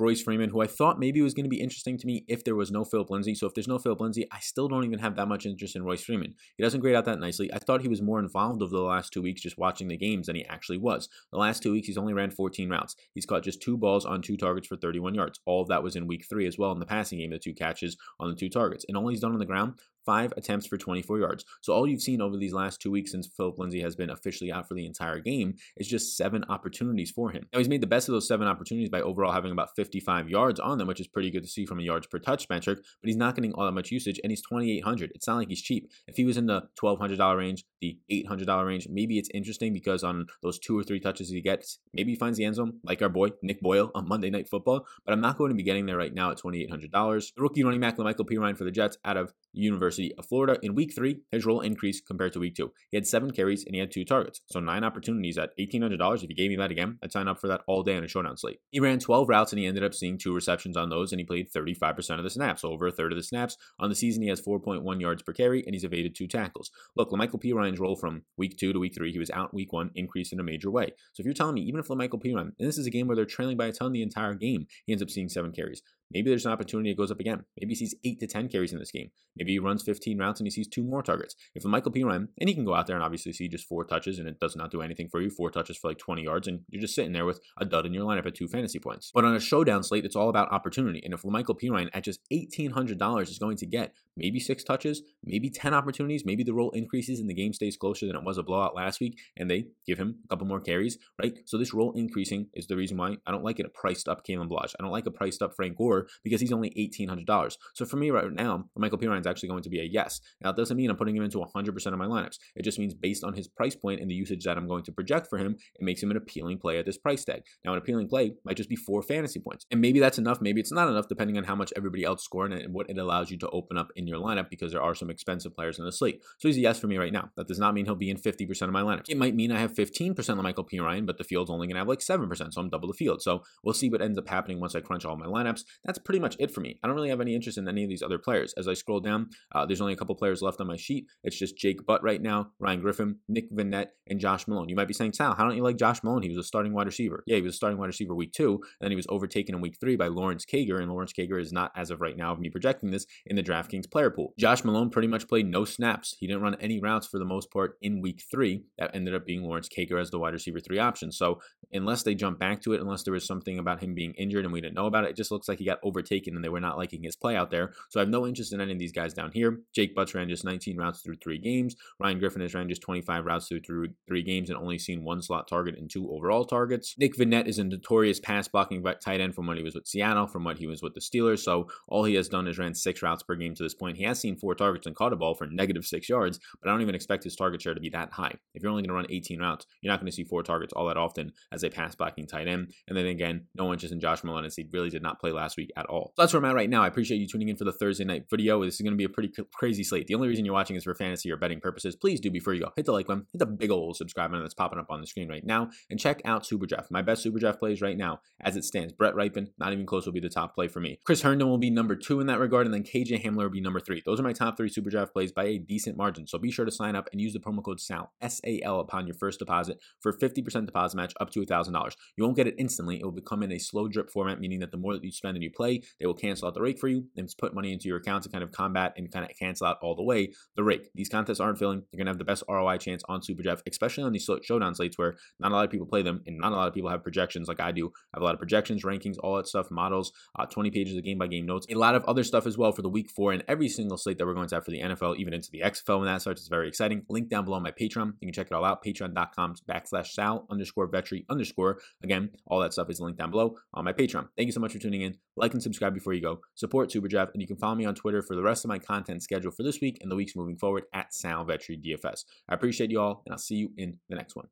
Royce 0.00 0.22
Freeman, 0.22 0.50
who 0.50 0.62
I 0.62 0.66
thought 0.66 0.98
maybe 0.98 1.20
was 1.20 1.34
going 1.34 1.44
to 1.44 1.50
be 1.50 1.60
interesting 1.60 1.98
to 1.98 2.06
me 2.06 2.24
if 2.28 2.44
there 2.44 2.54
was 2.54 2.70
no 2.70 2.84
Philip 2.84 3.10
Lindsay. 3.10 3.34
So 3.34 3.46
if 3.46 3.54
there's 3.54 3.68
no 3.68 3.78
Philip 3.78 4.00
Lindsay, 4.00 4.26
I 4.32 4.40
still 4.40 4.68
don't 4.68 4.84
even 4.84 4.98
have 4.98 5.16
that 5.16 5.26
much 5.26 5.33
interest 5.44 5.76
in 5.76 5.82
Royce 5.82 6.02
Freeman. 6.02 6.14
Freeman. 6.14 6.34
He 6.56 6.62
doesn't 6.62 6.80
grade 6.80 6.94
out 6.94 7.04
that 7.06 7.18
nicely. 7.18 7.52
I 7.52 7.58
thought 7.58 7.82
he 7.82 7.88
was 7.88 8.02
more 8.02 8.18
involved 8.18 8.62
over 8.62 8.70
the 8.70 8.82
last 8.82 9.12
two 9.12 9.22
weeks 9.22 9.42
just 9.42 9.58
watching 9.58 9.88
the 9.88 9.96
games 9.96 10.26
than 10.26 10.36
he 10.36 10.44
actually 10.46 10.78
was. 10.78 11.08
The 11.32 11.38
last 11.38 11.62
two 11.62 11.72
weeks, 11.72 11.88
he's 11.88 11.98
only 11.98 12.12
ran 12.12 12.30
14 12.30 12.70
routes. 12.70 12.94
He's 13.14 13.26
caught 13.26 13.42
just 13.42 13.60
two 13.60 13.76
balls 13.76 14.04
on 14.04 14.22
two 14.22 14.36
targets 14.36 14.68
for 14.68 14.76
31 14.76 15.14
yards. 15.14 15.40
All 15.44 15.62
of 15.62 15.68
that 15.68 15.82
was 15.82 15.96
in 15.96 16.06
week 16.06 16.24
three 16.28 16.46
as 16.46 16.58
well 16.58 16.72
in 16.72 16.78
the 16.78 16.86
passing 16.86 17.18
game, 17.18 17.30
the 17.30 17.38
two 17.38 17.54
catches 17.54 17.96
on 18.20 18.30
the 18.30 18.36
two 18.36 18.48
targets. 18.48 18.84
And 18.88 18.96
all 18.96 19.08
he's 19.08 19.20
done 19.20 19.32
on 19.32 19.38
the 19.38 19.46
ground 19.46 19.74
five 20.04 20.32
attempts 20.36 20.66
for 20.66 20.76
24 20.76 21.18
yards. 21.18 21.44
So 21.60 21.72
all 21.72 21.86
you've 21.86 22.02
seen 22.02 22.20
over 22.20 22.36
these 22.36 22.52
last 22.52 22.80
two 22.80 22.90
weeks 22.90 23.12
since 23.12 23.26
Philip 23.26 23.58
Lindsay 23.58 23.80
has 23.80 23.96
been 23.96 24.10
officially 24.10 24.52
out 24.52 24.68
for 24.68 24.74
the 24.74 24.86
entire 24.86 25.18
game 25.18 25.54
is 25.76 25.88
just 25.88 26.16
seven 26.16 26.44
opportunities 26.48 27.10
for 27.10 27.30
him. 27.30 27.46
Now 27.52 27.58
he's 27.58 27.68
made 27.68 27.80
the 27.80 27.86
best 27.86 28.08
of 28.08 28.12
those 28.12 28.28
seven 28.28 28.46
opportunities 28.46 28.90
by 28.90 29.00
overall 29.00 29.32
having 29.32 29.52
about 29.52 29.74
55 29.76 30.28
yards 30.28 30.60
on 30.60 30.78
them, 30.78 30.88
which 30.88 31.00
is 31.00 31.08
pretty 31.08 31.30
good 31.30 31.42
to 31.42 31.48
see 31.48 31.66
from 31.66 31.80
a 31.80 31.82
yards 31.82 32.06
per 32.06 32.18
touch 32.18 32.48
metric, 32.48 32.78
but 32.78 33.08
he's 33.08 33.16
not 33.16 33.34
getting 33.34 33.52
all 33.52 33.64
that 33.64 33.72
much 33.72 33.90
usage 33.90 34.20
and 34.22 34.30
he's 34.30 34.42
2,800. 34.42 35.12
It's 35.14 35.26
not 35.26 35.36
like 35.36 35.48
he's 35.48 35.62
cheap. 35.62 35.90
If 36.06 36.16
he 36.16 36.24
was 36.24 36.36
in 36.36 36.46
the 36.46 36.62
$1,200 36.80 37.36
range, 37.36 37.64
the 37.80 37.98
$800 38.10 38.66
range, 38.66 38.88
maybe 38.90 39.18
it's 39.18 39.30
interesting 39.34 39.72
because 39.72 40.04
on 40.04 40.26
those 40.42 40.58
two 40.58 40.78
or 40.78 40.82
three 40.82 41.00
touches 41.00 41.28
he 41.28 41.40
gets, 41.40 41.78
maybe 41.92 42.12
he 42.12 42.16
finds 42.16 42.38
the 42.38 42.44
end 42.44 42.56
zone 42.56 42.78
like 42.84 43.02
our 43.02 43.08
boy 43.08 43.30
Nick 43.42 43.60
Boyle 43.60 43.90
on 43.94 44.08
Monday 44.08 44.30
Night 44.30 44.48
Football, 44.48 44.86
but 45.04 45.12
I'm 45.12 45.20
not 45.20 45.36
going 45.36 45.50
to 45.50 45.56
be 45.56 45.62
getting 45.62 45.86
there 45.86 45.96
right 45.96 46.14
now 46.14 46.30
at 46.30 46.38
$2,800. 46.38 46.90
The 47.34 47.42
rookie 47.42 47.64
running 47.64 47.80
back, 47.80 47.98
Michael 48.04 48.26
Perine 48.26 48.56
for 48.56 48.64
the 48.64 48.70
Jets 48.70 48.98
out 49.04 49.16
of 49.16 49.32
University 49.52 49.93
of 50.18 50.26
Florida. 50.26 50.58
In 50.62 50.74
week 50.74 50.94
three, 50.94 51.20
his 51.30 51.46
role 51.46 51.60
increased 51.60 52.06
compared 52.06 52.32
to 52.34 52.40
week 52.40 52.54
two. 52.54 52.72
He 52.90 52.96
had 52.96 53.06
seven 53.06 53.30
carries 53.30 53.64
and 53.64 53.74
he 53.74 53.80
had 53.80 53.90
two 53.90 54.04
targets. 54.04 54.40
So 54.46 54.60
nine 54.60 54.84
opportunities 54.84 55.38
at 55.38 55.56
$1,800. 55.58 56.22
If 56.22 56.28
you 56.28 56.36
gave 56.36 56.50
me 56.50 56.56
that 56.56 56.70
again, 56.70 56.98
I'd 57.02 57.12
sign 57.12 57.28
up 57.28 57.40
for 57.40 57.48
that 57.48 57.62
all 57.66 57.82
day 57.82 57.96
on 57.96 58.04
a 58.04 58.08
showdown 58.08 58.36
slate. 58.36 58.60
He 58.70 58.80
ran 58.80 58.98
12 58.98 59.28
routes 59.28 59.52
and 59.52 59.58
he 59.58 59.66
ended 59.66 59.84
up 59.84 59.94
seeing 59.94 60.18
two 60.18 60.34
receptions 60.34 60.76
on 60.76 60.90
those 60.90 61.12
and 61.12 61.20
he 61.20 61.24
played 61.24 61.52
35% 61.52 62.18
of 62.18 62.24
the 62.24 62.30
snaps. 62.30 62.62
So 62.62 62.70
over 62.70 62.86
a 62.86 62.92
third 62.92 63.12
of 63.12 63.16
the 63.16 63.22
snaps. 63.22 63.56
On 63.78 63.88
the 63.88 63.94
season, 63.94 64.22
he 64.22 64.28
has 64.28 64.40
4.1 64.40 65.00
yards 65.00 65.22
per 65.22 65.32
carry 65.32 65.64
and 65.64 65.74
he's 65.74 65.84
evaded 65.84 66.14
two 66.14 66.26
tackles. 66.26 66.70
Look, 66.96 67.10
La'Mical 67.10 67.42
Perine's 67.42 67.80
role 67.80 67.96
from 67.96 68.22
week 68.36 68.56
two 68.58 68.72
to 68.72 68.78
week 68.78 68.94
three, 68.94 69.12
he 69.12 69.18
was 69.18 69.30
out 69.30 69.54
week 69.54 69.72
one, 69.72 69.90
increased 69.94 70.32
in 70.32 70.40
a 70.40 70.44
major 70.44 70.70
way. 70.70 70.92
So 71.12 71.20
if 71.20 71.24
you're 71.24 71.34
telling 71.34 71.54
me, 71.54 71.62
even 71.62 71.80
if 71.80 71.88
La'Mical 71.88 72.22
Perine, 72.22 72.52
and 72.58 72.68
this 72.68 72.78
is 72.78 72.86
a 72.86 72.90
game 72.90 73.06
where 73.06 73.16
they're 73.16 73.24
trailing 73.24 73.56
by 73.56 73.66
a 73.66 73.72
ton 73.72 73.92
the 73.92 74.02
entire 74.02 74.34
game, 74.34 74.66
he 74.86 74.92
ends 74.92 75.02
up 75.02 75.10
seeing 75.10 75.28
seven 75.28 75.52
carries. 75.52 75.82
Maybe 76.14 76.30
there's 76.30 76.46
an 76.46 76.52
opportunity 76.52 76.90
it 76.90 76.96
goes 76.96 77.10
up 77.10 77.20
again. 77.20 77.44
Maybe 77.60 77.72
he 77.72 77.74
sees 77.74 77.94
8 78.04 78.20
to 78.20 78.26
10 78.26 78.48
carries 78.48 78.72
in 78.72 78.78
this 78.78 78.92
game. 78.92 79.10
Maybe 79.36 79.52
he 79.52 79.58
runs 79.58 79.82
15 79.82 80.16
routes 80.18 80.40
and 80.40 80.46
he 80.46 80.50
sees 80.50 80.68
two 80.68 80.84
more 80.84 81.02
targets. 81.02 81.34
If 81.54 81.64
Michael 81.64 81.90
Perine, 81.90 82.28
and 82.38 82.48
he 82.48 82.54
can 82.54 82.64
go 82.64 82.74
out 82.74 82.86
there 82.86 82.96
and 82.96 83.04
obviously 83.04 83.32
see 83.32 83.48
just 83.48 83.66
four 83.66 83.84
touches 83.84 84.18
and 84.18 84.28
it 84.28 84.38
does 84.38 84.54
not 84.54 84.70
do 84.70 84.80
anything 84.80 85.08
for 85.08 85.20
you, 85.20 85.28
four 85.28 85.50
touches 85.50 85.76
for 85.76 85.88
like 85.88 85.98
20 85.98 86.22
yards, 86.22 86.46
and 86.46 86.60
you're 86.68 86.80
just 86.80 86.94
sitting 86.94 87.12
there 87.12 87.24
with 87.24 87.40
a 87.58 87.64
dud 87.64 87.84
in 87.84 87.92
your 87.92 88.04
lineup 88.04 88.26
at 88.26 88.34
two 88.34 88.46
fantasy 88.46 88.78
points. 88.78 89.10
But 89.12 89.24
on 89.24 89.34
a 89.34 89.40
showdown 89.40 89.82
slate, 89.82 90.04
it's 90.04 90.16
all 90.16 90.28
about 90.28 90.52
opportunity. 90.52 91.00
And 91.04 91.12
if 91.12 91.24
Michael 91.24 91.56
Perine 91.56 91.90
at 91.92 92.04
just 92.04 92.20
$1,800 92.32 93.22
is 93.22 93.38
going 93.38 93.56
to 93.56 93.66
get 93.66 93.92
maybe 94.16 94.38
six 94.38 94.62
touches, 94.62 95.02
maybe 95.24 95.50
10 95.50 95.74
opportunities, 95.74 96.24
maybe 96.24 96.44
the 96.44 96.54
role 96.54 96.70
increases 96.70 97.18
and 97.18 97.28
the 97.28 97.34
game 97.34 97.52
stays 97.52 97.76
closer 97.76 98.06
than 98.06 98.14
it 98.14 98.22
was 98.22 98.38
a 98.38 98.42
blowout 98.42 98.76
last 98.76 99.00
week, 99.00 99.18
and 99.36 99.50
they 99.50 99.66
give 99.86 99.98
him 99.98 100.18
a 100.24 100.28
couple 100.28 100.46
more 100.46 100.60
carries, 100.60 100.98
right? 101.20 101.38
So 101.44 101.58
this 101.58 101.74
role 101.74 101.92
increasing 101.92 102.48
is 102.54 102.68
the 102.68 102.76
reason 102.76 102.96
why 102.96 103.16
I 103.26 103.32
don't 103.32 103.44
like 103.44 103.58
it 103.58 103.66
a 103.66 103.70
priced 103.70 104.08
up 104.08 104.24
Kalen 104.24 104.48
Ballage. 104.48 104.74
I 104.78 104.82
don't 104.82 104.92
like 104.92 105.06
a 105.06 105.10
priced 105.10 105.42
up 105.42 105.54
Frank 105.56 105.76
Gore 105.76 106.03
because 106.22 106.40
he's 106.40 106.52
only 106.52 106.70
$1,800. 106.70 107.56
So 107.74 107.84
for 107.84 107.96
me 107.96 108.10
right 108.10 108.30
now, 108.30 108.64
Michael 108.76 108.98
Perine 108.98 109.20
is 109.20 109.26
actually 109.26 109.48
going 109.48 109.62
to 109.62 109.70
be 109.70 109.80
a 109.80 109.84
yes. 109.84 110.20
Now, 110.42 110.50
it 110.50 110.56
doesn't 110.56 110.76
mean 110.76 110.90
I'm 110.90 110.96
putting 110.96 111.16
him 111.16 111.22
into 111.22 111.38
100% 111.38 111.86
of 111.86 111.98
my 111.98 112.06
lineups. 112.06 112.38
It 112.56 112.62
just 112.62 112.78
means 112.78 112.94
based 112.94 113.24
on 113.24 113.34
his 113.34 113.48
price 113.48 113.76
point 113.76 114.00
and 114.00 114.10
the 114.10 114.14
usage 114.14 114.44
that 114.44 114.56
I'm 114.56 114.68
going 114.68 114.84
to 114.84 114.92
project 114.92 115.28
for 115.28 115.38
him, 115.38 115.56
it 115.74 115.82
makes 115.82 116.02
him 116.02 116.10
an 116.10 116.16
appealing 116.16 116.58
play 116.58 116.78
at 116.78 116.86
this 116.86 116.98
price 116.98 117.24
tag. 117.24 117.42
Now, 117.64 117.72
an 117.72 117.78
appealing 117.78 118.08
play 118.08 118.34
might 118.44 118.56
just 118.56 118.68
be 118.68 118.76
four 118.76 119.02
fantasy 119.02 119.40
points. 119.40 119.66
And 119.70 119.80
maybe 119.80 120.00
that's 120.00 120.18
enough. 120.18 120.40
Maybe 120.40 120.60
it's 120.60 120.72
not 120.72 120.88
enough, 120.88 121.08
depending 121.08 121.38
on 121.38 121.44
how 121.44 121.54
much 121.54 121.72
everybody 121.76 122.04
else 122.04 122.24
scored 122.24 122.52
and 122.52 122.74
what 122.74 122.88
it 122.90 122.98
allows 122.98 123.30
you 123.30 123.38
to 123.38 123.50
open 123.50 123.76
up 123.76 123.88
in 123.96 124.06
your 124.06 124.18
lineup 124.18 124.50
because 124.50 124.72
there 124.72 124.82
are 124.82 124.94
some 124.94 125.10
expensive 125.10 125.54
players 125.54 125.78
in 125.78 125.84
the 125.84 125.92
slate. 125.92 126.22
So 126.38 126.48
he's 126.48 126.56
a 126.56 126.60
yes 126.60 126.78
for 126.78 126.86
me 126.86 126.98
right 126.98 127.12
now. 127.12 127.30
That 127.36 127.48
does 127.48 127.58
not 127.58 127.74
mean 127.74 127.84
he'll 127.84 127.94
be 127.94 128.10
in 128.10 128.16
50% 128.16 128.62
of 128.62 128.70
my 128.70 128.82
lineups. 128.82 129.08
It 129.08 129.18
might 129.18 129.34
mean 129.34 129.52
I 129.52 129.60
have 129.60 129.72
15% 129.72 130.28
of 130.28 130.38
Michael 130.38 130.64
Perine, 130.64 131.06
but 131.06 131.18
the 131.18 131.24
field's 131.24 131.50
only 131.50 131.66
going 131.66 131.74
to 131.74 131.80
have 131.80 131.88
like 131.88 132.00
7%. 132.00 132.52
So 132.52 132.60
I'm 132.60 132.70
double 132.70 132.88
the 132.88 132.94
field. 132.94 133.22
So 133.22 133.42
we'll 133.62 133.74
see 133.74 133.88
what 133.88 134.02
ends 134.02 134.18
up 134.18 134.28
happening 134.28 134.60
once 134.60 134.74
I 134.74 134.80
crunch 134.80 135.04
all 135.04 135.16
my 135.16 135.26
lineups. 135.26 135.62
Pretty 135.98 136.20
much 136.20 136.36
it 136.38 136.50
for 136.50 136.60
me. 136.60 136.78
I 136.82 136.86
don't 136.86 136.96
really 136.96 137.10
have 137.10 137.20
any 137.20 137.34
interest 137.34 137.58
in 137.58 137.68
any 137.68 137.84
of 137.84 137.88
these 137.88 138.02
other 138.02 138.18
players. 138.18 138.54
As 138.56 138.68
I 138.68 138.74
scroll 138.74 139.00
down, 139.00 139.30
uh, 139.54 139.66
there's 139.66 139.80
only 139.80 139.92
a 139.92 139.96
couple 139.96 140.14
players 140.14 140.42
left 140.42 140.60
on 140.60 140.66
my 140.66 140.76
sheet. 140.76 141.06
It's 141.22 141.38
just 141.38 141.56
Jake 141.56 141.86
Butt 141.86 142.02
right 142.02 142.20
now, 142.20 142.50
Ryan 142.58 142.80
Griffin, 142.80 143.16
Nick 143.28 143.50
Vannett, 143.52 143.88
and 144.06 144.20
Josh 144.20 144.46
Malone. 144.46 144.68
You 144.68 144.76
might 144.76 144.88
be 144.88 144.94
saying, 144.94 145.12
Sal, 145.12 145.34
how 145.34 145.44
don't 145.44 145.56
you 145.56 145.62
like 145.62 145.76
Josh 145.76 146.02
Malone? 146.02 146.22
He 146.22 146.28
was 146.28 146.38
a 146.38 146.42
starting 146.42 146.74
wide 146.74 146.86
receiver. 146.86 147.22
Yeah, 147.26 147.36
he 147.36 147.42
was 147.42 147.54
a 147.54 147.56
starting 147.56 147.78
wide 147.78 147.86
receiver 147.86 148.14
week 148.14 148.32
two, 148.32 148.54
and 148.54 148.86
then 148.86 148.90
he 148.90 148.96
was 148.96 149.06
overtaken 149.08 149.54
in 149.54 149.60
week 149.60 149.76
three 149.80 149.96
by 149.96 150.08
Lawrence 150.08 150.44
Cager, 150.44 150.80
and 150.80 150.90
Lawrence 150.90 151.12
Cager 151.12 151.40
is 151.40 151.52
not, 151.52 151.72
as 151.76 151.90
of 151.90 152.00
right 152.00 152.16
now, 152.16 152.32
of 152.32 152.40
me 152.40 152.50
projecting 152.50 152.90
this, 152.90 153.06
in 153.26 153.36
the 153.36 153.42
DraftKings 153.42 153.90
player 153.90 154.10
pool. 154.10 154.34
Josh 154.38 154.64
Malone 154.64 154.90
pretty 154.90 155.08
much 155.08 155.28
played 155.28 155.46
no 155.46 155.64
snaps. 155.64 156.16
He 156.18 156.26
didn't 156.26 156.42
run 156.42 156.56
any 156.60 156.80
routes 156.80 157.06
for 157.06 157.18
the 157.18 157.24
most 157.24 157.50
part 157.50 157.76
in 157.80 158.00
week 158.00 158.22
three. 158.30 158.64
That 158.78 158.94
ended 158.94 159.14
up 159.14 159.26
being 159.26 159.42
Lawrence 159.42 159.68
Cager 159.68 160.00
as 160.00 160.10
the 160.10 160.18
wide 160.18 160.34
receiver 160.34 160.60
three 160.60 160.78
option. 160.78 161.12
So 161.12 161.40
unless 161.72 162.02
they 162.02 162.14
jump 162.14 162.38
back 162.38 162.62
to 162.62 162.72
it, 162.72 162.80
unless 162.80 163.02
there 163.02 163.14
was 163.14 163.26
something 163.26 163.58
about 163.58 163.82
him 163.82 163.94
being 163.94 164.14
injured 164.14 164.44
and 164.44 164.52
we 164.52 164.60
didn't 164.60 164.74
know 164.74 164.86
about 164.86 165.04
it, 165.04 165.10
it 165.10 165.16
just 165.16 165.30
looks 165.30 165.48
like 165.48 165.58
he 165.58 165.64
got 165.64 165.73
overtaken 165.82 166.34
and 166.34 166.44
they 166.44 166.48
were 166.48 166.60
not 166.60 166.76
liking 166.76 167.02
his 167.02 167.16
play 167.16 167.36
out 167.36 167.50
there. 167.50 167.72
So 167.90 168.00
I 168.00 168.02
have 168.02 168.08
no 168.08 168.26
interest 168.26 168.52
in 168.52 168.60
any 168.60 168.72
of 168.72 168.78
these 168.78 168.92
guys 168.92 169.14
down 169.14 169.32
here. 169.32 169.60
Jake 169.74 169.94
Butts 169.94 170.14
ran 170.14 170.28
just 170.28 170.44
19 170.44 170.76
routes 170.76 171.00
through 171.00 171.16
three 171.16 171.38
games. 171.38 171.76
Ryan 172.00 172.18
Griffin 172.18 172.42
has 172.42 172.54
ran 172.54 172.68
just 172.68 172.82
25 172.82 173.24
routes 173.24 173.48
through, 173.48 173.88
three 174.06 174.22
games 174.22 174.50
and 174.50 174.58
only 174.58 174.78
seen 174.78 175.04
one 175.04 175.22
slot 175.22 175.48
target 175.48 175.76
and 175.78 175.90
two 175.90 176.10
overall 176.10 176.44
targets. 176.44 176.94
Nick 176.98 177.16
Vannett 177.16 177.46
is 177.46 177.58
a 177.58 177.64
notorious 177.64 178.20
pass 178.20 178.48
blocking 178.48 178.84
tight 179.02 179.20
end 179.20 179.34
from 179.34 179.46
when 179.46 179.56
he 179.56 179.62
was 179.62 179.74
with 179.74 179.86
Seattle, 179.86 180.26
from 180.26 180.44
what 180.44 180.58
he 180.58 180.66
was 180.66 180.82
with 180.82 180.94
the 180.94 181.00
Steelers. 181.00 181.40
So 181.40 181.68
all 181.88 182.04
he 182.04 182.14
has 182.14 182.28
done 182.28 182.46
is 182.46 182.58
ran 182.58 182.74
six 182.74 183.02
routes 183.02 183.22
per 183.22 183.34
game 183.34 183.54
to 183.54 183.62
this 183.62 183.74
point. 183.74 183.96
He 183.96 184.04
has 184.04 184.20
seen 184.20 184.36
four 184.36 184.54
targets 184.54 184.86
and 184.86 184.94
caught 184.94 185.12
a 185.12 185.16
ball 185.16 185.34
for 185.34 185.46
negative 185.46 185.84
six 185.84 186.08
yards, 186.08 186.38
but 186.60 186.68
I 186.68 186.72
don't 186.72 186.82
even 186.82 186.94
expect 186.94 187.24
his 187.24 187.36
target 187.36 187.62
share 187.62 187.74
to 187.74 187.80
be 187.80 187.90
that 187.90 188.12
high. 188.12 188.34
If 188.54 188.62
you're 188.62 188.70
only 188.70 188.82
going 188.82 188.88
to 188.90 188.94
run 188.94 189.06
18 189.10 189.40
routes, 189.40 189.66
you're 189.80 189.92
not 189.92 190.00
going 190.00 190.10
to 190.10 190.16
see 190.16 190.24
four 190.24 190.42
targets 190.42 190.72
all 190.72 190.86
that 190.88 190.96
often 190.96 191.32
as 191.52 191.62
a 191.64 191.70
pass 191.70 191.94
blocking 191.94 192.26
tight 192.26 192.48
end. 192.48 192.72
And 192.88 192.96
then 192.96 193.06
again, 193.06 193.46
no 193.54 193.72
interest 193.72 193.92
in 193.92 194.00
Josh 194.00 194.24
Malone 194.24 194.44
as 194.44 194.56
he 194.56 194.68
really 194.72 194.90
did 194.90 195.02
not 195.02 195.20
play 195.20 195.32
last 195.32 195.56
week 195.56 195.63
at 195.76 195.86
all. 195.86 196.12
So 196.16 196.22
that's 196.22 196.32
where 196.32 196.42
I'm 196.42 196.48
at 196.48 196.54
right 196.54 196.70
now. 196.70 196.82
I 196.82 196.86
appreciate 196.86 197.18
you 197.18 197.26
tuning 197.26 197.48
in 197.48 197.56
for 197.56 197.64
the 197.64 197.72
Thursday 197.72 198.04
night 198.04 198.24
video. 198.30 198.64
This 198.64 198.74
is 198.74 198.80
going 198.80 198.92
to 198.92 198.96
be 198.96 199.04
a 199.04 199.08
pretty 199.08 199.32
crazy 199.52 199.84
slate. 199.84 200.06
The 200.06 200.14
only 200.14 200.28
reason 200.28 200.44
you're 200.44 200.54
watching 200.54 200.76
is 200.76 200.84
for 200.84 200.94
fantasy 200.94 201.30
or 201.30 201.36
betting 201.36 201.60
purposes. 201.60 201.96
Please 201.96 202.20
do 202.20 202.30
before 202.30 202.54
you 202.54 202.60
go 202.60 202.72
hit 202.76 202.86
the 202.86 202.92
like 202.92 203.06
button, 203.06 203.26
hit 203.32 203.38
the 203.38 203.46
big 203.46 203.70
old 203.70 203.96
subscribe 203.96 204.30
button 204.30 204.44
that's 204.44 204.54
popping 204.54 204.78
up 204.78 204.90
on 204.90 205.00
the 205.00 205.06
screen 205.06 205.28
right 205.28 205.44
now, 205.44 205.70
and 205.90 205.98
check 206.00 206.20
out 206.24 206.46
Super 206.46 206.66
Draft. 206.66 206.90
My 206.90 207.02
best 207.02 207.22
Super 207.22 207.38
Draft 207.38 207.58
plays 207.58 207.80
right 207.80 207.96
now, 207.96 208.20
as 208.40 208.56
it 208.56 208.64
stands. 208.64 208.92
Brett 208.92 209.14
Rypien, 209.14 209.48
not 209.58 209.72
even 209.72 209.86
close, 209.86 210.06
will 210.06 210.12
be 210.12 210.20
the 210.20 210.28
top 210.28 210.54
play 210.54 210.68
for 210.68 210.80
me. 210.80 210.98
Chris 211.04 211.22
Herndon 211.22 211.48
will 211.48 211.58
be 211.58 211.70
number 211.70 211.96
two 211.96 212.20
in 212.20 212.26
that 212.26 212.38
regard, 212.38 212.66
and 212.66 212.74
then 212.74 212.82
KJ 212.82 213.24
Hamler 213.24 213.44
will 213.44 213.50
be 213.50 213.60
number 213.60 213.80
three. 213.80 214.02
Those 214.04 214.20
are 214.20 214.24
my 214.24 214.32
top 214.32 214.56
three 214.56 214.68
Super 214.68 214.90
Draft 214.90 215.12
plays 215.12 215.32
by 215.32 215.44
a 215.44 215.58
decent 215.58 215.96
margin. 215.96 216.26
So 216.26 216.38
be 216.38 216.50
sure 216.50 216.64
to 216.64 216.70
sign 216.70 216.96
up 216.96 217.08
and 217.12 217.20
use 217.20 217.32
the 217.32 217.40
promo 217.40 217.62
code 217.62 217.80
SAL 217.80 218.12
S 218.20 218.40
A 218.44 218.60
L 218.62 218.80
upon 218.80 219.06
your 219.06 219.14
first 219.14 219.38
deposit 219.38 219.78
for 220.00 220.12
50% 220.12 220.66
deposit 220.66 220.96
match 220.96 221.14
up 221.20 221.30
to 221.30 221.40
$1,000. 221.40 221.92
You 222.16 222.24
won't 222.24 222.36
get 222.36 222.46
it 222.46 222.54
instantly. 222.58 223.00
It 223.00 223.04
will 223.04 223.12
become 223.12 223.42
in 223.42 223.52
a 223.52 223.58
slow 223.58 223.88
drip 223.88 224.10
format, 224.10 224.40
meaning 224.40 224.60
that 224.60 224.70
the 224.70 224.76
more 224.76 224.94
that 224.94 225.04
you 225.04 225.12
spend 225.12 225.36
and 225.36 225.44
you 225.44 225.50
play, 225.54 225.82
they 226.00 226.06
will 226.06 226.14
cancel 226.14 226.48
out 226.48 226.54
the 226.54 226.62
rake 226.62 226.78
for 226.78 226.88
you 226.88 227.04
and 227.16 227.28
put 227.38 227.54
money 227.54 227.72
into 227.72 227.88
your 227.88 227.98
account 227.98 228.24
to 228.24 228.28
kind 228.28 228.44
of 228.44 228.52
combat 228.52 228.94
and 228.96 229.10
kind 229.12 229.24
of 229.24 229.36
cancel 229.38 229.66
out 229.66 229.78
all 229.82 229.94
the 229.94 230.02
way 230.02 230.32
the 230.56 230.64
rake. 230.64 230.88
These 230.94 231.08
contests 231.08 231.40
aren't 231.40 231.58
filling. 231.58 231.82
You're 231.92 231.98
going 231.98 232.06
to 232.06 232.10
have 232.10 232.18
the 232.18 232.24
best 232.24 232.44
ROI 232.48 232.78
chance 232.78 233.02
on 233.08 233.22
Super 233.22 233.42
Draft, 233.42 233.62
especially 233.68 234.04
on 234.04 234.12
these 234.12 234.28
showdown 234.42 234.74
slates 234.74 234.98
where 234.98 235.16
not 235.40 235.52
a 235.52 235.54
lot 235.54 235.64
of 235.64 235.70
people 235.70 235.86
play 235.86 236.02
them 236.02 236.22
and 236.26 236.38
not 236.38 236.52
a 236.52 236.56
lot 236.56 236.68
of 236.68 236.74
people 236.74 236.90
have 236.90 237.02
projections 237.02 237.48
like 237.48 237.60
I 237.60 237.72
do. 237.72 237.86
I 237.86 238.16
have 238.16 238.22
a 238.22 238.24
lot 238.24 238.34
of 238.34 238.40
projections, 238.40 238.84
rankings, 238.84 239.16
all 239.22 239.36
that 239.36 239.48
stuff, 239.48 239.70
models, 239.70 240.12
uh, 240.38 240.46
20 240.46 240.70
pages 240.70 240.96
of 240.96 241.04
game 241.04 241.18
by 241.18 241.26
game 241.26 241.46
notes, 241.46 241.66
a 241.70 241.74
lot 241.74 241.94
of 241.94 242.04
other 242.04 242.24
stuff 242.24 242.46
as 242.46 242.58
well 242.58 242.72
for 242.72 242.82
the 242.82 242.88
week 242.88 243.10
four 243.10 243.32
and 243.32 243.44
every 243.48 243.68
single 243.68 243.96
slate 243.96 244.18
that 244.18 244.26
we're 244.26 244.34
going 244.34 244.48
to 244.48 244.54
have 244.54 244.64
for 244.64 244.70
the 244.70 244.80
NFL, 244.80 245.16
even 245.16 245.34
into 245.34 245.50
the 245.50 245.60
XFL 245.60 245.98
when 245.98 246.06
that 246.06 246.20
starts. 246.20 246.42
It's 246.42 246.48
very 246.48 246.68
exciting. 246.68 247.02
Link 247.08 247.28
down 247.28 247.44
below 247.44 247.56
on 247.56 247.62
my 247.62 247.70
Patreon. 247.70 248.12
You 248.20 248.28
can 248.28 248.32
check 248.32 248.46
it 248.46 248.52
all 248.52 248.64
out. 248.64 248.84
Patreon.com 248.84 249.54
backslash 249.68 250.08
Sal 250.08 250.46
underscore 250.50 250.88
Vetri 250.88 251.24
underscore. 251.28 251.78
Again, 252.02 252.30
all 252.46 252.60
that 252.60 252.72
stuff 252.72 252.90
is 252.90 253.00
linked 253.00 253.18
down 253.18 253.30
below 253.30 253.56
on 253.72 253.84
my 253.84 253.92
Patreon. 253.92 254.28
Thank 254.36 254.46
you 254.46 254.52
so 254.52 254.60
much 254.60 254.72
for 254.72 254.78
tuning 254.78 255.02
in. 255.02 255.16
Like 255.44 255.52
and 255.52 255.62
subscribe 255.62 255.92
before 255.92 256.14
you 256.14 256.22
go. 256.22 256.40
Support 256.54 256.88
Superdraft, 256.88 257.32
and 257.34 257.42
you 257.42 257.46
can 257.46 257.58
follow 257.58 257.74
me 257.74 257.84
on 257.84 257.94
Twitter 257.94 258.22
for 258.22 258.34
the 258.34 258.40
rest 258.40 258.64
of 258.64 258.70
my 258.70 258.78
content 258.78 259.22
schedule 259.22 259.50
for 259.50 259.62
this 259.62 259.78
week 259.78 259.98
and 260.00 260.10
the 260.10 260.16
weeks 260.16 260.34
moving 260.34 260.56
forward 260.56 260.84
at 260.94 261.12
Sal 261.12 261.44
DFS. 261.44 262.24
I 262.48 262.54
appreciate 262.54 262.90
you 262.90 262.98
all, 262.98 263.20
and 263.26 263.34
I'll 263.34 263.38
see 263.38 263.56
you 263.56 263.70
in 263.76 263.98
the 264.08 264.16
next 264.16 264.36
one. 264.36 264.46